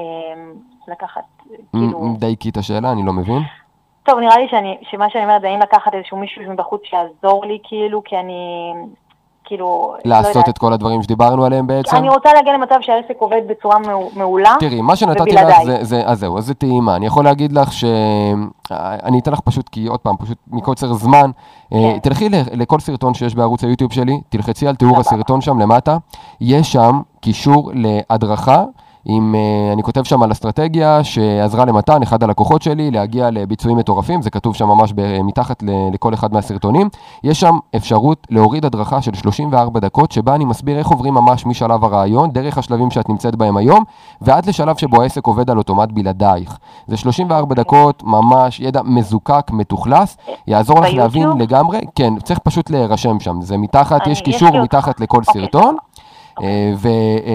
לקחת, 0.88 1.24
כאילו... 1.72 2.14
דייקי 2.18 2.50
את 2.50 2.56
השאלה, 2.56 2.92
אני 2.92 3.02
לא 3.06 3.12
מבין. 3.12 3.42
טוב, 4.02 4.18
נראה 4.18 4.38
לי 4.38 4.48
שאני, 4.48 4.78
שמה 4.82 5.10
שאני 5.10 5.24
אומרת 5.24 5.40
זה 5.40 5.48
האם 5.48 5.60
לקחת 5.60 5.94
איזשהו 5.94 6.16
מישהו 6.16 6.52
מבחוץ 6.52 6.80
שיעזור 6.84 7.46
לי, 7.46 7.58
כאילו, 7.62 8.04
כי 8.04 8.16
אני, 8.16 8.72
כאילו, 9.44 9.94
לא 10.04 10.10
לעשות 10.16 10.36
יודעת. 10.36 10.48
את 10.48 10.58
כל 10.58 10.72
הדברים 10.72 11.02
שדיברנו 11.02 11.44
עליהם 11.44 11.66
בעצם? 11.66 11.96
אני 11.96 12.08
רוצה 12.08 12.32
להגיע 12.34 12.52
למצב 12.54 12.74
שהעסק 12.80 13.14
עובד 13.18 13.40
בצורה 13.48 13.78
מעו- 13.78 14.10
מעולה. 14.16 14.54
תראי, 14.60 14.80
מה 14.80 14.96
שנתתי 14.96 15.22
ובלעדיי. 15.22 15.52
לך 15.58 15.64
זה, 15.64 15.78
זה, 15.84 16.02
אז 16.06 16.18
זהו, 16.20 16.38
אז 16.38 16.46
זה 16.46 16.54
טעימה. 16.54 16.96
אני 16.96 17.06
יכול 17.06 17.24
להגיד 17.24 17.52
לך 17.52 17.72
ש... 17.72 17.84
אני 18.70 19.18
אתן 19.18 19.32
לך 19.32 19.40
פשוט, 19.40 19.68
כי 19.68 19.86
עוד 19.86 20.00
פעם, 20.00 20.16
פשוט 20.16 20.38
מקוצר 20.50 20.92
זמן, 20.94 21.30
אה, 21.72 21.78
כן. 21.92 21.98
תלכי 21.98 22.28
לכל 22.52 22.80
סרטון 22.80 23.14
שיש 23.14 23.34
בערוץ 23.34 23.64
היוטיוב 23.64 23.92
שלי, 23.92 24.20
תלחצי 24.28 24.68
על 24.68 24.74
תיאור. 24.76 25.00
הסרטון 25.00 25.40
שם 25.40 25.58
למטה, 25.58 25.96
יש 26.40 26.72
שם 26.72 27.00
קישור 27.20 27.70
להדרכה 27.74 28.64
עם, 29.06 29.34
אה, 29.34 29.72
אני 29.72 29.82
כותב 29.82 30.04
שם 30.04 30.22
על 30.22 30.32
אסטרטגיה 30.32 31.04
שעזרה 31.04 31.64
למתן, 31.64 32.02
אחד 32.02 32.22
הלקוחות 32.22 32.62
שלי, 32.62 32.90
להגיע 32.90 33.30
לביצועים 33.30 33.76
מטורפים, 33.76 34.22
זה 34.22 34.30
כתוב 34.30 34.54
שם 34.54 34.68
ממש 34.68 34.92
מתחת 35.24 35.62
לכל 35.92 36.14
אחד 36.14 36.32
מהסרטונים. 36.32 36.88
יש 37.24 37.40
שם 37.40 37.58
אפשרות 37.76 38.26
להוריד 38.30 38.64
הדרכה 38.64 39.02
של 39.02 39.14
34 39.14 39.80
דקות, 39.80 40.12
שבה 40.12 40.34
אני 40.34 40.44
מסביר 40.44 40.78
איך 40.78 40.88
עוברים 40.88 41.14
ממש 41.14 41.46
משלב 41.46 41.84
הרעיון, 41.84 42.30
דרך 42.30 42.58
השלבים 42.58 42.90
שאת 42.90 43.08
נמצאת 43.08 43.36
בהם 43.36 43.56
היום, 43.56 43.84
ועד 44.20 44.46
לשלב 44.46 44.76
שבו 44.76 45.02
העסק 45.02 45.26
עובד 45.26 45.50
על 45.50 45.58
אוטומט 45.58 45.92
בלעדייך. 45.92 46.58
זה 46.86 46.96
34 46.96 47.54
דקות, 47.54 48.02
ממש 48.02 48.60
ידע 48.60 48.80
מזוקק, 48.84 49.50
מתוכלס, 49.50 50.16
יעזור 50.46 50.80
לך 50.80 50.94
להבין 50.94 51.28
לגמרי, 51.38 51.80
כן, 51.94 52.18
צריך 52.18 52.38
פשוט 52.38 52.70
להירשם 52.70 53.20
שם, 53.20 53.42
זה 53.42 53.56
מתחת, 53.56 54.06
יש 54.06 54.22
קישור 54.22 54.62
מתחת 54.62 55.00
לכל 55.00 55.20
אוקיי. 55.26 55.42
סרטון. 55.42 55.76
אה, 56.42 56.72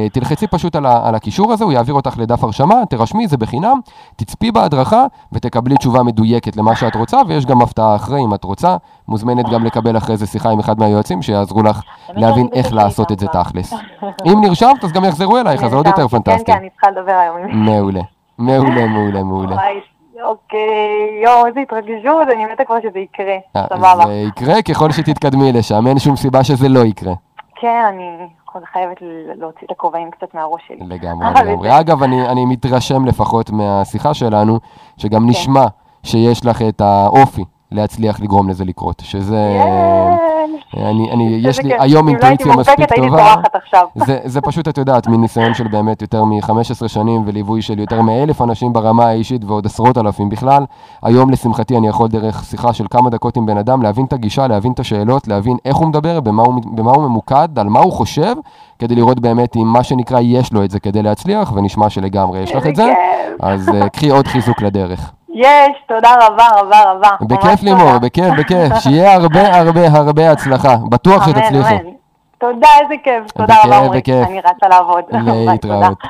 ותלחצי 0.06 0.47
פשוט 0.47 0.76
על, 0.76 0.86
על 0.86 1.16
הקישור 1.16 1.54
הזה, 1.54 1.64
הוא 1.64 1.74
יעביר 1.74 1.93
אותך 1.93 2.18
לדף 2.18 2.43
הרשמה, 2.43 2.86
תרשמי, 2.89 3.28
זה 3.28 3.38
בחינם, 3.38 3.80
תצפי 4.16 4.52
בהדרכה 4.52 5.06
ותקבלי 5.32 5.76
תשובה 5.76 6.04
מדויקת 6.04 6.58
למה 6.58 6.76
שאת 6.76 6.95
רוצה, 6.95 7.18
ויש 7.28 7.45
גם 7.45 7.62
הפתעה 7.62 7.95
אחרי 7.95 8.20
אם 8.26 8.34
את 8.34 8.43
רוצה, 8.43 8.78
מוזמנת 9.08 9.45
גם 9.50 9.66
לקבל 9.66 9.97
אחרי 9.97 10.18
זה 10.18 10.28
שיחה 10.28 10.50
עם 10.50 10.60
אחד 10.60 10.80
מהיועצים 10.80 11.22
שיעזרו 11.22 11.64
לך 11.64 11.82
להבין 12.10 12.47
איך 12.54 12.74
לעשות 12.74 13.12
את 13.12 13.20
זה 13.20 13.28
תכלס. 13.28 13.74
אם 14.26 14.41
נרשמת, 14.41 14.84
אז 14.84 14.91
גם 14.91 15.06
יחזרו 15.06 15.38
אלייך, 15.38 15.64
אז 15.64 15.70
זה 15.70 15.76
עוד 15.76 15.88
יותר 15.88 16.08
פנטסטי. 16.08 16.45
כן, 16.45 16.54
כן, 16.54 16.58
אני 16.60 16.70
צריכה 16.70 16.91
לדבר 16.91 17.12
היום. 17.12 17.66
מעולה, 17.66 18.02
מעולה, 18.38 18.88
מעולה, 18.88 19.24
מעולה. 19.24 19.56
אוקיי, 20.24 20.60
יואו, 21.24 21.47
איזה 21.47 21.60
התרגשות, 21.60 22.28
אני 22.34 22.45
מתה 22.45 22.64
כבר 22.66 22.76
שזה 22.82 23.00
יקרה, 23.00 23.38
אה, 23.56 23.66
סבבה. 23.70 24.06
זה 24.06 24.14
יקרה 24.14 24.62
ככל 24.62 24.91
שתתקדמי 24.91 25.52
לשם, 25.52 25.88
אין 25.88 26.00
שום 26.00 26.16
סיבה 26.16 26.43
שזה 26.43 26.70
לא 26.70 26.80
יקרה. 26.80 27.14
כן, 27.62 27.84
אני 27.89 28.28
חייבת 28.74 28.97
להוציא 29.36 29.62
את 29.66 29.72
הכובעים 29.72 30.12
קצת 30.12 30.34
מהראש 30.34 30.62
שלי. 30.68 30.78
לגמרי, 30.88 31.28
לגמרי. 31.45 31.80
אגב, 31.80 32.04
אני, 32.04 32.30
אני 32.30 32.45
מתרשם 32.45 33.06
לפחות 33.06 33.50
מהשיחה 33.50 34.14
שלנו, 34.14 34.60
שגם 34.97 35.22
כן. 35.22 35.30
נשמע 35.30 35.66
שיש 36.04 36.45
לך 36.45 36.62
את 36.62 36.82
האופי 36.82 37.43
להצליח 37.72 38.20
לגרום 38.20 38.49
לזה 38.49 38.65
לקרות, 38.65 39.01
שזה... 39.05 39.61
אני, 40.78 41.11
אני, 41.11 41.39
יש 41.41 41.59
לי 41.59 41.74
היום 41.80 42.07
אינטואיציה 42.07 42.55
מספיק 42.55 42.93
טובה. 42.95 43.36
זה, 44.05 44.20
זה 44.26 44.41
פשוט, 44.41 44.67
את 44.67 44.78
יודעת, 44.78 45.07
מניסיון 45.07 45.53
של 45.53 45.67
באמת 45.67 46.01
יותר 46.01 46.24
מ-15 46.24 46.88
שנים 46.88 47.24
וליווי 47.26 47.61
של 47.61 47.80
יותר 47.80 48.01
מאלף 48.01 48.41
אנשים 48.41 48.74
ברמה 48.74 49.05
האישית 49.05 49.43
ועוד 49.45 49.65
עשרות 49.65 49.97
אלפים 49.97 50.30
בכלל. 50.30 50.65
היום, 51.03 51.30
לשמחתי, 51.30 51.78
אני 51.78 51.88
יכול 51.88 52.07
דרך 52.07 52.43
שיחה 52.43 52.74
של 52.74 52.86
כמה 52.89 53.09
דקות 53.09 53.38
עם 53.38 53.45
בן 53.45 53.57
אדם 53.57 53.82
להבין 53.82 54.05
את 54.05 54.13
הגישה, 54.13 54.47
להבין 54.47 54.72
את 54.72 54.80
השאלות, 54.80 55.28
להבין 55.28 55.57
איך 55.65 55.78
הוא 55.78 55.88
מדבר, 55.88 56.20
במה 56.20 56.43
הוא, 56.43 56.61
במה 56.76 56.91
הוא 56.91 57.03
ממוקד, 57.03 57.59
על 57.59 57.70
מה 57.70 57.80
הוא 57.80 57.91
חושב, 57.91 58.36
כדי 58.80 58.95
לראות 58.95 59.20
באמת 59.20 59.55
אם 59.55 59.67
מה 59.67 59.84
שנקרא 59.84 60.20
יש 60.24 60.53
לו 60.53 60.63
את 60.63 60.72
זה 60.72 60.80
כדי 60.80 61.03
להצליח, 61.03 61.51
ונשמע 61.55 61.89
שלגמרי 61.89 62.39
יש 62.39 62.55
לך 62.55 62.67
את 62.67 62.76
זה. 62.76 62.93
אז 63.39 63.70
uh, 63.70 63.89
קחי 63.89 64.09
עוד 64.09 64.28
חיזוק 64.28 64.61
לדרך. 64.61 65.11
יש, 65.36 65.77
תודה 65.88 66.13
רבה 66.27 66.47
רבה 66.59 66.82
רבה. 66.91 67.09
בכיף 67.21 67.63
לימור, 67.63 67.97
בכיף, 67.97 68.34
בכיף. 68.39 68.73
שיהיה 68.84 69.13
הרבה 69.13 69.57
הרבה 69.59 69.88
הרבה 69.88 70.32
הצלחה. 70.32 70.75
בטוח 70.89 71.25
שתצליחו. 71.30 71.75
תודה, 72.38 72.67
איזה 72.82 72.95
כיף. 73.03 73.32
תודה 73.38 73.55
רבה, 73.65 73.77
עמרי. 73.77 74.01
אני 74.07 74.39
רצה 74.39 74.67
לעבוד. 74.69 75.03
להתראות. 75.51 75.97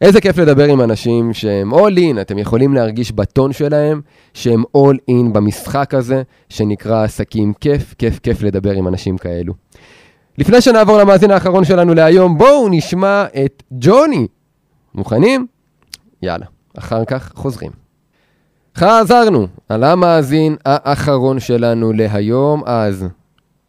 איזה 0.00 0.20
כיף 0.20 0.38
לדבר 0.38 0.64
עם 0.64 0.80
אנשים 0.80 1.32
שהם 1.32 1.74
all 1.74 1.98
in, 1.98 2.20
אתם 2.20 2.38
יכולים 2.38 2.74
להרגיש 2.74 3.12
בטון 3.12 3.52
שלהם 3.52 4.00
שהם 4.34 4.62
all 4.76 4.96
in 5.10 5.32
במשחק 5.32 5.94
הזה 5.94 6.22
שנקרא 6.48 7.04
עסקים 7.04 7.52
כיף, 7.60 7.94
כיף, 7.98 8.18
כיף 8.18 8.42
לדבר 8.42 8.72
עם 8.72 8.88
אנשים 8.88 9.18
כאלו. 9.18 9.52
לפני 10.38 10.60
שנעבור 10.60 10.98
למאזין 10.98 11.30
האחרון 11.30 11.64
שלנו 11.64 11.94
להיום, 11.94 12.38
בואו 12.38 12.68
נשמע 12.70 13.24
את 13.44 13.62
ג'וני. 13.72 14.26
מוכנים? 14.94 15.46
יאללה. 16.22 16.46
אחר 16.78 17.04
כך 17.04 17.32
חוזרים. 17.34 17.70
חזרנו 18.76 19.46
על 19.68 19.84
המאזין 19.84 20.56
האחרון 20.64 21.40
שלנו 21.40 21.92
להיום, 21.92 22.62
אז 22.66 23.08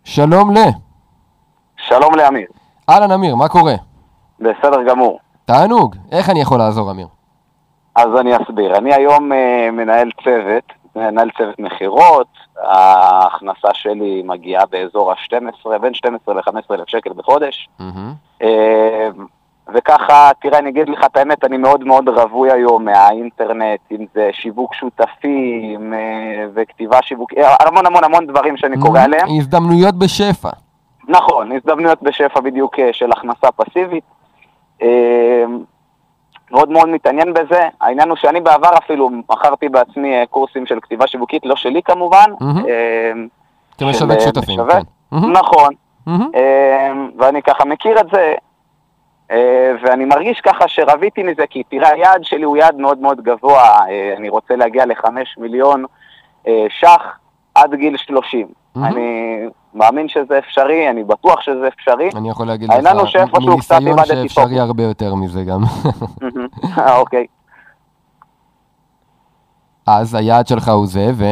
שלום 0.04 0.52
ל... 0.52 0.58
שלום 1.78 2.16
לאמיר. 2.16 2.48
אהלן 2.90 3.12
אמיר, 3.12 3.36
מה 3.36 3.48
קורה? 3.48 3.74
בסדר 4.40 4.84
גמור. 4.90 5.20
תענוג, 5.46 5.96
איך 6.12 6.30
אני 6.30 6.42
יכול 6.42 6.58
לעזור 6.58 6.92
אמיר? 6.92 7.08
אז 7.96 8.08
אני 8.20 8.32
אסביר. 8.38 8.78
אני 8.78 8.94
היום 8.94 9.32
uh, 9.32 9.72
מנהל 9.72 10.10
צוות, 10.24 10.64
מנהל 10.96 11.30
צוות 11.38 11.60
מכירות, 11.60 12.28
ההכנסה 12.58 13.68
שלי 13.74 14.24
מגיעה 14.26 14.66
באזור 14.66 15.12
ה-12, 15.12 15.78
בין 15.82 15.94
12 15.94 16.36
ל-15 16.36 16.74
אלף 16.74 16.88
שקל 16.88 17.14
בחודש. 17.14 17.70
Mm-hmm. 17.80 18.44
Uh, 18.44 18.46
וככה, 19.74 20.32
תראה, 20.42 20.60
אני 20.60 20.70
אגיד 20.70 20.90
לך 20.90 21.06
את 21.06 21.18
האמת, 21.18 21.44
אני 21.44 21.58
מאוד 21.58 21.84
מאוד 21.84 22.10
רווי 22.10 22.52
היום 22.52 22.86
מהאינטרנט, 22.86 23.80
אם 23.92 24.06
זה 24.14 24.30
שיווק 24.34 24.74
שותפים 24.74 25.94
אה, 25.94 26.46
וכתיבה 26.54 26.98
שיווקית, 27.02 27.38
אה, 27.38 27.56
המון 27.60 27.86
המון 27.86 28.04
המון 28.04 28.28
דברים 28.28 28.58
שאני 28.58 28.82
קורא 28.82 29.00
mm, 29.00 29.04
עליהם. 29.04 29.28
הזדמנויות 29.40 29.96
בשפע. 29.96 30.50
נכון, 31.08 31.52
הזדמנויות 31.52 32.04
בשפע 32.04 32.40
בדיוק 32.40 32.80
אה, 32.80 32.90
של 32.92 33.12
הכנסה 33.12 33.48
פסיבית. 33.56 34.04
מאוד 36.52 36.70
מאוד 36.70 36.90
מתעניין 36.90 37.34
בזה. 37.34 37.62
העניין 37.82 38.10
הוא 38.10 38.18
שאני 38.18 38.42
בעבר 38.42 38.70
אפילו 38.78 39.10
מכרתי 39.10 39.70
בעצמי 39.70 40.16
קורסים 40.30 40.66
של 40.66 40.80
כתיבה 40.82 41.08
שיווקית, 41.08 41.46
לא 41.46 41.56
שלי 41.56 41.82
כמובן. 41.84 42.26
כמשווק 43.78 44.20
שותפים, 44.20 44.60
כן. 44.70 44.82
נכון. 45.18 45.74
ואני 47.18 47.42
ככה 47.42 47.66
מכיר 47.66 48.00
את 48.00 48.06
זה. 48.14 48.34
אה, 49.32 49.72
ואני 49.84 50.06
מרגיש 50.06 50.42
ככה 50.42 50.68
שרביתי 50.68 51.24
מזה, 51.24 51.44
כי 51.50 51.64
תראה, 51.64 51.90
היעד 51.90 52.24
שלי 52.24 52.44
הוא 52.44 52.58
יעד 52.58 52.76
מאוד 52.76 52.98
מאוד 52.98 53.22
גבוה, 53.22 53.64
אה, 53.90 54.14
אני 54.18 54.30
רוצה 54.30 54.56
להגיע 54.56 54.86
לחמש 54.86 55.38
מיליון 55.38 55.86
אה, 56.48 56.66
ש"ח 56.70 57.02
עד 57.56 57.76
גיל 57.76 57.98
שלושים. 57.98 58.48
אני 58.76 59.40
מאמין 59.74 60.08
שזה 60.08 60.38
אפשרי, 60.38 60.90
אני 60.90 61.04
בטוח 61.04 61.42
שזה 61.42 61.68
אפשרי. 61.68 62.10
אני 62.16 62.30
יכול 62.30 62.48
להגיד 62.48 62.70
לך, 62.70 62.76
מניסיון 63.36 64.06
שאפשרי 64.06 64.60
הרבה 64.60 64.84
יותר 64.84 65.16
מזה 65.16 65.44
גם. 65.44 65.62
אוקיי. 67.00 67.26
אז 69.86 70.16
היעד 70.16 70.48
שלך 70.48 70.68
הוא 70.68 70.88
זה, 70.88 71.08
ו? 71.14 71.24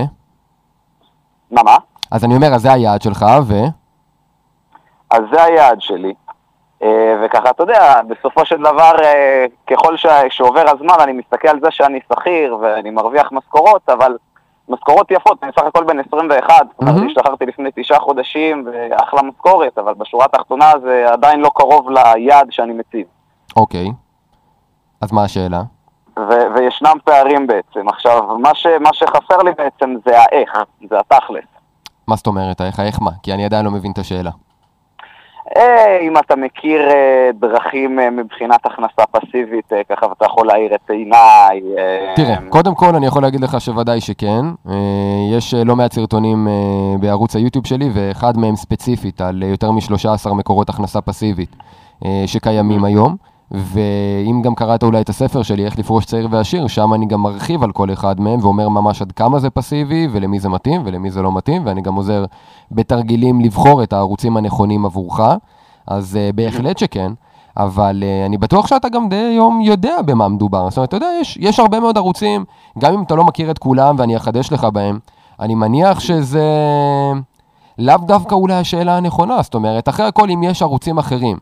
מה, 1.51 1.63
מה? 1.63 1.77
אז 2.11 2.23
אני 2.23 2.35
אומר, 2.35 2.53
אז 2.55 2.61
זה 2.61 2.73
היעד 2.73 3.01
שלך, 3.01 3.25
ו? 3.43 3.53
אז 5.11 5.21
זה 5.31 5.43
היעד 5.43 5.81
שלי. 5.81 6.13
אה, 6.83 7.15
וככה, 7.25 7.49
אתה 7.49 7.63
יודע, 7.63 8.01
בסופו 8.07 8.45
של 8.45 8.57
דבר, 8.57 8.91
אה, 9.03 9.45
ככל 9.69 9.95
שעובר 10.29 10.63
הזמן, 10.69 10.93
אני 11.03 11.11
מסתכל 11.11 11.47
על 11.47 11.59
זה 11.61 11.67
שאני 11.71 11.99
שכיר 12.13 12.57
ואני 12.61 12.89
מרוויח 12.89 13.29
משכורות, 13.31 13.89
אבל 13.89 14.17
משכורות 14.69 15.11
יפות, 15.11 15.43
אני 15.43 15.51
סך 15.59 15.63
הכל 15.63 15.83
בן 15.83 15.99
21, 15.99 16.53
זאת 16.71 16.81
אומרת, 16.81 16.95
השתחררתי 17.07 17.45
לפני 17.45 17.69
תשעה 17.75 17.99
חודשים 17.99 18.67
ואחלה 18.71 19.21
משכורת, 19.21 19.77
אבל 19.77 19.93
בשורה 19.93 20.25
התחתונה 20.25 20.71
זה 20.81 21.05
עדיין 21.11 21.39
לא 21.39 21.49
קרוב 21.55 21.89
ליעד 21.89 22.47
שאני 22.51 22.73
מציב. 22.73 23.07
אוקיי, 23.55 23.87
אז 25.01 25.11
מה 25.11 25.23
השאלה? 25.23 25.61
ו- 26.19 26.55
וישנם 26.55 26.97
פערים 27.03 27.47
בעצם. 27.47 27.89
עכשיו, 27.89 28.37
מה, 28.37 28.55
ש- 28.55 28.67
מה 28.79 28.89
שחסר 28.93 29.37
לי 29.37 29.51
בעצם 29.57 29.95
זה 30.05 30.19
האיך, 30.21 30.57
זה 30.89 30.99
התכלס. 30.99 31.43
מה 32.07 32.15
זאת 32.15 32.27
אומרת, 32.27 32.61
האיך, 32.61 32.79
האיך 32.79 33.01
מה? 33.01 33.11
כי 33.23 33.33
אני 33.33 33.45
עדיין 33.45 33.65
לא 33.65 33.71
מבין 33.71 33.91
את 33.91 33.97
השאלה. 33.97 34.31
אה, 35.57 35.99
אם 36.01 36.17
אתה 36.17 36.35
מכיר 36.35 36.89
אה, 36.89 37.29
דרכים 37.39 37.99
אה, 37.99 38.09
מבחינת 38.09 38.65
הכנסה 38.65 39.03
פסיבית, 39.11 39.71
ככה 39.89 40.05
אתה 40.17 40.25
יכול 40.25 40.47
להעיר 40.47 40.75
את 40.75 40.89
עיניי. 40.89 41.61
תראה, 42.15 42.35
קודם 42.49 42.75
כל 42.75 42.95
אני 42.95 43.07
יכול 43.07 43.21
להגיד 43.21 43.41
לך 43.41 43.61
שוודאי 43.61 44.01
שכן. 44.01 44.45
יש 45.33 45.53
לא 45.53 45.75
מעט 45.75 45.93
סרטונים 45.93 46.47
בערוץ 46.99 47.35
היוטיוב 47.35 47.65
שלי, 47.65 47.89
ואחד 47.93 48.37
מהם 48.37 48.55
ספציפית 48.55 49.21
על 49.21 49.43
יותר 49.43 49.71
מ-13 49.71 50.33
מקורות 50.33 50.69
הכנסה 50.69 51.01
פסיבית 51.01 51.55
שקיימים 52.25 52.83
היום. 52.83 53.15
ואם 53.51 54.41
גם 54.41 54.55
קראת 54.55 54.83
אולי 54.83 55.01
את 55.01 55.09
הספר 55.09 55.43
שלי, 55.43 55.65
איך 55.65 55.79
לפרוש 55.79 56.05
צעיר 56.05 56.27
ועשיר, 56.31 56.67
שם 56.67 56.93
אני 56.93 57.05
גם 57.05 57.21
מרחיב 57.21 57.63
על 57.63 57.71
כל 57.71 57.93
אחד 57.93 58.21
מהם 58.21 58.39
ואומר 58.41 58.69
ממש 58.69 59.01
עד 59.01 59.11
כמה 59.11 59.39
זה 59.39 59.49
פסיבי 59.49 60.07
ולמי 60.11 60.39
זה 60.39 60.49
מתאים 60.49 60.81
ולמי 60.85 61.11
זה 61.11 61.21
לא 61.21 61.31
מתאים, 61.31 61.65
ואני 61.65 61.81
גם 61.81 61.95
עוזר 61.95 62.25
בתרגילים 62.71 63.41
לבחור 63.41 63.83
את 63.83 63.93
הערוצים 63.93 64.37
הנכונים 64.37 64.85
עבורך, 64.85 65.19
אז 65.87 66.17
uh, 66.17 66.35
בהחלט 66.35 66.77
שכן. 66.77 67.11
אבל 67.57 68.03
uh, 68.03 68.25
אני 68.25 68.37
בטוח 68.37 68.67
שאתה 68.67 68.89
גם 68.89 69.09
די 69.09 69.15
היום 69.15 69.61
יודע 69.61 70.01
במה 70.05 70.27
מדובר. 70.27 70.69
זאת 70.69 70.77
אומרת, 70.77 70.89
אתה 70.89 70.97
יודע, 70.97 71.07
יש, 71.21 71.37
יש 71.41 71.59
הרבה 71.59 71.79
מאוד 71.79 71.97
ערוצים, 71.97 72.45
גם 72.79 72.93
אם 72.93 73.03
אתה 73.03 73.15
לא 73.15 73.23
מכיר 73.23 73.51
את 73.51 73.57
כולם 73.57 73.95
ואני 73.97 74.17
אחדש 74.17 74.53
לך 74.53 74.63
בהם, 74.63 74.99
אני 75.39 75.55
מניח 75.55 75.99
שזה 75.99 76.43
לאו 77.77 77.97
דווקא 77.97 78.35
אולי 78.35 78.53
השאלה 78.53 78.97
הנכונה. 78.97 79.41
זאת 79.41 79.55
אומרת, 79.55 79.89
אחרי 79.89 80.05
הכל, 80.05 80.29
אם 80.29 80.43
יש 80.43 80.61
ערוצים 80.61 80.97
אחרים, 80.97 81.37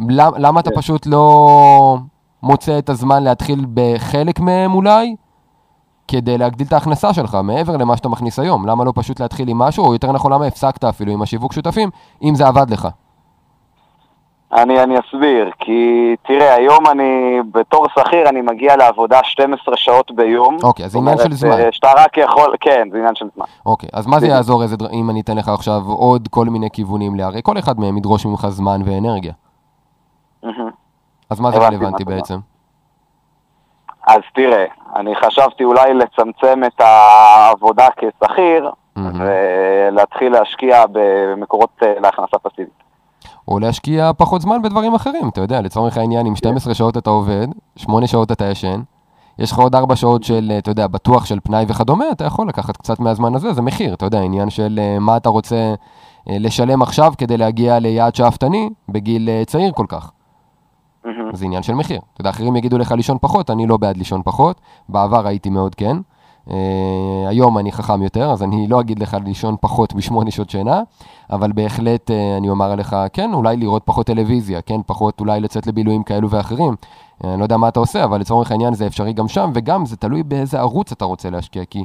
למה, 0.00 0.38
למה 0.38 0.60
אתה 0.60 0.70
כן. 0.70 0.76
פשוט 0.76 1.06
לא 1.06 1.96
מוצא 2.42 2.78
את 2.78 2.88
הזמן 2.88 3.22
להתחיל 3.22 3.66
בחלק 3.74 4.40
מהם 4.40 4.74
אולי, 4.74 5.16
כדי 6.08 6.38
להגדיל 6.38 6.66
את 6.66 6.72
ההכנסה 6.72 7.14
שלך 7.14 7.38
מעבר 7.44 7.76
למה 7.76 7.96
שאתה 7.96 8.08
מכניס 8.08 8.38
היום? 8.38 8.66
למה 8.66 8.84
לא 8.84 8.92
פשוט 8.94 9.20
להתחיל 9.20 9.48
עם 9.48 9.58
משהו, 9.58 9.84
או 9.84 9.92
יותר 9.92 10.12
נכון, 10.12 10.32
למה 10.32 10.46
הפסקת 10.46 10.84
אפילו 10.84 11.12
עם 11.12 11.22
השיווק 11.22 11.52
שותפים, 11.52 11.90
אם 12.22 12.34
זה 12.34 12.46
עבד 12.46 12.70
לך? 12.70 12.88
אני, 14.52 14.82
אני 14.82 14.94
אסביר, 14.98 15.50
כי 15.58 16.14
תראה, 16.22 16.54
היום 16.54 16.86
אני, 16.90 17.40
בתור 17.52 17.86
שכיר, 17.98 18.28
אני 18.28 18.40
מגיע 18.40 18.76
לעבודה 18.76 19.20
12 19.22 19.76
שעות 19.76 20.12
ביום. 20.14 20.56
אוקיי, 20.62 20.84
אז 20.84 20.92
זה 20.92 20.98
עניין 20.98 21.18
של 21.18 21.32
זמן. 21.32 21.50
אה, 21.50 21.68
שאתה 21.72 21.88
רק 21.96 22.18
יכול, 22.18 22.54
כן, 22.60 22.88
זה 22.92 22.98
עניין 22.98 23.14
של 23.14 23.26
זמן. 23.34 23.44
אוקיי, 23.66 23.88
אז 23.92 24.06
מה 24.06 24.20
זה 24.20 24.26
יעזור 24.26 24.62
איזה, 24.62 24.76
אם 24.92 25.10
אני 25.10 25.20
אתן 25.20 25.36
לך 25.36 25.48
עכשיו 25.48 25.80
עוד 25.86 26.28
כל 26.30 26.46
מיני 26.46 26.70
כיוונים 26.72 27.14
להרי? 27.14 27.40
כל 27.42 27.58
אחד 27.58 27.80
מהם 27.80 27.96
ידרוש 27.96 28.26
ממך 28.26 28.46
זמן 28.48 28.80
ואנרגיה. 28.84 29.32
אז 31.30 31.40
מה 31.40 31.50
זה 31.50 31.58
רלוונטי 31.58 32.04
בעצם? 32.04 32.38
אז 34.06 34.20
תראה, 34.34 34.64
אני 34.96 35.14
חשבתי 35.16 35.64
אולי 35.64 35.94
לצמצם 35.94 36.60
את 36.66 36.80
העבודה 36.80 37.88
כשכיר, 37.96 38.70
ולהתחיל 38.96 40.32
להשקיע 40.32 40.84
במקורות 40.92 41.70
אה, 41.82 41.94
להכנסה 42.00 42.38
פסיבית. 42.42 42.82
או 43.48 43.58
להשקיע 43.58 44.10
פחות 44.18 44.40
זמן 44.40 44.62
בדברים 44.62 44.94
אחרים, 44.94 45.28
אתה 45.28 45.40
יודע, 45.40 45.60
לצורך 45.60 45.96
העניין, 45.96 46.26
אם 46.26 46.36
12 46.36 46.74
שעות 46.74 46.96
אתה 46.96 47.10
עובד, 47.10 47.46
8 47.76 48.06
שעות 48.06 48.32
אתה 48.32 48.44
ישן, 48.44 48.80
יש 49.38 49.52
לך 49.52 49.58
עוד 49.58 49.74
4 49.74 49.96
שעות 49.96 50.24
של, 50.24 50.52
אתה 50.58 50.70
יודע, 50.70 50.86
בטוח 50.86 51.26
של 51.26 51.40
פנאי 51.40 51.64
וכדומה, 51.68 52.04
אתה 52.12 52.24
יכול 52.24 52.48
לקחת 52.48 52.76
קצת 52.76 53.00
מהזמן 53.00 53.34
הזה, 53.34 53.52
זה 53.52 53.62
מחיר, 53.62 53.94
אתה 53.94 54.06
יודע, 54.06 54.20
עניין 54.20 54.50
של 54.50 54.80
אה, 54.82 54.98
מה 54.98 55.16
אתה 55.16 55.28
רוצה 55.28 55.74
אה, 56.30 56.36
לשלם 56.40 56.82
עכשיו 56.82 57.12
כדי 57.18 57.36
להגיע 57.36 57.78
ליעד 57.78 58.14
שאפתני 58.14 58.70
בגיל 58.88 59.28
אה, 59.28 59.42
צעיר 59.46 59.72
כל 59.72 59.86
כך. 59.88 60.10
זה 61.32 61.44
עניין 61.44 61.62
של 61.62 61.74
מחיר. 61.74 62.00
אתה 62.12 62.20
יודע, 62.20 62.30
אחרים 62.30 62.56
יגידו 62.56 62.78
לך 62.78 62.92
לישון 62.92 63.18
פחות, 63.20 63.50
אני 63.50 63.66
לא 63.66 63.76
בעד 63.76 63.96
לישון 63.96 64.20
פחות, 64.24 64.60
בעבר 64.88 65.26
הייתי 65.26 65.50
מאוד 65.50 65.74
כן. 65.74 65.96
Uh, 66.48 66.52
היום 67.28 67.58
אני 67.58 67.72
חכם 67.72 68.02
יותר, 68.02 68.30
אז 68.30 68.42
אני 68.42 68.66
לא 68.66 68.80
אגיד 68.80 68.98
לך 68.98 69.16
לישון 69.24 69.56
פחות 69.60 69.94
משמונה 69.94 70.30
שעות 70.30 70.50
שינה, 70.50 70.82
אבל 71.30 71.52
בהחלט 71.52 72.10
uh, 72.10 72.38
אני 72.38 72.48
אומר 72.48 72.74
לך, 72.74 72.96
כן, 73.12 73.30
אולי 73.32 73.56
לראות 73.56 73.82
פחות 73.84 74.06
טלוויזיה, 74.06 74.60
כן, 74.60 74.80
פחות 74.86 75.20
אולי 75.20 75.40
לצאת 75.40 75.66
לבילויים 75.66 76.02
כאלו 76.02 76.30
ואחרים. 76.30 76.74
Uh, 77.22 77.26
אני 77.26 77.38
לא 77.38 77.44
יודע 77.44 77.56
מה 77.56 77.68
אתה 77.68 77.80
עושה, 77.80 78.04
אבל 78.04 78.20
לצורך 78.20 78.50
העניין 78.50 78.74
זה 78.74 78.86
אפשרי 78.86 79.12
גם 79.12 79.28
שם, 79.28 79.50
וגם 79.54 79.86
זה 79.86 79.96
תלוי 79.96 80.22
באיזה 80.22 80.58
ערוץ 80.60 80.92
אתה 80.92 81.04
רוצה 81.04 81.30
להשקיע, 81.30 81.64
כי 81.64 81.84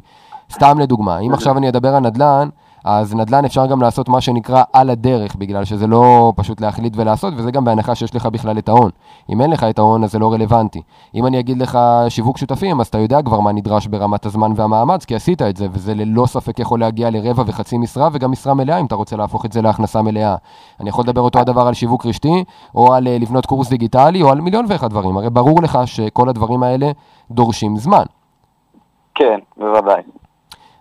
סתם 0.51 0.79
לדוגמה, 0.79 1.19
אם 1.19 1.33
עכשיו 1.33 1.57
אני 1.57 1.69
אדבר 1.69 1.95
על 1.95 2.03
נדל"ן, 2.03 2.49
אז 2.89 3.15
נדל"ן 3.15 3.45
אפשר 3.45 3.65
גם 3.65 3.81
לעשות 3.81 4.09
מה 4.09 4.21
שנקרא 4.21 4.63
על 4.73 4.89
הדרך, 4.89 5.35
בגלל 5.35 5.65
שזה 5.65 5.87
לא 5.87 6.33
פשוט 6.35 6.61
להחליט 6.61 6.93
ולעשות, 6.97 7.33
וזה 7.37 7.51
גם 7.51 7.65
בהנחה 7.65 7.95
שיש 7.95 8.15
לך 8.15 8.25
בכלל 8.25 8.57
את 8.57 8.69
ההון. 8.69 8.89
אם 9.29 9.41
אין 9.41 9.51
לך 9.51 9.63
את 9.63 9.79
ההון, 9.79 10.03
אז 10.03 10.11
זה 10.11 10.19
לא 10.19 10.33
רלוונטי. 10.33 10.81
אם 11.15 11.25
אני 11.25 11.39
אגיד 11.39 11.57
לך 11.57 11.79
שיווק 12.09 12.37
שותפים, 12.37 12.79
אז 12.79 12.87
אתה 12.87 12.97
יודע 12.97 13.21
כבר 13.21 13.39
מה 13.39 13.51
נדרש 13.51 13.87
ברמת 13.87 14.25
הזמן 14.25 14.51
והמאמץ, 14.55 15.05
כי 15.05 15.15
עשית 15.15 15.41
את 15.41 15.57
זה, 15.57 15.67
וזה 15.71 15.93
ללא 15.95 16.25
ספק 16.25 16.59
יכול 16.59 16.79
להגיע 16.79 17.09
לרבע 17.09 17.43
וחצי 17.47 17.77
משרה, 17.77 18.09
וגם 18.13 18.31
משרה 18.31 18.53
מלאה, 18.53 18.79
אם 18.79 18.85
אתה 18.85 18.95
רוצה 18.95 19.15
להפוך 19.15 19.45
את 19.45 19.51
זה 19.51 19.61
להכנסה 19.61 20.01
מלאה. 20.01 20.35
אני 20.79 20.89
יכול 20.89 21.03
לדבר 21.03 21.21
אותו 21.21 21.39
הדבר 21.39 21.67
על 21.67 21.73
שיווק 21.73 22.05
רשתי, 22.05 22.43
או 22.75 22.93
על 22.93 23.07
אה, 23.07 23.17
לבנות 23.19 23.45
קורס 23.45 23.69
דיגיטלי, 23.69 24.21
או 24.21 24.29
על 24.29 24.41
מיליון 24.41 24.65
ואחד 24.69 24.89
דברים. 24.89 25.17
הרי 25.17 25.29
ברור 25.29 25.61
לך 25.61 25.79
שכל 25.85 26.29
הדברים 26.29 26.63
האלה 26.63 26.91
דורשים 27.31 27.77
זמן. 27.77 28.03
כן, 29.15 29.39
בוודאי. 29.57 30.01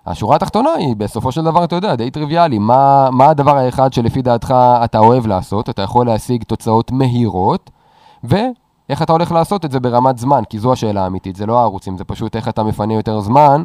השורה 0.06 0.36
התחתונה 0.36 0.70
היא, 0.70 0.96
בסופו 0.96 1.32
של 1.32 1.44
דבר, 1.44 1.64
אתה 1.64 1.76
יודע, 1.76 1.94
די 1.94 2.10
טריוויאלי. 2.10 2.58
מה, 2.58 3.08
מה 3.12 3.26
הדבר 3.28 3.56
האחד 3.56 3.92
שלפי 3.92 4.22
דעתך 4.22 4.54
אתה 4.84 4.98
אוהב 4.98 5.26
לעשות? 5.26 5.70
אתה 5.70 5.82
יכול 5.82 6.06
להשיג 6.06 6.42
תוצאות 6.42 6.90
מהירות, 6.90 7.70
ואיך 8.24 9.02
אתה 9.02 9.12
הולך 9.12 9.32
לעשות 9.32 9.64
את 9.64 9.70
זה 9.70 9.80
ברמת 9.80 10.18
זמן, 10.18 10.42
כי 10.50 10.58
זו 10.58 10.72
השאלה 10.72 11.04
האמיתית, 11.04 11.36
זה 11.36 11.46
לא 11.46 11.58
הערוצים, 11.58 11.96
זה 11.96 12.04
פשוט 12.04 12.36
איך 12.36 12.48
אתה 12.48 12.62
מפנה 12.62 12.94
יותר 12.94 13.20
זמן 13.20 13.64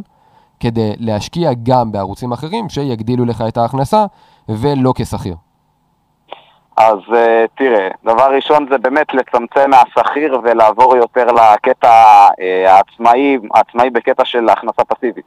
כדי 0.60 0.94
להשקיע 0.98 1.52
גם 1.64 1.92
בערוצים 1.92 2.32
אחרים 2.32 2.70
שיגדילו 2.70 3.26
לך 3.26 3.42
את 3.48 3.58
ההכנסה, 3.58 4.06
ולא 4.50 4.94
כשכיר. 4.96 5.36
אז 6.88 6.98
uh, 7.08 7.48
תראה, 7.58 7.88
דבר 8.06 8.36
ראשון 8.36 8.66
זה 8.72 8.78
באמת 8.78 9.14
לצמצם 9.14 9.70
מהשכיר 9.70 10.40
ולעבור 10.44 10.96
יותר 10.96 11.26
לקטע 11.26 12.28
uh, 12.28 12.70
העצמאי, 12.70 13.38
העצמאי 13.54 13.90
בקטע 13.90 14.26
של 14.26 14.50
הכנסה 14.50 14.84
פסיבית. 14.84 15.26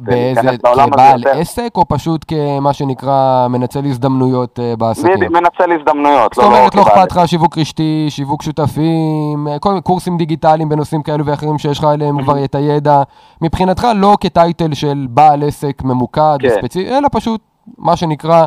באיזה, 0.00 0.40
כבעל. 0.62 1.22
עסק 1.32 1.70
או 1.74 1.88
פשוט 1.88 2.24
כמה 2.28 2.72
שנקרא 2.72 3.46
מנצל 3.48 3.84
הזדמנויות 3.84 4.58
בעסקים? 4.78 5.32
מנצל 5.32 5.72
הזדמנויות. 5.72 6.34
זאת 6.34 6.44
לא 6.44 6.48
אומרת, 6.48 6.74
לא 6.74 6.82
אכפת 6.82 7.12
לך 7.12 7.28
שיווק 7.28 7.58
רשתי, 7.58 8.06
שיווק 8.08 8.42
שותפים, 8.42 9.46
כל 9.60 9.68
מיני 9.68 9.82
קורסים 9.82 10.16
דיגיטליים 10.16 10.68
בנושאים 10.68 11.02
כאלו 11.02 11.26
ואחרים 11.26 11.58
שיש 11.58 11.78
לך 11.78 11.84
עליהם 11.84 12.22
כבר 12.22 12.44
את 12.44 12.54
הידע. 12.54 13.02
מבחינתך 13.40 13.86
לא 13.96 14.16
כטייטל 14.20 14.74
של 14.74 15.06
בעל 15.10 15.42
עסק 15.42 15.82
ממוקד 15.84 16.36
כן. 16.40 16.80
אלא 16.80 17.08
פשוט 17.12 17.40
מה 17.78 17.96
שנקרא 17.96 18.46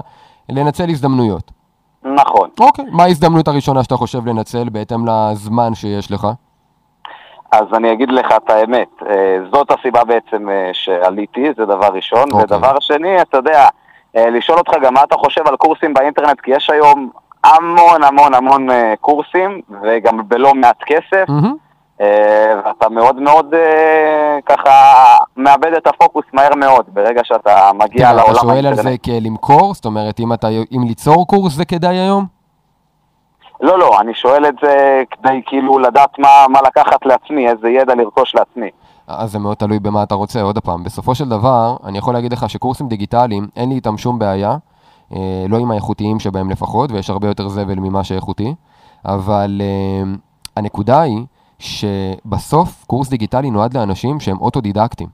לנצל 0.49 0.89
הזדמנויות. 0.89 1.51
נכון. 2.05 2.49
אוקיי, 2.59 2.85
מה 2.91 3.03
ההזדמנות 3.03 3.47
הראשונה 3.47 3.83
שאתה 3.83 3.95
חושב 3.95 4.25
לנצל 4.25 4.69
בהתאם 4.69 5.05
לזמן 5.07 5.75
שיש 5.75 6.11
לך? 6.11 6.27
אז 7.51 7.65
אני 7.73 7.91
אגיד 7.93 8.09
לך 8.11 8.25
את 8.35 8.49
האמת, 8.49 8.87
אה, 9.09 9.37
זאת 9.53 9.71
הסיבה 9.71 10.03
בעצם 10.03 10.49
אה, 10.49 10.69
שעליתי, 10.73 11.45
זה 11.57 11.65
דבר 11.65 11.87
ראשון. 11.93 12.31
אוקיי. 12.31 12.43
ודבר 12.43 12.79
שני, 12.79 13.21
אתה 13.21 13.37
יודע, 13.37 13.67
אה, 14.15 14.29
לשאול 14.29 14.57
אותך 14.57 14.71
גם 14.81 14.93
מה 14.93 15.03
אתה 15.03 15.15
חושב 15.15 15.47
על 15.47 15.55
קורסים 15.55 15.93
באינטרנט, 15.93 16.41
כי 16.41 16.51
יש 16.51 16.69
היום 16.69 17.09
המון 17.43 18.03
המון 18.03 18.33
המון 18.33 18.67
קורסים, 19.01 19.61
וגם 19.83 20.21
בלא 20.27 20.53
מעט 20.53 20.83
כסף. 20.85 21.25
Mm-hmm. 21.29 21.64
אה, 22.01 22.53
ואתה 22.65 22.89
מאוד 22.89 23.15
מאוד 23.15 23.53
אה, 23.53 24.39
ככה 24.45 24.71
מאבד 25.37 25.73
את 25.77 25.87
הפוקוס 25.87 26.25
מהר 26.33 26.55
מאוד 26.55 26.85
ברגע 26.93 27.21
שאתה 27.23 27.71
מגיע 27.73 28.13
לעולם 28.13 28.25
האינטרנט. 28.27 28.43
אתה 28.43 28.53
שואל 28.53 28.65
על 28.65 28.75
זה 28.75 28.95
כלמכור? 28.97 29.73
זאת 29.73 29.85
אומרת, 29.85 30.19
אם, 30.19 30.33
אתה, 30.33 30.47
אם 30.49 30.83
ליצור 30.87 31.27
קורס 31.27 31.53
זה 31.53 31.65
כדאי 31.65 31.97
היום? 31.97 32.25
לא, 33.61 33.79
לא, 33.79 33.99
אני 33.99 34.13
שואל 34.13 34.45
את 34.45 34.55
זה 34.63 35.03
כדי 35.11 35.41
כאילו 35.45 35.79
לדעת 35.79 36.19
מה, 36.19 36.45
מה 36.49 36.59
לקחת 36.67 37.05
לעצמי, 37.05 37.49
איזה 37.49 37.69
ידע 37.69 37.95
לרכוש 37.95 38.35
לעצמי. 38.35 38.69
אז 39.07 39.31
זה 39.31 39.39
מאוד 39.39 39.57
תלוי 39.57 39.79
במה 39.79 40.03
אתה 40.03 40.15
רוצה, 40.15 40.41
עוד 40.41 40.59
פעם. 40.59 40.83
בסופו 40.83 41.15
של 41.15 41.29
דבר, 41.29 41.75
אני 41.85 41.97
יכול 41.97 42.13
להגיד 42.13 42.33
לך 42.33 42.49
שקורסים 42.49 42.87
דיגיטליים, 42.87 43.47
אין 43.55 43.69
לי 43.69 43.75
איתם 43.75 43.97
שום 43.97 44.19
בעיה, 44.19 44.57
אה, 45.13 45.45
לא 45.49 45.57
עם 45.57 45.71
האיכותיים 45.71 46.19
שבהם 46.19 46.49
לפחות, 46.49 46.91
ויש 46.91 47.09
הרבה 47.09 47.27
יותר 47.27 47.47
זבל 47.47 47.79
ממה 47.79 48.03
שאיכותי, 48.03 48.55
אבל 49.05 49.61
אה, 49.61 50.13
הנקודה 50.55 51.01
היא 51.01 51.25
שבסוף 51.59 52.85
קורס 52.87 53.09
דיגיטלי 53.09 53.51
נועד 53.51 53.77
לאנשים 53.77 54.19
שהם 54.19 54.37
אוטודידקטים, 54.37 55.07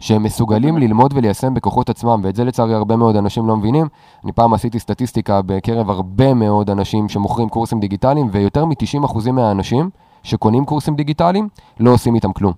שהם 0.00 0.22
מסוגלים 0.22 0.78
ללמוד 0.78 1.12
וליישם 1.16 1.54
בכוחות 1.54 1.90
עצמם, 1.90 2.20
ואת 2.24 2.36
זה 2.36 2.44
לצערי 2.44 2.74
הרבה 2.74 2.96
מאוד 2.96 3.16
אנשים 3.16 3.46
לא 3.48 3.56
מבינים. 3.56 3.86
אני 4.24 4.32
פעם 4.32 4.54
עשיתי 4.54 4.78
סטטיסטיקה 4.78 5.42
בקרב 5.42 5.90
הרבה 5.90 6.34
מאוד 6.34 6.70
אנשים 6.70 7.08
שמוכרים 7.08 7.48
קורסים 7.48 7.80
דיגיטליים, 7.80 8.28
ויותר 8.32 8.64
מ-90% 8.64 9.30
מהאנשים 9.32 9.90
שקונים 10.22 10.64
קורסים 10.64 10.96
דיגיטליים 10.96 11.48
לא 11.80 11.90
עושים 11.90 12.14
איתם 12.14 12.32
כלום. 12.32 12.52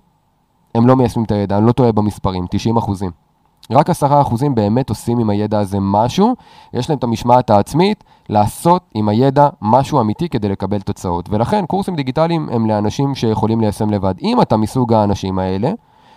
הם 0.75 0.87
לא 0.87 0.95
מיישמים 0.95 1.25
את 1.25 1.31
הידע, 1.31 1.57
אני 1.57 1.65
לא 1.65 1.71
טועה 1.71 1.91
במספרים, 1.91 2.45
90%. 2.77 3.05
רק 3.71 3.89
עשרה 3.89 4.21
אחוזים 4.21 4.55
באמת 4.55 4.89
עושים 4.89 5.19
עם 5.19 5.29
הידע 5.29 5.59
הזה 5.59 5.77
משהו, 5.81 6.35
יש 6.73 6.89
להם 6.89 6.97
את 6.97 7.03
המשמעת 7.03 7.49
העצמית 7.49 8.03
לעשות 8.29 8.89
עם 8.93 9.09
הידע 9.09 9.49
משהו 9.61 10.01
אמיתי 10.01 10.29
כדי 10.29 10.49
לקבל 10.49 10.79
תוצאות. 10.79 11.29
ולכן 11.29 11.65
קורסים 11.65 11.95
דיגיטליים 11.95 12.49
הם 12.51 12.65
לאנשים 12.65 13.15
שיכולים 13.15 13.61
ליישם 13.61 13.89
לבד. 13.89 14.13
אם 14.21 14.41
אתה 14.41 14.57
מסוג 14.57 14.93
האנשים 14.93 15.39
האלה, 15.39 15.71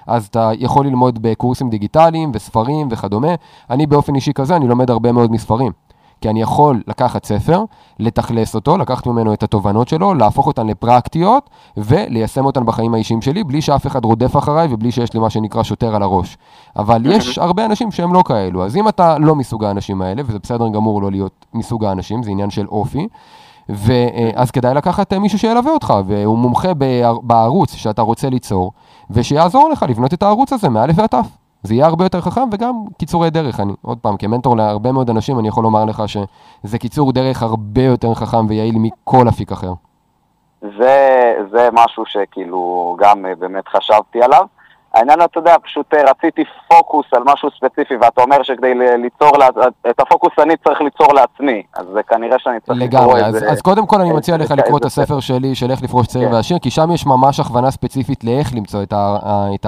אז 0.06 0.26
אתה 0.26 0.50
יכול 0.58 0.86
ללמוד 0.86 1.18
בקורסים 1.22 1.70
דיגיטליים 1.70 2.30
וספרים 2.34 2.88
וכדומה. 2.90 3.34
אני 3.70 3.86
באופן 3.86 4.14
אישי 4.14 4.32
כזה, 4.32 4.56
אני 4.56 4.68
לומד 4.68 4.90
הרבה 4.90 5.12
מאוד 5.12 5.30
מספרים. 5.32 5.72
כי 6.20 6.30
אני 6.30 6.42
יכול 6.42 6.82
לקחת 6.86 7.24
ספר, 7.24 7.64
לתכלס 7.98 8.54
אותו, 8.54 8.78
לקחת 8.78 9.06
ממנו 9.06 9.32
את 9.32 9.42
התובנות 9.42 9.88
שלו, 9.88 10.14
להפוך 10.14 10.46
אותן 10.46 10.66
לפרקטיות 10.66 11.50
וליישם 11.76 12.44
אותן 12.44 12.66
בחיים 12.66 12.94
האישיים 12.94 13.22
שלי, 13.22 13.44
בלי 13.44 13.62
שאף 13.62 13.86
אחד 13.86 14.04
רודף 14.04 14.36
אחריי 14.36 14.68
ובלי 14.70 14.90
שיש 14.90 15.14
לי 15.14 15.20
מה 15.20 15.30
שנקרא 15.30 15.62
שוטר 15.62 15.96
על 15.96 16.02
הראש. 16.02 16.38
אבל 16.76 17.06
יש 17.06 17.38
הרבה 17.38 17.64
אנשים 17.64 17.90
שהם 17.90 18.14
לא 18.14 18.22
כאלו, 18.26 18.64
אז 18.64 18.76
אם 18.76 18.88
אתה 18.88 19.18
לא 19.18 19.34
מסוג 19.34 19.64
האנשים 19.64 20.02
האלה, 20.02 20.22
וזה 20.26 20.38
בסדר 20.38 20.68
גמור 20.68 21.02
לא 21.02 21.10
להיות 21.10 21.46
מסוג 21.54 21.84
האנשים, 21.84 22.22
זה 22.22 22.30
עניין 22.30 22.50
של 22.50 22.66
אופי, 22.66 23.08
ואז 23.68 24.50
כדאי 24.50 24.74
לקחת 24.74 25.12
מישהו 25.12 25.38
שילווה 25.38 25.72
אותך, 25.72 25.94
והוא 26.06 26.38
מומחה 26.38 26.74
בערוץ 27.22 27.74
שאתה 27.74 28.02
רוצה 28.02 28.30
ליצור, 28.30 28.72
ושיעזור 29.10 29.68
לך 29.72 29.84
לבנות 29.88 30.14
את 30.14 30.22
הערוץ 30.22 30.52
הזה 30.52 30.68
מאלף 30.68 30.98
ועד 30.98 31.06
תף. 31.06 31.45
זה 31.62 31.74
יהיה 31.74 31.86
הרבה 31.86 32.04
יותר 32.04 32.20
חכם 32.20 32.48
וגם 32.52 32.74
קיצורי 32.98 33.30
דרך. 33.30 33.60
אני, 33.60 33.72
עוד 33.82 33.98
פעם, 33.98 34.16
כמנטור 34.16 34.56
להרבה 34.56 34.92
מאוד 34.92 35.10
אנשים, 35.10 35.38
אני 35.38 35.48
יכול 35.48 35.64
לומר 35.64 35.84
לך 35.84 36.02
שזה 36.06 36.78
קיצור 36.78 37.12
דרך 37.12 37.42
הרבה 37.42 37.82
יותר 37.82 38.14
חכם 38.14 38.46
ויעיל 38.48 38.74
מכל 38.78 39.28
אפיק 39.28 39.52
אחר. 39.52 39.72
זה, 40.60 41.34
זה 41.50 41.68
משהו 41.72 42.04
שכאילו 42.06 42.96
גם 42.98 43.26
אה, 43.26 43.34
באמת 43.34 43.68
חשבתי 43.68 44.22
עליו. 44.22 44.46
העניין, 44.96 45.22
אתה 45.22 45.38
יודע, 45.38 45.54
פשוט 45.62 45.94
אה, 45.94 46.10
רציתי 46.10 46.44
פוקוס 46.68 47.06
על 47.12 47.22
משהו 47.26 47.48
ספציפי, 47.56 47.96
ואתה 47.96 48.22
אומר 48.22 48.42
שכדי 48.42 48.74
ליצור, 48.74 49.30
את 49.90 50.00
הפוקוס 50.00 50.32
אני 50.42 50.54
צריך 50.56 50.80
ליצור 50.80 51.14
לעצמי, 51.14 51.62
אז 51.74 51.86
זה 51.92 52.02
כנראה 52.02 52.38
שאני 52.38 52.60
צריך 52.60 52.78
לגמרי, 52.82 53.24
אז, 53.24 53.44
אז 53.48 53.60
קודם 53.60 53.86
כל 53.86 54.00
אני 54.00 54.12
מציע 54.12 54.36
לך 54.36 54.50
לקרוא 54.50 54.78
את 54.78 54.84
הספר 54.84 55.20
שלי, 55.20 55.54
של 55.54 55.70
איך 55.70 55.82
לפרוש 55.82 56.06
צעיר 56.06 56.28
כן. 56.28 56.34
ועשיר, 56.34 56.58
כי 56.58 56.70
שם 56.70 56.90
יש 56.90 57.06
ממש 57.06 57.40
הכוונה 57.40 57.70
ספציפית 57.70 58.24
לאיך 58.24 58.54
למצוא 58.54 58.82
את, 58.82 58.92
ה, 58.92 59.16
את 59.54 59.66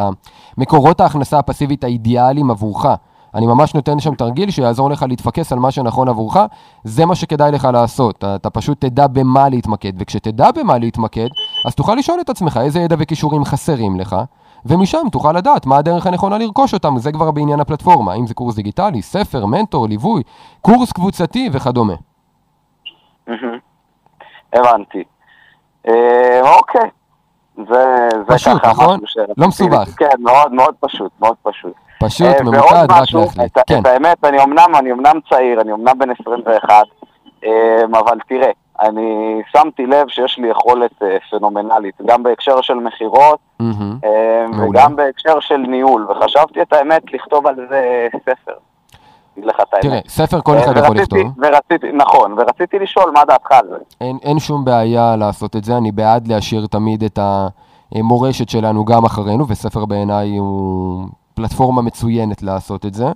המקורות 0.58 1.00
ההכנסה 1.00 1.38
הפסיבית 1.38 1.84
האידיאליים 1.84 2.50
עבורך. 2.50 2.86
אני 3.34 3.46
ממש 3.46 3.74
נותן 3.74 4.00
שם 4.00 4.14
תרגיל 4.14 4.50
שיעזור 4.50 4.90
לך 4.90 5.04
להתפקס 5.08 5.52
על 5.52 5.58
מה 5.58 5.70
שנכון 5.70 6.08
עבורך, 6.08 6.36
זה 6.84 7.06
מה 7.06 7.14
שכדאי 7.14 7.52
לך 7.52 7.68
לעשות, 7.72 8.16
אתה, 8.18 8.34
אתה 8.34 8.50
פשוט 8.50 8.80
תדע 8.80 9.06
במה 9.06 9.48
להתמקד, 9.48 9.92
וכשתדע 9.98 10.50
במה 10.50 10.78
להתמקד, 10.78 11.28
אז 11.66 11.74
תוכל 11.74 11.94
לשאול 11.94 12.20
את 12.20 12.30
עצמך 12.30 12.60
איזה 12.62 12.80
ידע 12.80 12.96
וכישורים 12.98 13.44
חסרים 13.44 14.00
לך, 14.00 14.16
ומשם 14.66 14.98
תוכל 15.12 15.32
לדעת 15.32 15.66
מה 15.66 15.76
הדרך 15.76 16.06
הנכונה 16.06 16.38
לרכוש 16.38 16.74
אותם, 16.74 16.98
זה 16.98 17.12
כבר 17.12 17.30
בעניין 17.30 17.60
הפלטפורמה, 17.60 18.14
אם 18.14 18.26
זה 18.26 18.34
קורס 18.34 18.54
דיגיטלי, 18.54 19.02
ספר, 19.02 19.46
מנטור, 19.46 19.88
ליווי, 19.88 20.22
קורס 20.60 20.92
קבוצתי 20.92 21.50
וכדומה. 21.52 21.94
הבנתי. 24.52 25.04
אה, 25.88 26.40
אוקיי. 26.56 26.90
זה, 27.56 27.84
זה 28.28 28.34
פשוט, 28.34 28.62
ככה 28.62 28.70
נכון? 28.70 29.00
משהו 29.02 29.06
ש- 29.26 29.30
לא 29.36 29.48
מסובך. 29.48 29.88
כן, 29.96 30.06
מאוד 30.18 30.52
מאוד 30.52 30.74
פשוט, 30.80 31.12
מאוד 31.20 31.36
פשוט. 31.42 31.72
פשוט, 32.00 32.26
אה, 32.26 32.42
ממוקד, 32.42 32.72
רק 32.90 32.90
להחליט. 32.90 33.58
את, 33.58 33.58
כן, 33.66 33.80
את 33.80 33.86
האמת, 33.86 34.24
אני 34.24 34.42
אמנם, 34.42 34.74
אני 34.78 34.92
אמנם 34.92 35.20
צעיר, 35.30 35.60
אני 35.60 35.72
אמנם 35.72 35.98
בן 35.98 36.08
21, 36.20 36.84
אה, 37.44 37.50
אבל 37.98 38.18
תראה, 38.28 38.50
אני 38.80 39.42
שמתי 39.52 39.86
לב 39.86 40.08
שיש 40.08 40.38
לי 40.38 40.48
יכולת 40.48 41.02
אה, 41.02 41.16
פנומנלית, 41.30 41.94
גם 42.06 42.22
בהקשר 42.22 42.60
של 42.60 42.74
מכירות, 42.74 43.38
מעולה. 43.60 44.68
וגם 44.68 44.96
בהקשר 44.96 45.40
של 45.40 45.56
ניהול, 45.56 46.06
וחשבתי 46.10 46.62
את 46.62 46.72
האמת 46.72 47.02
לכתוב 47.12 47.46
על 47.46 47.54
זה 47.68 48.08
ספר. 48.16 48.52
אגיד 49.38 49.48
לך 49.48 49.56
את 49.60 49.74
האמת. 49.74 49.84
תראה, 49.84 50.00
ספר 50.08 50.40
כל 50.40 50.54
אה, 50.54 50.64
אחד 50.64 50.76
יכול 50.76 50.96
לכתוב. 50.96 51.18
ורציתי, 51.38 51.92
נכון, 51.92 52.32
ורציתי 52.32 52.78
לשאול 52.78 53.12
מה 53.14 53.24
דעתך 53.24 53.52
על 53.52 53.66
זה. 53.68 53.76
אין, 54.00 54.18
אין 54.22 54.38
שום 54.38 54.64
בעיה 54.64 55.16
לעשות 55.16 55.56
את 55.56 55.64
זה, 55.64 55.76
אני 55.76 55.92
בעד 55.92 56.28
להשאיר 56.28 56.66
תמיד 56.66 57.02
את 57.02 57.18
המורשת 57.94 58.48
שלנו 58.48 58.84
גם 58.84 59.04
אחרינו, 59.04 59.48
וספר 59.48 59.84
בעיניי 59.84 60.36
הוא 60.36 61.06
פלטפורמה 61.34 61.82
מצוינת 61.82 62.42
לעשות 62.42 62.86
את 62.86 62.94
זה. 62.94 63.06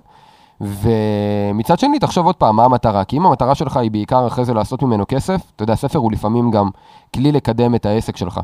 ומצד 0.61 1.79
שני, 1.79 1.99
תחשוב 1.99 2.25
עוד 2.25 2.35
פעם, 2.35 2.55
מה 2.55 2.65
המטרה? 2.65 3.03
כי 3.03 3.17
אם 3.17 3.25
המטרה 3.25 3.55
שלך 3.55 3.77
היא 3.77 3.91
בעיקר 3.91 4.27
אחרי 4.27 4.45
זה 4.45 4.53
לעשות 4.53 4.83
ממנו 4.83 5.03
כסף, 5.07 5.41
אתה 5.55 5.63
יודע, 5.63 5.75
ספר 5.75 5.99
הוא 5.99 6.11
לפעמים 6.11 6.51
גם 6.51 6.69
כלי 7.15 7.31
לקדם 7.31 7.75
את 7.75 7.85
העסק 7.85 8.17
שלך. 8.17 8.39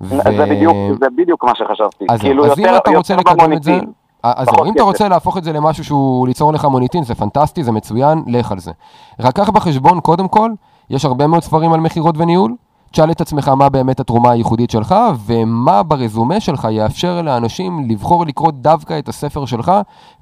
זה, 0.00 0.16
בדיוק, 0.50 0.74
זה 1.00 1.06
בדיוק 1.16 1.44
מה 1.44 1.52
שחשבתי. 1.54 2.04
אז, 2.10 2.20
כאילו 2.20 2.46
אז 2.46 2.58
אם 2.58 2.64
יותר- 2.64 2.76
אתה 2.76 2.90
רוצה 2.96 3.16
לקדם 3.16 3.52
את 3.52 3.62
זה, 3.62 3.70
במוניטין. 3.72 3.92
אז 4.22 4.46
זהו, 4.56 4.64
אם 4.64 4.72
אתה. 4.72 4.82
רוצה 4.82 5.08
להפוך 5.08 5.38
את 5.38 5.44
זה 5.44 5.52
למשהו 5.52 5.84
שהוא 5.84 6.26
ליצור 6.28 6.52
לך 6.52 6.64
מוניטין, 6.64 7.04
זה 7.04 7.14
פנטסטי, 7.14 7.64
זה 7.64 7.72
מצוין, 7.72 8.22
לך 8.26 8.52
על 8.52 8.58
זה. 8.58 8.72
רק 9.20 9.36
קח 9.36 9.50
בחשבון, 9.50 10.00
קודם 10.00 10.28
כל, 10.28 10.50
יש 10.90 11.04
הרבה 11.04 11.26
מאוד 11.26 11.42
ספרים 11.42 11.72
על 11.72 11.80
מכירות 11.80 12.14
וניהול, 12.18 12.54
תשאל 12.92 13.10
את 13.10 13.20
עצמך 13.20 13.48
מה 13.48 13.68
באמת 13.68 14.00
התרומה 14.00 14.30
הייחודית 14.30 14.70
שלך, 14.70 14.94
ומה 15.26 15.82
ברזומה 15.82 16.40
שלך 16.40 16.68
יאפשר 16.70 17.22
לאנשים 17.22 17.90
לבחור 17.90 18.26
לקרוא 18.26 18.50
דווקא 18.50 18.98
את 18.98 19.08
הספר 19.08 19.44
שלך, 19.44 19.72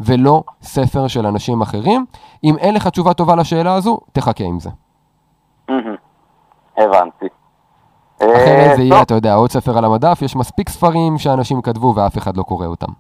ולא 0.01 0.43
ספר 0.63 1.09
של 1.09 1.27
אנשים 1.27 1.61
אחרים. 1.61 2.05
אם 2.45 2.57
אין 2.59 2.75
לך 2.75 2.89
תשובה 2.89 3.15
טובה 3.15 3.37
לשאלה 3.37 3.75
הזו, 3.75 3.99
תחכה 4.13 4.45
עם 4.45 4.61
זה. 4.61 4.71
הבנתי. 6.77 7.27
אחרת 8.17 8.71
אה, 8.71 8.77
זה 8.77 8.83
יהיה, 8.83 9.03
אתה 9.03 9.15
יודע, 9.15 9.35
עוד 9.35 9.51
ספר 9.51 9.79
על 9.79 9.85
המדף, 9.85 10.23
יש 10.23 10.37
מספיק 10.37 10.69
ספרים 10.69 11.19
שאנשים 11.19 11.63
כתבו 11.63 11.95
ואף 11.97 12.19
אחד 12.19 12.37
לא 12.37 12.43
קורא 12.43 12.67
אותם. 12.67 12.93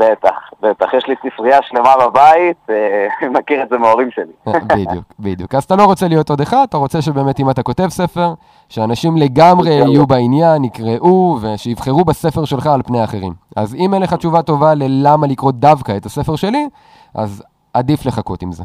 בטח, 0.00 0.50
בטח. 0.62 0.94
יש 0.94 1.06
לי 1.06 1.14
ספרייה 1.26 1.58
שלמה 1.62 1.94
בבית, 2.06 2.56
אה, 2.70 3.28
מכיר 3.38 3.62
את 3.62 3.68
זה 3.68 3.78
מההורים 3.78 4.10
שלי. 4.10 4.32
בדיוק, 4.76 5.04
בדיוק. 5.20 5.54
אז 5.54 5.64
אתה 5.64 5.76
לא 5.76 5.84
רוצה 5.84 6.08
להיות 6.08 6.30
עוד 6.30 6.40
אחד, 6.40 6.64
אתה 6.68 6.76
רוצה 6.76 7.02
שבאמת 7.02 7.40
אם 7.40 7.50
אתה 7.50 7.62
כותב 7.62 7.88
ספר, 7.88 8.34
שאנשים 8.68 9.16
לגמרי. 9.16 9.70
יהיו 9.70 10.06
בעניין, 10.06 10.64
יקראו, 10.64 11.38
ושיבחרו 11.42 12.04
בספר 12.04 12.44
שלך 12.44 12.66
על 12.66 12.82
פני 12.82 13.04
אחרים. 13.04 13.32
אז 13.56 13.74
אם 13.74 13.94
אין 13.94 14.02
לך 14.02 14.14
תשובה 14.14 14.42
טובה 14.42 14.74
ללמה 14.74 15.26
לקרוא 15.26 15.52
דווקא 15.52 15.96
את 15.96 16.06
הספר 16.06 16.36
שלי, 16.36 16.68
אז 17.14 17.42
עדיף 17.74 18.06
לחכות 18.06 18.42
עם 18.42 18.52
זה. 18.52 18.64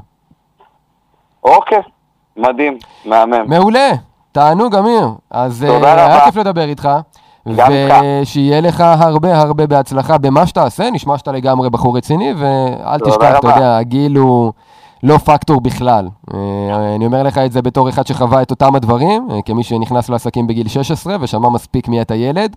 אוקיי, 1.44 1.82
מדהים, 2.38 2.78
מהמם. 3.06 3.50
מעולה, 3.50 3.90
תענוג 4.32 4.76
אמיר. 4.76 5.08
אז 5.30 5.64
אה. 5.64 5.94
היה 5.96 6.26
כיף 6.26 6.36
לדבר 6.36 6.64
איתך. 6.64 6.90
ושיהיה 7.48 8.62
לך 8.62 8.82
הרבה 8.82 9.40
הרבה 9.42 9.68
בהצלחה 9.68 10.18
במה 10.18 10.48
שתעשה, 10.48 10.90
נשמע 10.92 11.18
שאתה 11.18 11.32
לגמרי 11.32 11.70
בחור 11.70 11.98
רציני, 11.98 12.34
ואל 12.38 13.00
תשכח, 13.00 13.40
אתה. 13.40 13.48
יודע, 13.48 13.78
הגיל 13.78 14.18
הוא 14.18 14.52
לא 15.04 15.18
פקטור 15.18 15.62
בכלל. 15.62 16.08
אה, 16.34 16.96
אני 16.96 17.06
אומר 17.06 17.24
לך 17.24 17.38
את 17.38 17.52
זה 17.52 17.62
בתור 17.62 17.90
אחד 17.90 18.08
שחווה 18.08 18.42
את 18.42 18.52
אותם 18.52 18.76
הדברים, 18.76 19.28
אה, 19.32 19.42
כמי 19.42 19.64
שנכנס 19.64 20.10
לעסקים 20.10 20.48
בגיל 20.48 20.68
16 20.68 21.16
ושמע 21.22 21.50
מספיק 21.50 21.88
מי 21.88 22.02
אתה 22.02 22.16
ילד. 22.16 22.56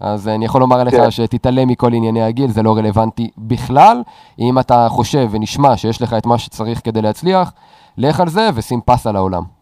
אז 0.00 0.28
אני 0.28 0.44
יכול 0.44 0.60
לומר 0.60 0.84
לך 0.84 0.94
כן. 0.94 1.10
שתתעלם 1.10 1.68
מכל 1.68 1.92
ענייני 1.92 2.22
הגיל, 2.22 2.50
זה 2.50 2.62
לא 2.62 2.76
רלוונטי 2.76 3.30
בכלל. 3.38 4.02
אם 4.38 4.58
אתה 4.58 4.86
חושב 4.90 5.28
ונשמע 5.30 5.76
שיש 5.76 6.02
לך 6.02 6.12
את 6.12 6.26
מה 6.26 6.38
שצריך 6.38 6.80
כדי 6.84 7.02
להצליח, 7.02 7.52
לך 7.98 8.20
על 8.20 8.28
זה 8.28 8.50
ושים 8.54 8.80
פס 8.84 9.06
על 9.06 9.16
העולם. 9.16 9.57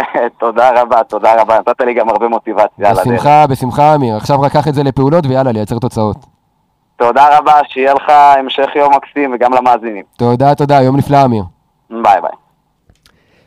תודה 0.40 0.82
רבה, 0.82 1.04
תודה 1.04 1.42
רבה. 1.42 1.58
נתת 1.58 1.80
לי 1.80 1.94
גם 1.94 2.08
הרבה 2.08 2.28
מוטיבציה 2.28 2.90
על 2.90 2.98
הדרך. 2.98 3.06
בשמחה, 3.06 3.46
בשמחה, 3.46 3.94
אמיר. 3.94 4.16
עכשיו 4.16 4.40
רק 4.40 4.52
קח 4.52 4.68
את 4.68 4.74
זה 4.74 4.82
לפעולות 4.82 5.26
ויאללה, 5.26 5.52
לייצר 5.52 5.78
תוצאות. 5.78 6.16
תודה 6.96 7.38
רבה, 7.38 7.60
שיהיה 7.68 7.94
לך 7.94 8.08
המשך 8.08 8.68
יום 8.76 8.94
מקסים 8.94 9.34
וגם 9.34 9.52
למאזינים. 9.52 10.04
תודה, 10.16 10.54
תודה, 10.54 10.82
יום 10.82 10.96
נפלא, 10.96 11.24
אמיר. 11.24 11.44
ביי 11.90 12.20
ביי. 12.20 12.30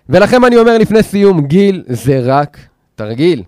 ולכם 0.09 0.45
אני 0.45 0.57
אומר 0.57 0.77
לפני 0.77 1.03
סיום, 1.03 1.41
גיל 1.41 1.83
זה 1.87 2.19
רק 2.25 2.57
תרגיל. 2.95 3.43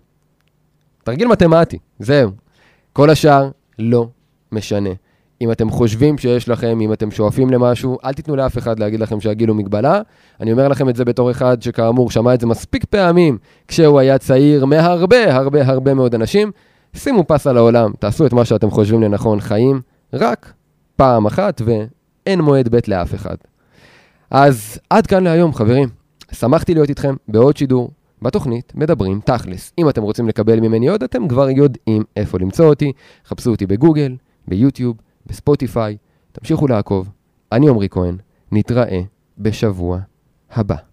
תרגיל 1.04 1.28
מתמטי, 1.28 1.78
זהו. 2.00 2.30
כל 2.94 3.10
השאר 3.10 3.50
לא 3.80 4.06
משנה. 4.52 4.90
אם 5.42 5.52
אתם 5.52 5.70
חושבים 5.70 6.18
שיש 6.18 6.50
לכם, 6.50 6.80
אם 6.82 6.94
אתם 6.94 7.12
שואפים 7.12 7.50
למשהו, 7.50 7.98
אל 8.06 8.14
תיתנו 8.14 8.36
לאף 8.36 8.58
אחד 8.58 8.80
להגיד 8.80 9.00
לכם 9.00 9.22
שהגיל 9.22 9.50
הוא 9.50 9.58
מגבלה. 9.58 10.02
אני 10.40 10.52
אומר 10.52 10.68
לכם 10.68 10.90
את 10.90 10.96
זה 10.96 11.06
בתור 11.06 11.32
אחד 11.32 11.62
שכאמור 11.62 12.12
שמע 12.12 12.34
את 12.34 12.42
זה 12.42 12.48
מספיק 12.48 12.86
פעמים 12.86 13.38
כשהוא 13.68 14.00
היה 14.00 14.18
צעיר 14.18 14.66
מהרבה 14.66 15.36
הרבה 15.36 15.68
הרבה 15.68 15.94
מאוד 15.94 16.16
אנשים. 16.16 16.52
שימו 16.96 17.24
פס 17.28 17.48
על 17.48 17.58
העולם, 17.58 17.92
תעשו 18.00 18.26
את 18.26 18.34
מה 18.34 18.46
שאתם 18.46 18.72
חושבים 18.72 19.02
לנכון, 19.02 19.40
חיים 19.40 19.82
רק 20.14 20.54
פעם 20.96 21.26
אחת 21.26 21.62
ואין 21.66 22.42
מועד 22.42 22.76
ב' 22.76 22.80
לאף 22.88 23.16
אחד. 23.16 23.36
אז 24.32 24.80
עד 24.90 25.08
כאן 25.08 25.24
להיום, 25.24 25.54
חברים. 25.54 25.90
שמחתי 26.32 26.74
להיות 26.74 26.90
איתכם 26.90 27.16
בעוד 27.28 27.58
שידור 27.58 27.92
בתוכנית 28.22 28.74
מדברים 28.76 29.20
תכלס. 29.26 29.74
אם 29.78 29.90
אתם 29.90 30.02
רוצים 30.02 30.28
לקבל 30.28 30.60
ממני 30.60 30.90
עוד, 30.90 31.04
אתם 31.04 31.28
כבר 31.28 31.50
יודעים 31.50 32.04
איפה 32.18 32.38
למצוא 32.42 32.66
אותי. 32.66 32.92
חפשו 33.26 33.52
אותי 33.52 33.66
בגוגל, 33.66 34.16
ביוטיוב, 34.48 34.98
בספוטיפיי. 35.26 35.98
תמשיכו 36.32 36.68
לעקוב. 36.68 37.10
אני 37.52 37.70
עמרי 37.70 37.88
כהן, 37.90 38.18
נתראה 38.52 39.02
בשבוע 39.38 40.00
הבא. 40.52 40.91